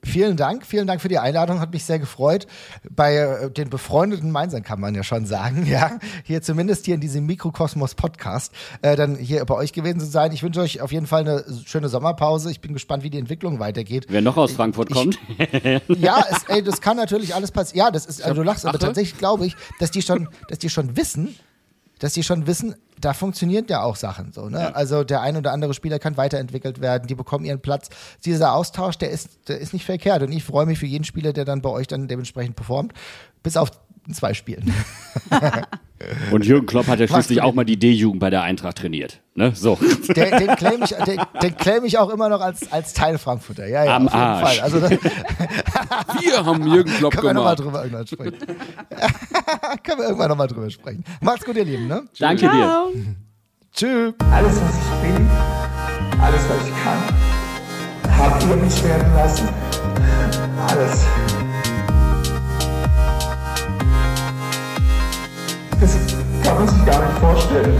[0.05, 2.47] Vielen Dank, vielen Dank für die Einladung, hat mich sehr gefreut.
[2.89, 7.01] Bei äh, den befreundeten Mainzern kann man ja schon sagen, ja, hier zumindest hier in
[7.01, 10.31] diesem Mikrokosmos-Podcast, äh, dann hier bei euch gewesen zu sein.
[10.33, 12.51] Ich wünsche euch auf jeden Fall eine schöne Sommerpause.
[12.51, 14.07] Ich bin gespannt, wie die Entwicklung weitergeht.
[14.09, 15.19] Wer noch aus Frankfurt Ich- kommt.
[15.99, 17.87] Ja, es, ey, das kann natürlich alles passieren.
[17.87, 18.87] Ja, das ist, also du lachst, aber Achte.
[18.87, 21.35] tatsächlich glaube ich, dass die schon, dass die schon wissen,
[21.99, 24.49] dass die schon wissen, da funktionieren ja auch Sachen so.
[24.49, 24.75] Ne?
[24.75, 27.89] Also der ein oder andere Spieler kann weiterentwickelt werden, die bekommen ihren Platz.
[28.25, 30.23] Dieser Austausch, der ist, der ist nicht verkehrt.
[30.23, 32.93] Und ich freue mich für jeden Spieler, der dann bei euch dann dementsprechend performt,
[33.43, 33.71] bis auf
[34.13, 34.73] zwei Spielen.
[36.31, 39.21] Und Jürgen Klopp hat ja schließlich auch mal die D-Jugend bei der Eintracht trainiert.
[39.35, 39.53] Ne?
[39.55, 39.77] So.
[40.09, 43.67] Den, den claim ich, den, den claim ich auch immer noch als, als Teil Frankfurter.
[43.67, 44.59] Ja, ja, Am auf jeden Arsch.
[44.59, 44.61] Fall.
[44.61, 44.81] Also
[46.21, 47.67] Wir haben Jürgen Klopp können wir nochmal gemacht.
[47.67, 48.39] drüber irgendwann sprechen.
[49.83, 51.05] können wir irgendwann nochmal drüber sprechen.
[51.21, 51.89] Macht's gut, ihr Lieben.
[51.89, 52.05] Ne?
[52.19, 52.49] Danke dir.
[52.49, 52.93] Ciao.
[53.75, 54.15] Tschüss.
[54.33, 55.29] Alles, was ich bin,
[56.21, 59.49] alles, was ich kann, habt ihr mich werden lassen.
[60.69, 61.05] Alles.
[66.43, 67.77] Kann man sich gar nicht vorstellen.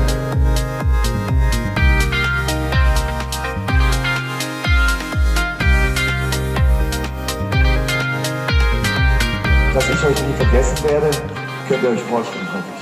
[9.75, 11.11] Dass ich euch nie vergessen werde,
[11.69, 12.79] könnt ihr euch vorstellen, hoffe ich.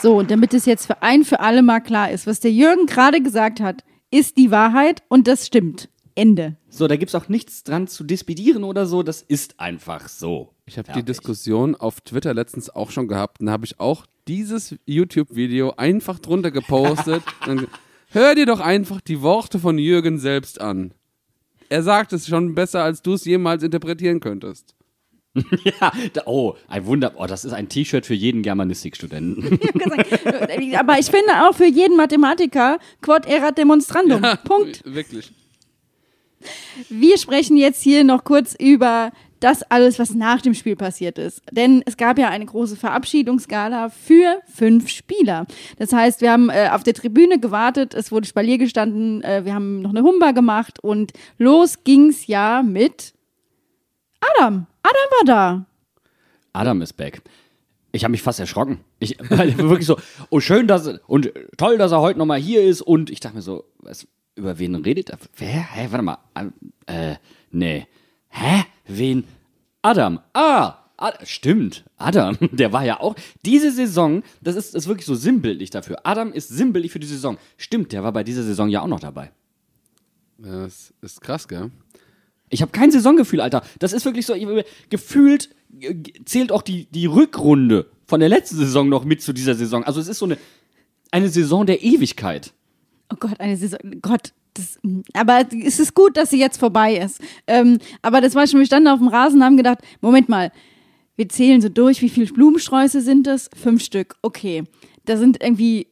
[0.00, 2.86] So, und damit es jetzt für ein für alle mal klar ist, was der Jürgen
[2.86, 5.88] gerade gesagt hat, ist die Wahrheit und das stimmt.
[6.18, 6.56] Ende.
[6.68, 9.04] So, da gibt's auch nichts dran zu disputieren oder so.
[9.04, 10.52] Das ist einfach so.
[10.66, 11.04] Ich habe die.
[11.04, 13.38] Diskussion auf Twitter letztens auch schon gehabt.
[13.40, 17.22] Und da habe ich auch dieses YouTube-Video einfach drunter gepostet.
[17.46, 17.68] und,
[18.08, 20.92] hör dir doch einfach die Worte von Jürgen selbst an.
[21.68, 24.74] Er sagt es schon besser, als du es jemals interpretieren könntest.
[25.62, 27.12] Ja, da, oh, ein Wunder.
[27.16, 29.60] Oh, das ist ein T-Shirt für jeden Germanistikstudenten.
[30.76, 34.22] Aber ich finde auch für jeden Mathematiker quod erat demonstrandum.
[34.42, 34.82] Punkt.
[34.84, 35.30] Wirklich.
[36.88, 41.42] Wir sprechen jetzt hier noch kurz über das alles, was nach dem Spiel passiert ist.
[41.52, 45.46] Denn es gab ja eine große Verabschiedungsgala für fünf Spieler.
[45.78, 49.54] Das heißt, wir haben äh, auf der Tribüne gewartet, es wurde Spalier gestanden, äh, wir
[49.54, 53.14] haben noch eine Humba gemacht und los ging's ja mit
[54.20, 54.66] Adam.
[54.82, 55.66] Adam war da.
[56.52, 57.22] Adam ist back.
[57.92, 58.80] Ich habe mich fast erschrocken.
[58.98, 59.98] Ich weil wirklich so,
[60.30, 62.82] oh schön, dass und toll, dass er heute nochmal hier ist.
[62.82, 64.06] Und ich dachte mir so, was,
[64.38, 65.18] über wen redet er?
[65.36, 65.74] Wer?
[65.74, 66.18] Hä, warte mal.
[66.86, 67.16] Äh,
[67.50, 67.86] nee.
[68.28, 68.64] Hä?
[68.86, 69.24] Wen?
[69.82, 70.20] Adam.
[70.32, 71.84] Ah, Ad- stimmt.
[71.96, 73.14] Adam, der war ja auch.
[73.44, 75.98] Diese Saison, das ist, ist wirklich so sinnbildlich dafür.
[76.04, 77.38] Adam ist sinnbildlich für die Saison.
[77.56, 79.30] Stimmt, der war bei dieser Saison ja auch noch dabei.
[80.38, 81.70] Das ist krass, gell?
[82.48, 83.62] Ich habe kein Saisongefühl, Alter.
[83.78, 84.46] Das ist wirklich so, ich-
[84.88, 89.54] gefühlt äh, zählt auch die, die Rückrunde von der letzten Saison noch mit zu dieser
[89.54, 89.84] Saison.
[89.84, 90.38] Also es ist so eine,
[91.10, 92.52] eine Saison der Ewigkeit.
[93.12, 93.78] Oh Gott, eine Saison.
[94.02, 94.32] Gott.
[94.54, 94.78] Das,
[95.12, 97.20] aber es ist gut, dass sie jetzt vorbei ist.
[97.46, 100.50] Ähm, aber das war schon, wir standen auf dem Rasen und haben gedacht, Moment mal,
[101.16, 103.50] wir zählen so durch, wie viele Blumensträuße sind das?
[103.54, 104.16] Fünf Stück.
[104.22, 104.64] Okay.
[105.04, 105.86] Da sind irgendwie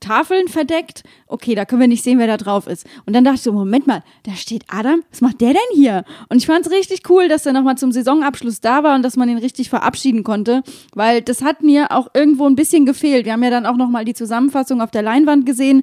[0.00, 1.02] Tafeln verdeckt.
[1.26, 2.86] Okay, da können wir nicht sehen, wer da drauf ist.
[3.06, 5.02] Und dann dachte ich so, Moment mal, da steht Adam.
[5.10, 6.04] Was macht der denn hier?
[6.28, 9.16] Und ich fand es richtig cool, dass er nochmal zum Saisonabschluss da war und dass
[9.16, 10.62] man ihn richtig verabschieden konnte,
[10.94, 13.26] weil das hat mir auch irgendwo ein bisschen gefehlt.
[13.26, 15.82] Wir haben ja dann auch nochmal die Zusammenfassung auf der Leinwand gesehen,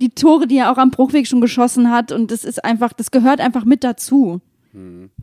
[0.00, 3.10] die Tore, die er auch am Bruchweg schon geschossen hat und das ist einfach, das
[3.10, 4.40] gehört einfach mit dazu.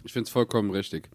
[0.04, 1.10] Ich finde es vollkommen richtig.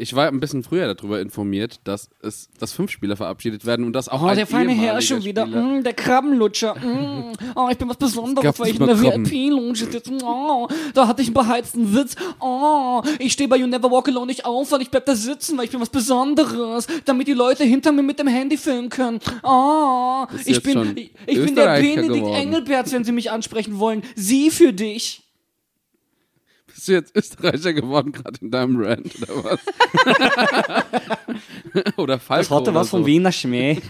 [0.00, 3.92] Ich war ein bisschen früher darüber informiert, dass es, dass fünf Spieler verabschiedet werden und
[3.92, 5.44] dass auch Oh, der feine Herr schon wieder.
[5.44, 6.74] Mm, der Krabbenlutscher.
[6.74, 7.32] Mm.
[7.54, 8.98] Oh, ich bin was Besonderes, weil ich in der.
[8.98, 10.02] VIP-Lounge sitze.
[10.22, 12.16] Oh, da hatte ich einen beheizten Sitz.
[12.40, 15.58] Oh, ich stehe bei You Never Walk Alone nicht auf, weil ich bleib da sitzen,
[15.58, 19.20] weil ich bin was Besonderes, damit die Leute hinter mir mit dem Handy filmen können.
[19.42, 22.34] Oh, ich bin, ich, ich bin der Benedikt geworden.
[22.36, 24.02] Engelberts, wenn Sie mich ansprechen wollen.
[24.16, 25.29] Sie für dich.
[26.80, 29.60] Bist du jetzt Österreicher geworden, gerade in deinem Rant, oder was?
[31.98, 32.96] oder Falco Das hatte was so.
[32.96, 33.76] von Wiener Schmäh.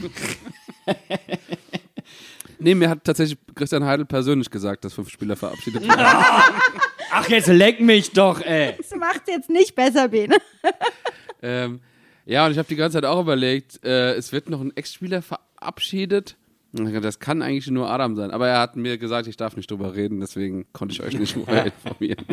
[2.63, 5.99] Nee, mir hat tatsächlich Christian Heidel persönlich gesagt, dass fünf Spieler verabschiedet werden.
[7.11, 8.75] Ach, jetzt leck mich doch, ey.
[8.77, 10.37] Das macht jetzt nicht besser, Bene.
[11.41, 11.81] ähm,
[12.27, 15.23] ja, und ich habe die ganze Zeit auch überlegt, äh, es wird noch ein Ex-Spieler
[15.23, 16.37] verabschiedet.
[16.73, 18.31] Das kann eigentlich nur Adam sein.
[18.31, 21.33] Aber er hat mir gesagt, ich darf nicht drüber reden, deswegen konnte ich euch nicht
[21.33, 22.27] vorher informieren.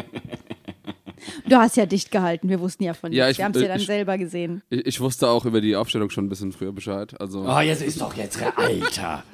[1.47, 3.33] Du hast ja dicht gehalten, wir wussten ja von Ja, nichts.
[3.33, 4.61] ich- Wir haben es ja dann ich- selber gesehen.
[4.69, 7.19] Ich, ich wusste auch über die Aufstellung schon ein bisschen früher Bescheid.
[7.19, 7.45] Also.
[7.47, 9.23] Oh, jetzt ist doch jetzt, Alter.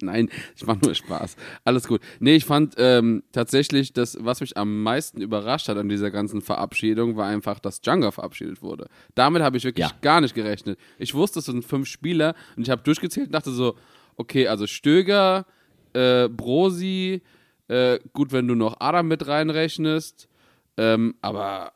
[0.00, 1.36] Nein, ich mache nur Spaß.
[1.64, 2.00] Alles gut.
[2.18, 6.42] Nee, ich fand ähm, tatsächlich, das, was mich am meisten überrascht hat an dieser ganzen
[6.42, 8.88] Verabschiedung, war einfach, dass Django verabschiedet wurde.
[9.14, 9.92] Damit habe ich wirklich Ja.
[10.02, 10.78] gar nicht gerechnet.
[10.98, 13.76] Ich wusste, es sind fünf Spieler und ich habe durchgezählt und dachte so,
[14.16, 15.46] okay, also Stöger,
[15.94, 17.22] äh, Brosi,
[17.68, 20.28] äh, gut, wenn du noch Adam mit reinrechnest,
[20.76, 21.72] ähm, aber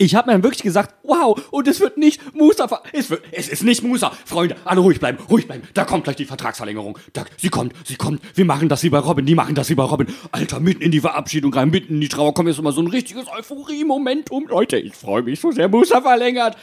[0.00, 2.82] Ich habe mir wirklich gesagt, wow, und es wird nicht Musa.
[2.92, 4.12] Es, wird, es ist nicht Musa.
[4.24, 5.66] Freunde, alle ruhig bleiben, ruhig bleiben.
[5.74, 6.96] Da kommt gleich die Vertragsverlängerung.
[7.12, 8.22] Da, sie kommt, sie kommt.
[8.36, 10.06] Wir machen das wie bei Robin, die machen das wie bei Robin.
[10.30, 12.86] Alter, mitten in die Verabschiedung rein, mitten in die Trauer kommt jetzt mal so ein
[12.86, 14.46] richtiges Euphorie-Momentum.
[14.46, 16.56] Leute, ich freue mich so sehr, Musa verlängert.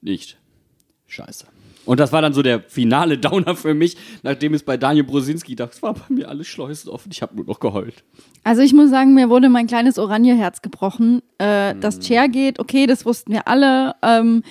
[0.00, 0.38] Nicht.
[1.08, 1.46] Scheiße.
[1.86, 5.56] Und das war dann so der finale Downer für mich, nachdem es bei Daniel Brosinski,
[5.56, 7.10] das war bei mir alles Schleusen offen.
[7.12, 8.04] Ich habe nur noch geheult.
[8.44, 11.22] Also ich muss sagen, mir wurde mein kleines Oranjeherz gebrochen.
[11.38, 11.80] Äh, Mhm.
[11.80, 13.94] Dass Cher geht, okay, das wussten wir alle.
[14.02, 14.42] Ähm,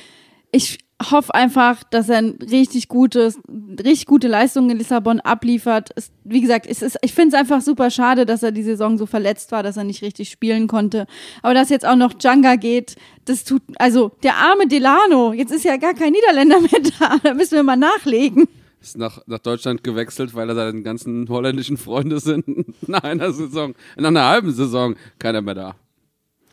[0.51, 0.79] ich
[1.11, 3.39] hoffe einfach, dass er ein richtig gutes,
[3.79, 5.89] richtig gute Leistung in Lissabon abliefert.
[5.95, 8.97] Es, wie gesagt, es ist, ich finde es einfach super schade, dass er die Saison
[8.97, 11.07] so verletzt war, dass er nicht richtig spielen konnte.
[11.41, 12.95] Aber dass jetzt auch noch Djanga geht,
[13.25, 17.33] das tut, also der arme Delano, jetzt ist ja gar kein Niederländer mehr da, da
[17.33, 18.47] müssen wir mal nachlegen.
[18.81, 22.45] ist nach, nach Deutschland gewechselt, weil da seine ganzen holländischen Freunde sind.
[22.87, 25.75] nach einer Saison, nach einer halben Saison, keiner mehr da.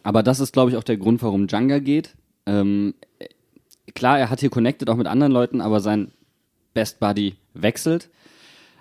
[0.03, 2.15] Aber das ist, glaube ich, auch der Grund, warum Djanga geht.
[2.47, 3.12] Ähm, äh,
[3.95, 6.11] klar, er hat hier connected auch mit anderen Leuten, aber sein
[6.75, 8.09] Best Buddy wechselt.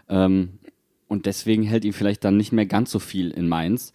[0.10, 0.60] Ähm,
[1.08, 3.92] und deswegen hält ihn vielleicht dann nicht mehr ganz so viel in Mainz.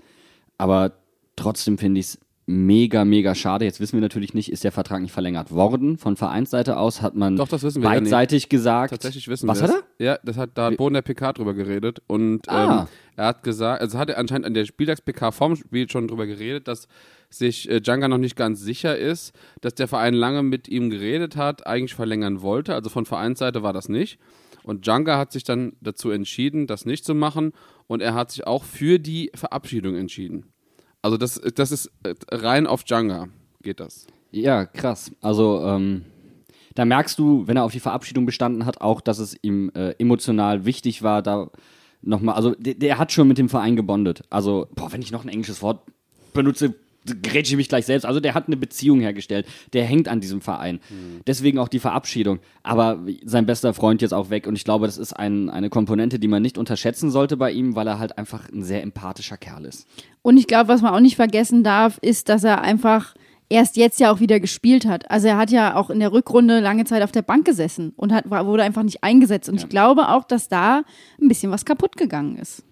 [0.58, 0.92] Aber
[1.36, 2.18] trotzdem finde ich es
[2.48, 3.64] mega, mega schade.
[3.64, 5.98] Jetzt wissen wir natürlich nicht, ist der Vertrag nicht verlängert worden.
[5.98, 8.90] Von Vereinsseite aus hat man Doch, das wissen wir ja beidseitig gesagt.
[8.90, 9.84] Tatsächlich wissen Was wir hat es.
[10.04, 12.82] Ja, das hat, da hat Boden der PK drüber geredet und Ah.
[12.82, 16.26] ähm, er hat gesagt, also hat er anscheinend an der Spieltags-PK vorm Spiel schon drüber
[16.26, 16.86] geredet, dass
[17.30, 21.36] sich äh, Djanga noch nicht ganz sicher ist, dass der Verein lange mit ihm geredet
[21.36, 24.18] hat, eigentlich verlängern wollte, also von Vereinsseite war das nicht.
[24.64, 27.52] Und Djanga hat sich dann dazu entschieden, das nicht zu machen
[27.86, 30.46] und er hat sich auch für die Verabschiedung entschieden.
[31.02, 33.28] Also das, das ist äh, rein auf Djanga
[33.66, 34.06] geht das.
[34.30, 35.12] Ja, krass.
[35.20, 36.04] Also, ähm,
[36.74, 39.94] da merkst du, wenn er auf die Verabschiedung bestanden hat, auch, dass es ihm äh,
[39.98, 41.50] emotional wichtig war, da
[42.02, 44.22] nochmal, also der, der hat schon mit dem Verein gebondet.
[44.30, 45.80] Also, boah, wenn ich noch ein englisches Wort
[46.32, 46.74] benutze,
[47.22, 48.04] grätsche ich mich gleich selbst.
[48.04, 49.46] Also, der hat eine Beziehung hergestellt.
[49.72, 50.80] Der hängt an diesem Verein.
[51.26, 52.40] Deswegen auch die Verabschiedung.
[52.62, 54.46] Aber sein bester Freund jetzt auch weg.
[54.46, 57.74] Und ich glaube, das ist ein, eine Komponente, die man nicht unterschätzen sollte bei ihm,
[57.74, 59.86] weil er halt einfach ein sehr empathischer Kerl ist.
[60.22, 63.14] Und ich glaube, was man auch nicht vergessen darf, ist, dass er einfach
[63.48, 65.10] erst jetzt ja auch wieder gespielt hat.
[65.10, 68.12] Also er hat ja auch in der Rückrunde lange Zeit auf der Bank gesessen und
[68.12, 69.48] hat, wurde einfach nicht eingesetzt.
[69.48, 70.82] Und ich glaube auch, dass da
[71.20, 72.64] ein bisschen was kaputt gegangen ist.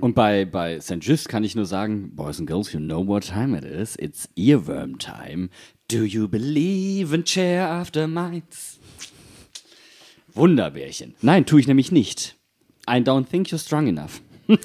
[0.00, 0.98] Und bei, bei St.
[1.00, 3.96] Just kann ich nur sagen, Boys and Girls, you know what time it is.
[3.96, 5.48] It's earworm time.
[5.88, 8.78] Do you believe in chair after Mainz?
[10.34, 11.14] Wunderbärchen.
[11.22, 12.36] Nein, tue ich nämlich nicht.
[12.88, 14.20] I don't think you're strong enough.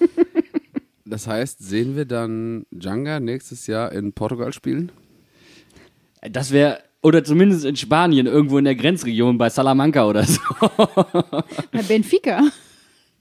[1.10, 4.92] Das heißt, sehen wir dann Djanga nächstes Jahr in Portugal spielen?
[6.22, 10.42] Das wäre, oder zumindest in Spanien, irgendwo in der Grenzregion bei Salamanca oder so.
[11.72, 12.42] Bei Benfica.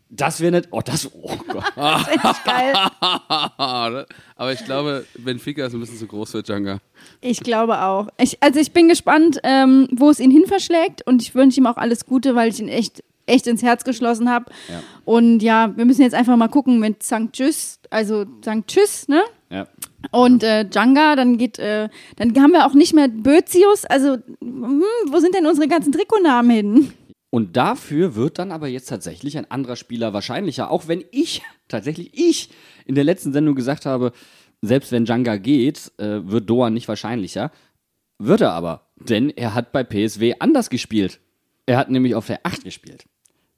[0.08, 1.64] Das wäre nicht, oh, das, oh Gott.
[1.76, 2.74] Das geil.
[4.36, 6.78] Aber ich glaube, Benfica ist ein bisschen zu groß für Djanga.
[7.20, 8.08] Ich glaube auch.
[8.18, 11.66] Ich, also ich bin gespannt, ähm, wo es ihn hin verschlägt und ich wünsche ihm
[11.66, 14.46] auch alles Gute, weil ich ihn echt, echt ins Herz geschlossen habe.
[14.68, 14.82] Ja.
[15.04, 17.32] Und ja, wir müssen jetzt einfach mal gucken mit St.
[17.32, 18.66] Tschüss, also St.
[18.66, 19.22] Tschüss, ne?
[19.50, 19.66] Ja.
[20.12, 23.84] Und äh, Djanga, dann geht, äh, dann haben wir auch nicht mehr Bözius.
[23.84, 26.92] Also, hm, wo sind denn unsere ganzen Trikotnamen hin?
[27.30, 32.10] Und dafür wird dann aber jetzt tatsächlich ein anderer Spieler wahrscheinlicher, auch wenn ich, tatsächlich
[32.14, 32.50] ich,
[32.86, 34.12] in der letzten Sendung gesagt habe,
[34.62, 37.50] selbst wenn Djanga geht, äh, wird Doan nicht wahrscheinlicher.
[38.18, 41.20] Wird er aber, denn er hat bei PSW anders gespielt.
[41.66, 43.04] Er hat nämlich auf der 8 gespielt.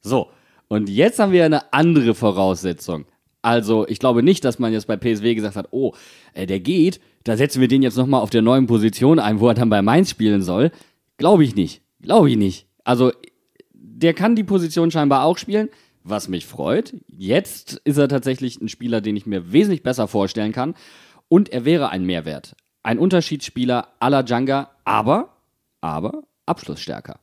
[0.01, 0.29] So,
[0.67, 3.05] und jetzt haben wir eine andere Voraussetzung.
[3.41, 5.93] Also, ich glaube nicht, dass man jetzt bei PSW gesagt hat, oh,
[6.33, 9.47] äh, der geht, da setzen wir den jetzt nochmal auf der neuen Position ein, wo
[9.47, 10.71] er dann bei Mainz spielen soll.
[11.17, 11.81] Glaube ich nicht.
[12.01, 12.67] Glaube ich nicht.
[12.83, 13.11] Also,
[14.01, 15.69] der kann die Position scheinbar auch spielen,
[16.03, 16.95] was mich freut.
[17.07, 20.73] Jetzt ist er tatsächlich ein Spieler, den ich mir wesentlich besser vorstellen kann.
[21.27, 22.55] Und er wäre ein Mehrwert.
[22.81, 25.35] Ein Unterschiedsspieler à la Djanga, aber,
[25.81, 27.19] aber abschlussstärker.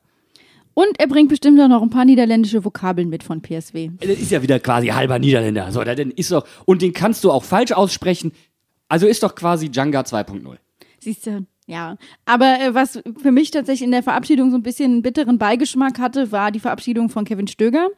[0.75, 3.89] Und er bringt bestimmt auch noch ein paar niederländische Vokabeln mit von PSW.
[3.99, 5.71] Das ist ja wieder quasi halber Niederländer.
[5.71, 8.31] So, denn ist doch, und den kannst du auch falsch aussprechen.
[8.87, 10.57] Also ist doch quasi Djanga 2.0.
[10.99, 14.91] Siehst du, Ja, aber äh, was für mich tatsächlich in der Verabschiedung so ein bisschen
[14.91, 17.89] einen bitteren Beigeschmack hatte, war die Verabschiedung von Kevin Stöger.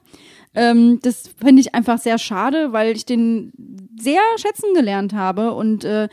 [0.55, 3.53] Ähm, das finde ich einfach sehr schade, weil ich den
[3.99, 6.09] sehr schätzen gelernt habe und äh,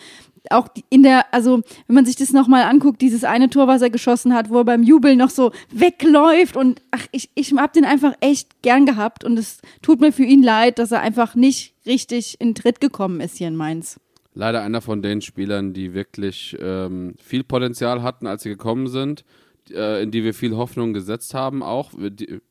[0.50, 3.90] auch in der, also wenn man sich das nochmal anguckt, dieses eine Tor, was er
[3.90, 7.86] geschossen hat, wo er beim Jubeln noch so wegläuft und ach, ich, ich hab den
[7.86, 11.74] einfach echt gern gehabt und es tut mir für ihn leid, dass er einfach nicht
[11.86, 13.98] richtig in Tritt gekommen ist hier in Mainz.
[14.38, 19.24] Leider einer von den Spielern, die wirklich ähm, viel Potenzial hatten, als sie gekommen sind,
[19.70, 21.62] äh, in die wir viel Hoffnung gesetzt haben.
[21.62, 21.92] Auch,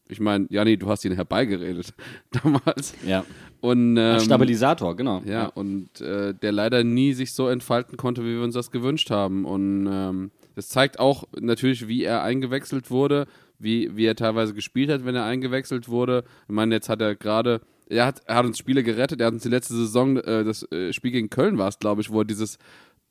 [0.07, 1.93] ich meine, Janni, du hast ihn herbeigeredet
[2.43, 2.95] damals.
[3.05, 3.23] Ja.
[3.61, 5.21] Und, ähm, Stabilisator, genau.
[5.25, 9.11] Ja, und äh, der leider nie sich so entfalten konnte, wie wir uns das gewünscht
[9.11, 9.45] haben.
[9.45, 13.27] Und ähm, das zeigt auch natürlich, wie er eingewechselt wurde,
[13.59, 16.23] wie, wie er teilweise gespielt hat, wenn er eingewechselt wurde.
[16.47, 19.33] Ich meine, jetzt hat er gerade, er hat, er hat uns Spiele gerettet, er hat
[19.33, 22.19] uns die letzte Saison, äh, das äh, Spiel gegen Köln war es, glaube ich, wo
[22.21, 22.57] er dieses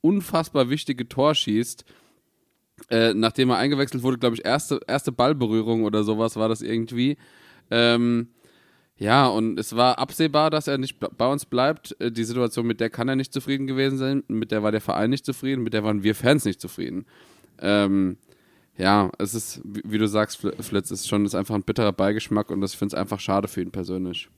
[0.01, 1.84] unfassbar wichtige Tor schießt.
[2.90, 7.16] Äh, nachdem er eingewechselt wurde, glaube ich, erste, erste Ballberührung oder sowas war das irgendwie.
[7.70, 8.28] Ähm,
[8.96, 11.96] ja, und es war absehbar, dass er nicht bei uns bleibt.
[12.01, 14.80] Äh, Die Situation, mit der kann er nicht zufrieden gewesen sein, mit der war der
[14.80, 17.06] Verein nicht zufrieden, mit der waren wir Fans nicht zufrieden.
[17.60, 18.16] Ähm,
[18.76, 21.92] ja, es ist, wie, du sagst, Fl- Flitz, es ist schon ist einfach ein bitterer
[21.92, 24.28] Beigeschmack und das finde ich einfach schade für ihn persönlich.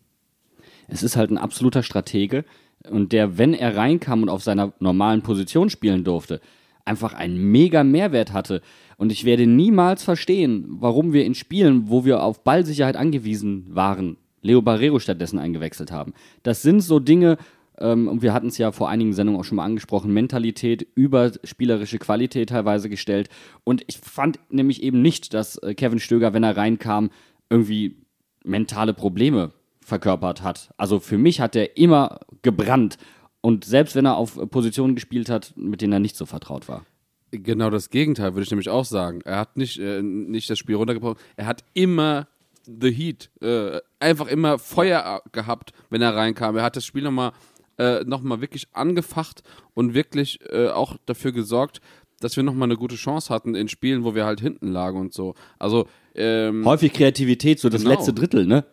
[0.89, 2.45] Es ist halt ein absoluter Stratege
[2.91, 6.41] und der, wenn er reinkam und auf seiner normalen Position spielen durfte,
[6.85, 8.63] einfach einen mega Mehrwert hatte.
[8.97, 14.17] Und ich werde niemals verstehen, warum wir in Spielen, wo wir auf Ballsicherheit angewiesen waren,
[14.41, 16.15] Leo Barrero stattdessen eingewechselt haben.
[16.45, 17.37] Das sind so Dinge,
[17.79, 21.33] ähm, und wir hatten es ja vor einigen Sendungen auch schon mal angesprochen, Mentalität über
[21.45, 23.29] spielerische Qualität teilweise gestellt.
[23.65, 27.11] Und ich fand nämlich eben nicht, dass äh, Kevin Stöger, wenn er reinkam,
[27.51, 27.97] irgendwie
[28.45, 29.53] mentale Probleme
[29.87, 30.71] verkörpert hat.
[30.77, 32.99] Also für mich hat er immer gebrannt.
[33.41, 36.85] Und selbst wenn er auf Positionen gespielt hat, mit denen er nicht so vertraut war.
[37.31, 39.21] Genau das Gegenteil würde ich nämlich auch sagen.
[39.25, 42.27] Er hat nicht, äh, nicht das Spiel runtergebrochen, er hat immer
[42.65, 46.57] The Heat, äh, einfach immer Feuer gehabt, wenn er reinkam.
[46.57, 47.31] Er hat das Spiel nochmal
[47.79, 49.43] äh, noch mal wirklich angefacht
[49.75, 51.81] und wirklich äh, auch dafür gesorgt,
[52.21, 55.13] dass wir nochmal eine gute Chance hatten in Spielen, wo wir halt hinten lagen und
[55.13, 55.35] so.
[55.59, 57.95] Also, ähm, Häufig Kreativität, so das Genau.
[57.95, 58.65] letzte Drittel, ne?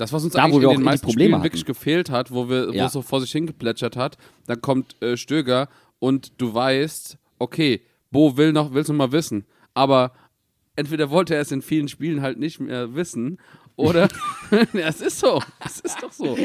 [0.00, 1.44] Das, was uns Da, wo eigentlich in den meisten Probleme Spielen hatten.
[1.44, 2.86] wirklich gefehlt hat, wo wir, wo Ja.
[2.86, 4.16] es so vor sich hingeplätschert hat,
[4.46, 5.68] dann kommt äh, Stöger
[5.98, 9.44] und du weißt, okay, Bo will noch, will's noch mal wissen,
[9.74, 10.12] aber
[10.76, 13.38] entweder wollte er es in vielen Spielen halt nicht mehr wissen
[13.76, 14.08] oder
[14.72, 16.36] ja, es ist so, es ist doch so.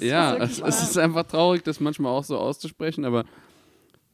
[0.00, 3.24] Ja, es, es ist einfach traurig, das manchmal auch so auszusprechen, aber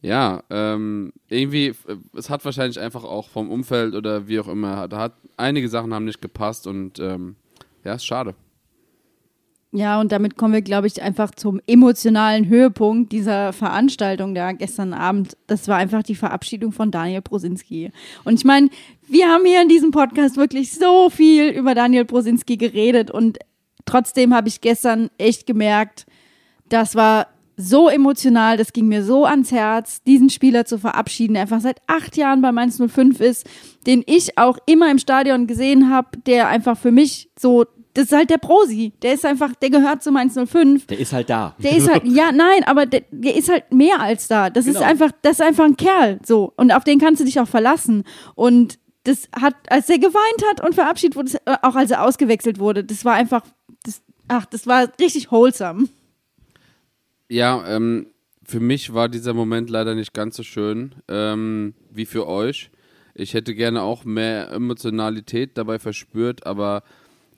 [0.00, 1.72] ja, ähm, irgendwie,
[2.14, 5.92] es hat wahrscheinlich einfach auch vom Umfeld oder wie auch immer, da hat einige Sachen
[5.92, 7.34] haben nicht gepasst und ähm,
[7.84, 8.34] ja, ist schade.
[9.70, 14.94] Ja, und damit kommen wir, glaube ich, einfach zum emotionalen Höhepunkt dieser Veranstaltung da gestern
[14.94, 15.36] Abend.
[15.46, 17.90] Das war einfach die Verabschiedung von Daniel Prosinski.
[18.24, 18.70] Und ich meine,
[19.06, 23.38] wir haben hier in diesem Podcast wirklich so viel über Daniel Prosinski geredet und
[23.84, 26.06] trotzdem habe ich gestern echt gemerkt,
[26.70, 27.26] das war
[27.58, 31.82] so emotional, das ging mir so ans Herz, diesen Spieler zu verabschieden, der einfach seit
[31.88, 33.46] acht Jahren bei Mainz 05 ist,
[33.86, 37.66] den ich auch immer im Stadion gesehen habe, der einfach für mich so,
[37.98, 40.86] das ist halt der Prosi, der ist einfach, der gehört zu Mainz 05.
[40.86, 41.56] Der ist halt da.
[41.58, 44.50] Der ist halt, ja, nein, aber der, der ist halt mehr als da.
[44.50, 44.86] Das ist Genau.
[44.86, 46.52] einfach, das ist einfach ein Kerl, so.
[46.56, 48.04] Und auf den kannst du dich auch verlassen.
[48.36, 52.60] Und das hat, als er geweint hat und verabschiedet wurde, äh, auch als er ausgewechselt
[52.60, 53.42] wurde, das war einfach,
[53.82, 55.88] das, ach, das war richtig wholesome.
[57.28, 58.06] Ja, ähm,
[58.44, 62.70] für mich war dieser Moment leider nicht ganz so schön ähm, wie für euch.
[63.16, 66.84] Ich hätte gerne auch mehr Emotionalität dabei verspürt, aber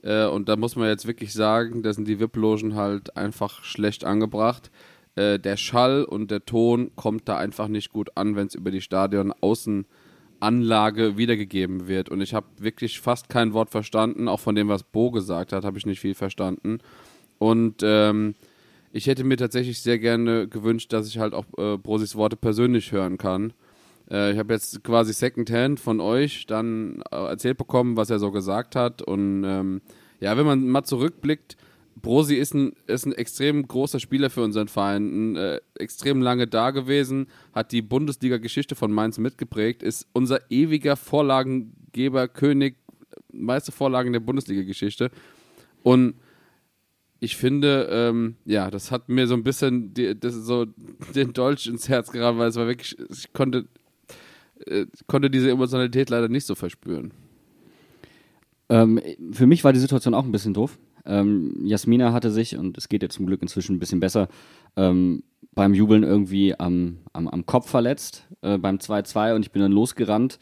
[0.02, 4.04] äh, und da muss man jetzt wirklich sagen, da sind die VIP-Logen halt einfach schlecht
[4.04, 4.70] angebracht.
[5.16, 8.70] Äh, der Schall und der Ton kommt da einfach nicht gut an, wenn es über
[8.70, 12.08] die Stadion-Außenanlage wiedergegeben wird.
[12.08, 15.64] Und ich habe wirklich fast kein Wort verstanden, auch von dem, was Bo gesagt hat,
[15.64, 16.78] habe ich nicht viel verstanden.
[17.38, 18.34] Und ähm,
[18.92, 22.92] ich hätte mir tatsächlich sehr gerne gewünscht, dass ich halt auch äh, Brosis Worte persönlich
[22.92, 23.52] hören kann.
[24.10, 28.30] Äh, ich habe jetzt quasi Secondhand von euch dann äh, erzählt bekommen, was er so
[28.30, 29.02] gesagt hat.
[29.02, 29.80] Und ähm,
[30.20, 31.56] ja, wenn man mal zurückblickt,
[31.96, 36.46] Brosi ist ein, ist ein extrem großer Spieler für unseren Verein, ein, äh, extrem lange
[36.46, 42.76] da gewesen, hat die Bundesliga-Geschichte von Mainz mitgeprägt, ist unser ewiger Vorlagengeber, König,
[43.32, 45.10] meiste Vorlagen der Bundesliga-Geschichte.
[45.82, 46.14] Und
[47.18, 50.66] ich finde, ähm, ja, das hat mir so ein bisschen die, so
[51.14, 53.68] den Dolch ins Herz geraten, weil es war wirklich, ich konnte,
[54.66, 57.12] äh, konnte diese Emotionalität leider nicht so verspüren.
[58.68, 59.00] Ähm,
[59.32, 60.78] für mich war die Situation auch ein bisschen doof.
[61.04, 64.28] Ähm, Jasmina hatte sich, und es geht ihr zum Glück inzwischen ein bisschen besser,
[64.76, 65.22] ähm,
[65.52, 69.72] beim Jubeln irgendwie am, am, am Kopf verletzt äh, beim 2-2 und ich bin dann
[69.72, 70.38] losgerannt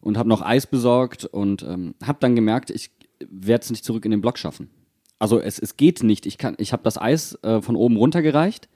[0.00, 2.90] und habe noch Eis besorgt und ähm, habe dann gemerkt, ich
[3.28, 4.70] werde es nicht zurück in den Block schaffen.
[5.18, 6.26] Also es, es geht nicht.
[6.26, 8.68] Ich, ich habe das Eis äh, von oben runtergereicht,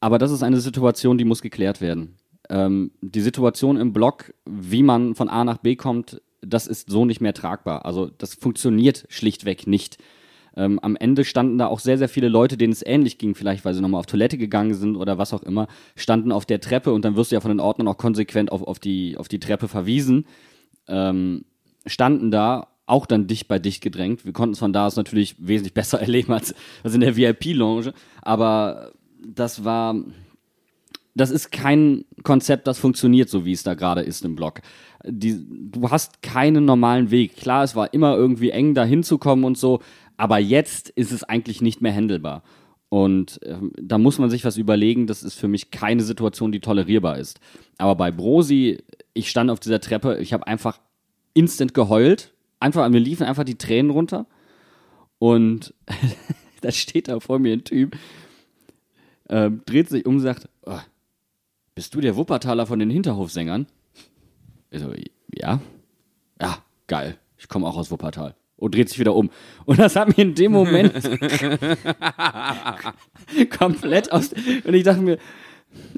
[0.00, 2.14] aber das ist eine Situation, die muss geklärt werden.
[2.50, 7.04] Ähm, die Situation im Block, wie man von A nach B kommt, das ist so
[7.04, 7.84] nicht mehr tragbar.
[7.84, 9.98] Also das funktioniert schlichtweg nicht.
[10.56, 13.64] Ähm, am Ende standen da auch sehr, sehr viele Leute, denen es ähnlich ging, vielleicht
[13.64, 15.66] weil sie nochmal auf Toilette gegangen sind oder was auch immer,
[15.96, 18.62] standen auf der Treppe und dann wirst du ja von den Ordnern auch konsequent auf,
[18.62, 20.26] auf, die, auf die Treppe verwiesen,
[20.86, 21.44] ähm,
[21.86, 24.24] standen da auch dann dicht bei dicht gedrängt.
[24.24, 26.54] Wir konnten es von da aus natürlich wesentlich besser erleben als,
[26.84, 27.92] als in der VIP-Lounge,
[28.22, 28.92] aber
[29.26, 29.96] das war,
[31.14, 34.60] das ist kein Konzept, das funktioniert, so wie es da gerade ist im Block.
[35.06, 37.36] Die, du hast keinen normalen Weg.
[37.36, 39.80] Klar, es war immer irgendwie eng, da hinzukommen und so,
[40.16, 42.42] aber jetzt ist es eigentlich nicht mehr handelbar.
[42.88, 45.06] Und ähm, da muss man sich was überlegen.
[45.06, 47.40] Das ist für mich keine Situation, die tolerierbar ist.
[47.76, 48.78] Aber bei Brosi,
[49.14, 50.78] ich stand auf dieser Treppe, ich habe einfach
[51.32, 52.32] instant geheult.
[52.60, 54.26] Einfach, mir liefen einfach die Tränen runter.
[55.18, 55.74] Und
[56.60, 57.96] da steht da vor mir ein Typ,
[59.28, 60.48] ähm, dreht sich um und sagt,
[61.74, 63.66] bist du der Wuppertaler von den Hinterhofsängern?
[64.70, 64.92] Ich so,
[65.32, 65.60] ja.
[66.40, 67.18] Ja, geil.
[67.38, 68.34] Ich komme auch aus Wuppertal.
[68.56, 69.30] Und dreht sich wieder um.
[69.64, 70.94] Und das hat mir in dem Moment
[73.58, 74.32] komplett aus.
[74.64, 75.18] Und ich dachte mir,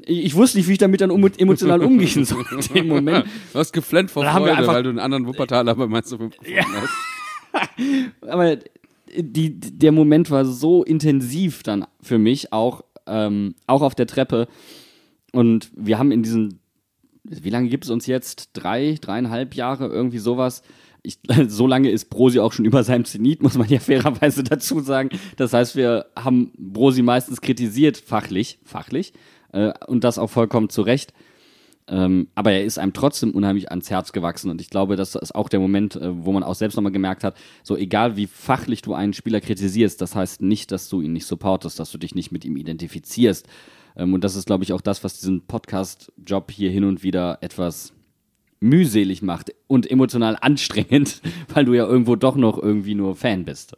[0.03, 3.25] ich, wusste nicht, wie ich damit dann emotional umgehen soll in dem Moment.
[3.53, 8.17] Du hast geflennt vor Freude, weil du einen anderen Wuppertaler bei Mainz 05 gefunden hast.
[8.27, 8.57] aber
[9.15, 14.47] die, der Moment war so intensiv dann für mich, auch, ähm, auch auf der Treppe.
[15.33, 16.59] Und wir haben in diesen,
[17.23, 18.51] wie lange gibt es uns jetzt?
[18.53, 20.61] Drei, dreieinhalb Jahre, irgendwie sowas.
[21.03, 24.79] Ich, so lange ist Brosi auch schon über seinem Zenit, muss man ja fairerweise dazu
[24.79, 25.09] sagen.
[25.35, 29.13] Das heißt, wir haben Brosi meistens kritisiert, fachlich, fachlich,
[29.51, 31.13] äh, und das auch vollkommen zu Recht.
[31.89, 34.51] Ähm, aber er ist einem trotzdem unheimlich ans Herz gewachsen.
[34.51, 37.23] Und ich glaube, das ist auch der Moment, äh, wo man auch selbst nochmal gemerkt
[37.23, 41.13] hat, so egal wie fachlich du einen Spieler kritisierst, das heißt nicht, dass du ihn
[41.13, 43.47] nicht supportest, dass du dich nicht mit ihm identifizierst.
[43.97, 47.39] Ähm, und das ist, glaube ich, auch das, was diesen Podcast-Job hier hin und wieder
[47.41, 47.93] etwas
[48.59, 51.21] mühselig macht und emotional anstrengend,
[51.53, 53.75] weil du ja irgendwo doch noch irgendwie nur Fan bist.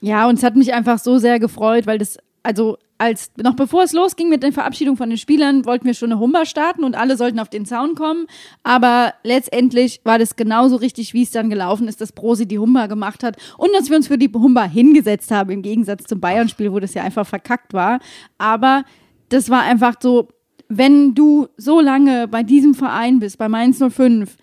[0.00, 3.82] Ja, und es hat mich einfach so sehr gefreut, weil das, also als noch bevor
[3.82, 6.96] es losging mit der Verabschiedung von den Spielern, wollten wir schon eine Humba starten und
[6.96, 8.26] alle sollten auf den Zaun kommen.
[8.62, 12.86] Aber letztendlich war das genauso richtig, wie es dann gelaufen ist, dass Brosi die Humba
[12.86, 16.72] gemacht hat und dass wir uns für die Humba hingesetzt haben, im Gegensatz zum Bayern-Spiel,
[16.72, 17.98] wo das ja einfach verkackt war.
[18.38, 18.84] Aber
[19.32, 20.28] das war einfach so,
[20.68, 24.36] wenn du so lange bei diesem Verein bist, bei Mainz 05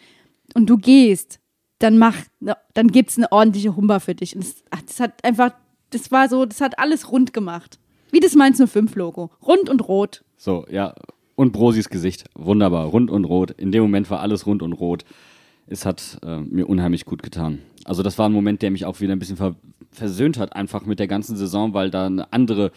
[0.54, 1.40] und du gehst,
[1.80, 2.16] dann mach,
[2.74, 4.36] dann gibt's eine ordentliche Humba für dich.
[4.36, 5.52] Und das, das hat einfach,
[5.92, 7.80] das war so, das hat alles rund gemacht.
[8.12, 9.32] Wie das Mainz 05 Logo.
[9.46, 10.24] Rund und rot.
[10.38, 10.94] So, ja.
[11.36, 13.52] Und Brosis Gesicht, wunderbar, rund und rot.
[13.52, 15.06] In dem Moment war alles rund und rot.
[15.68, 17.60] Es hat äh, mir unheimlich gut getan.
[17.86, 19.56] Also das war ein Moment, der mich auch wieder ein bisschen ver
[19.92, 22.72] versöhnt hat, einfach mit der ganzen Saison, weil da eine andere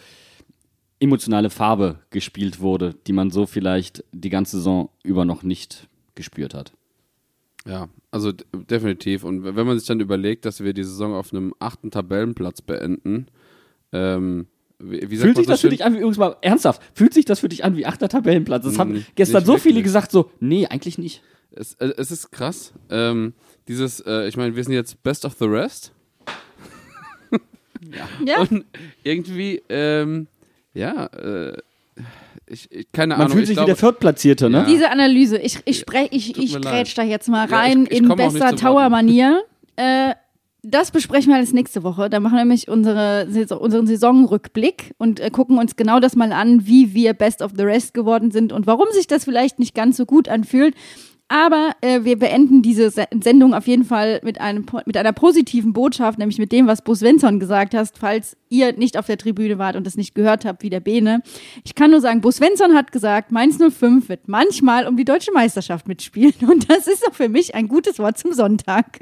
[1.03, 6.53] emotionale Farbe gespielt wurde, die man so vielleicht die ganze Saison über noch nicht gespürt
[6.53, 6.71] hat.
[7.65, 9.23] Ja, also definitiv.
[9.23, 13.27] Und wenn man sich dann überlegt, dass wir die Saison auf einem achten Tabellenplatz beenden,
[13.91, 14.47] ähm,
[14.79, 16.81] wie, wie sagt Fühlt man sich so das für dich an, wie, übrigens mal ernsthaft,
[16.93, 18.63] fühlt sich das für dich an wie achter Tabellenplatz?
[18.63, 21.21] Das haben Mm, gestern so viele gesagt, so, nee, eigentlich nicht.
[21.51, 22.73] Es, äh, es ist krass.
[22.89, 23.33] Ähm,
[23.67, 25.93] dieses, äh, ich meine, wir sind jetzt Best of the Rest.
[28.25, 28.39] Ja.
[28.39, 28.65] Und
[29.03, 30.27] irgendwie, ähm,
[30.73, 31.53] ja, äh,
[32.47, 33.31] ich, ich, keine Man Ahnung.
[33.33, 34.59] fühlt ich sich glaube, wie der Viertplatzierte, ne?
[34.59, 34.63] Ja.
[34.65, 36.97] Diese Analyse, ich, ich spreche, ich, Tut ich grätsch leid.
[36.97, 38.55] da jetzt mal Ja, rein ich- ich in bester.
[38.55, 39.43] Tower-Manier.
[39.75, 40.13] Äh,
[40.65, 42.09] das besprechen wir alles nächste Woche.
[42.09, 43.27] Da machen wir nämlich unsere,
[43.59, 47.63] unseren Saisonrückblick und äh, gucken uns genau das mal an, wie wir Best of the
[47.63, 50.73] Rest geworden sind und warum sich das vielleicht nicht ganz so gut anfühlt.
[51.29, 55.73] Aber äh, wir beenden diese Se Sendung auf jeden Fall mit, einem, mit einer positiven
[55.73, 59.57] Botschaft, nämlich mit dem, was Bo Svensson gesagt hast, falls ihr nicht auf der Tribüne
[59.57, 61.21] wart und es nicht gehört habt, wie der Bene.
[61.63, 65.31] Ich kann nur sagen, Bo Svensson hat gesagt, Mainz 05 wird manchmal um die deutsche
[65.31, 66.33] Meisterschaft mitspielen.
[66.47, 68.99] Und das ist doch für mich ein gutes Wort zum Sonntag.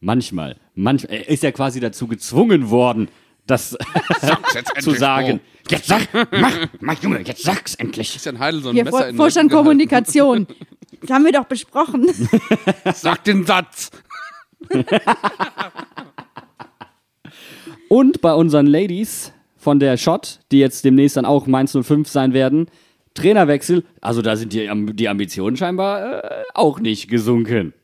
[0.00, 0.56] Manchmal.
[0.74, 1.16] Manchmal.
[1.16, 3.08] Er ist ja quasi dazu gezwungen worden,
[3.46, 3.76] das
[4.80, 5.40] zu sagen.
[5.68, 8.12] Jetzt sag, mach, mach Junge, jetzt sag's endlich.
[8.12, 9.50] Christian Heidel so ein Hier, Messer Vor Vorstand.
[9.50, 10.46] Kommunikation.
[11.02, 12.06] Das haben wir doch besprochen.
[12.94, 13.90] Sag den Satz.
[17.88, 22.32] Und bei unseren Ladies von der Shot, die jetzt demnächst dann auch Mainz 05 sein
[22.32, 22.68] werden,
[23.14, 23.84] Trainerwechsel.
[24.00, 27.74] Also da sind die, die Ambitionen scheinbar äh, auch nicht gesunken.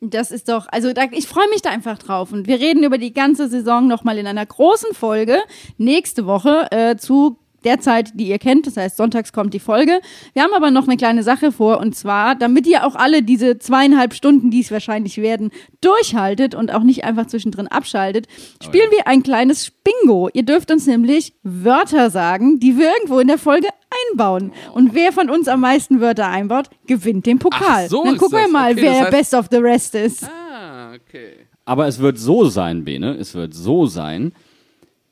[0.00, 2.32] Das ist doch, also da, ich freue mich da einfach drauf.
[2.32, 5.38] Und wir reden über die ganze Saison nochmal in einer großen Folge
[5.78, 8.66] nächste Woche äh, zu der Zeit, die ihr kennt.
[8.66, 10.00] Das heißt, sonntags kommt die Folge.
[10.32, 13.58] Wir haben aber noch eine kleine Sache vor und zwar, damit ihr auch alle diese
[13.58, 15.50] zweieinhalb Stunden, die es wahrscheinlich werden,
[15.80, 18.26] durchhaltet und auch nicht einfach zwischendrin abschaltet,
[18.62, 20.28] spielen wir ein kleines Bingo.
[20.32, 23.68] Ihr dürft uns nämlich Wörter sagen, die wir irgendwo in der Folge
[24.10, 24.52] einbauen.
[24.72, 27.84] Und wer von uns am meisten Wörter einbaut, gewinnt den Pokal.
[27.86, 29.94] Ach, so Dann ist gucken wir mal, Okay, wer der heißt- Best of the Rest
[29.94, 30.24] ist.
[30.24, 31.34] Ah, okay.
[31.64, 34.32] Aber es wird so sein, Bene, es wird so sein,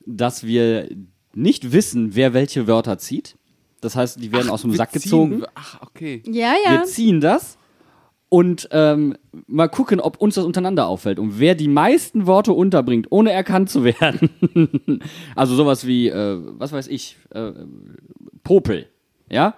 [0.04, 0.88] dass wir
[1.34, 3.36] nicht wissen, wer welche Wörter zieht.
[3.80, 5.42] Das heißt, die werden aus dem Sack ziehen- gezogen.
[5.54, 6.22] Ach, okay.
[6.26, 6.70] Ja, ja.
[6.72, 7.58] Wir ziehen das
[8.28, 11.18] und ähm, mal gucken, ob uns das untereinander auffällt.
[11.18, 14.30] Und wer die meisten Worte unterbringt, ohne erkannt zu werden.
[15.36, 17.52] also sowas wie, äh, was weiß ich, äh,
[18.44, 18.86] Popel.
[19.28, 19.54] Ja?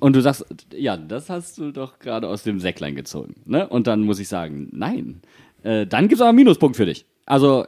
[0.00, 0.44] Und du sagst,
[0.76, 3.34] ja, das hast du doch gerade aus dem Säcklein gezogen.
[3.46, 3.68] Ne?
[3.68, 5.22] Und dann muss ich sagen, nein.
[5.62, 7.04] Äh, dann gibt es aber einen Minuspunkt für dich.
[7.26, 7.66] Also,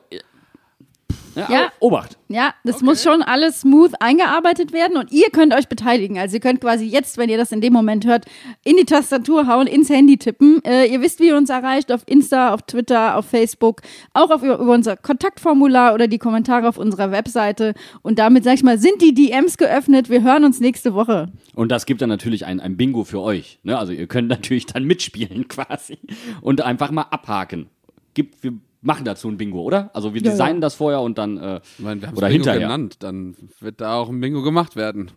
[1.40, 1.72] ja, Ja.
[1.80, 2.18] Obacht.
[2.28, 6.16] Ja, das muss schon alles smooth eingearbeitet werden und ihr könnt euch beteiligen.
[6.18, 8.24] Also ihr könnt quasi jetzt, wenn ihr das in dem Moment hört,
[8.64, 10.62] in die Tastatur hauen, ins Handy tippen.
[10.64, 13.82] Äh, ihr wisst, wie ihr uns erreicht, auf Insta, auf Twitter, auf Facebook,
[14.14, 17.74] auch auf, über, über unser Kontaktformular oder die Kommentare auf unserer Webseite.
[18.02, 20.08] Und damit, sag ich mal, sind die DMs geöffnet.
[20.08, 21.32] Wir hören uns nächste Woche.
[21.56, 23.58] Und das gibt dann natürlich ein, ein Bingo für euch.
[23.64, 23.76] Ne?
[23.76, 25.98] Also ihr könnt natürlich dann mitspielen quasi
[26.42, 27.68] und einfach mal abhaken.
[28.14, 29.90] Gibt, wir machen dazu ein Bingo, oder?
[29.94, 30.30] Also wir Ja, ja.
[30.32, 32.60] designen das vorher und dann äh, Ich meine, wir haben oder Bingo hinterher.
[32.60, 35.10] genannt, dann wird da auch ein Bingo gemacht werden.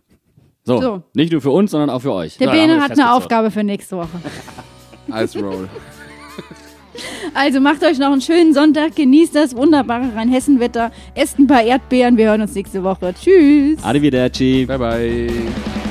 [0.64, 1.02] So, So.
[1.14, 2.38] nicht nur für uns, sondern auch für euch.
[2.38, 3.12] Der haben Bene hat eine.
[3.14, 4.08] Aufgabe für nächste Woche.
[5.12, 5.68] Ice Roll.
[7.34, 12.16] Also macht euch noch einen schönen Sonntag, genießt das wunderbare Rheinhessen-Wetter, esst ein paar Erdbeeren.
[12.16, 13.12] Wir hören uns nächste Woche.
[13.20, 13.82] Tschüss.
[13.82, 14.64] Arrivederci.
[14.66, 15.83] bye, bye.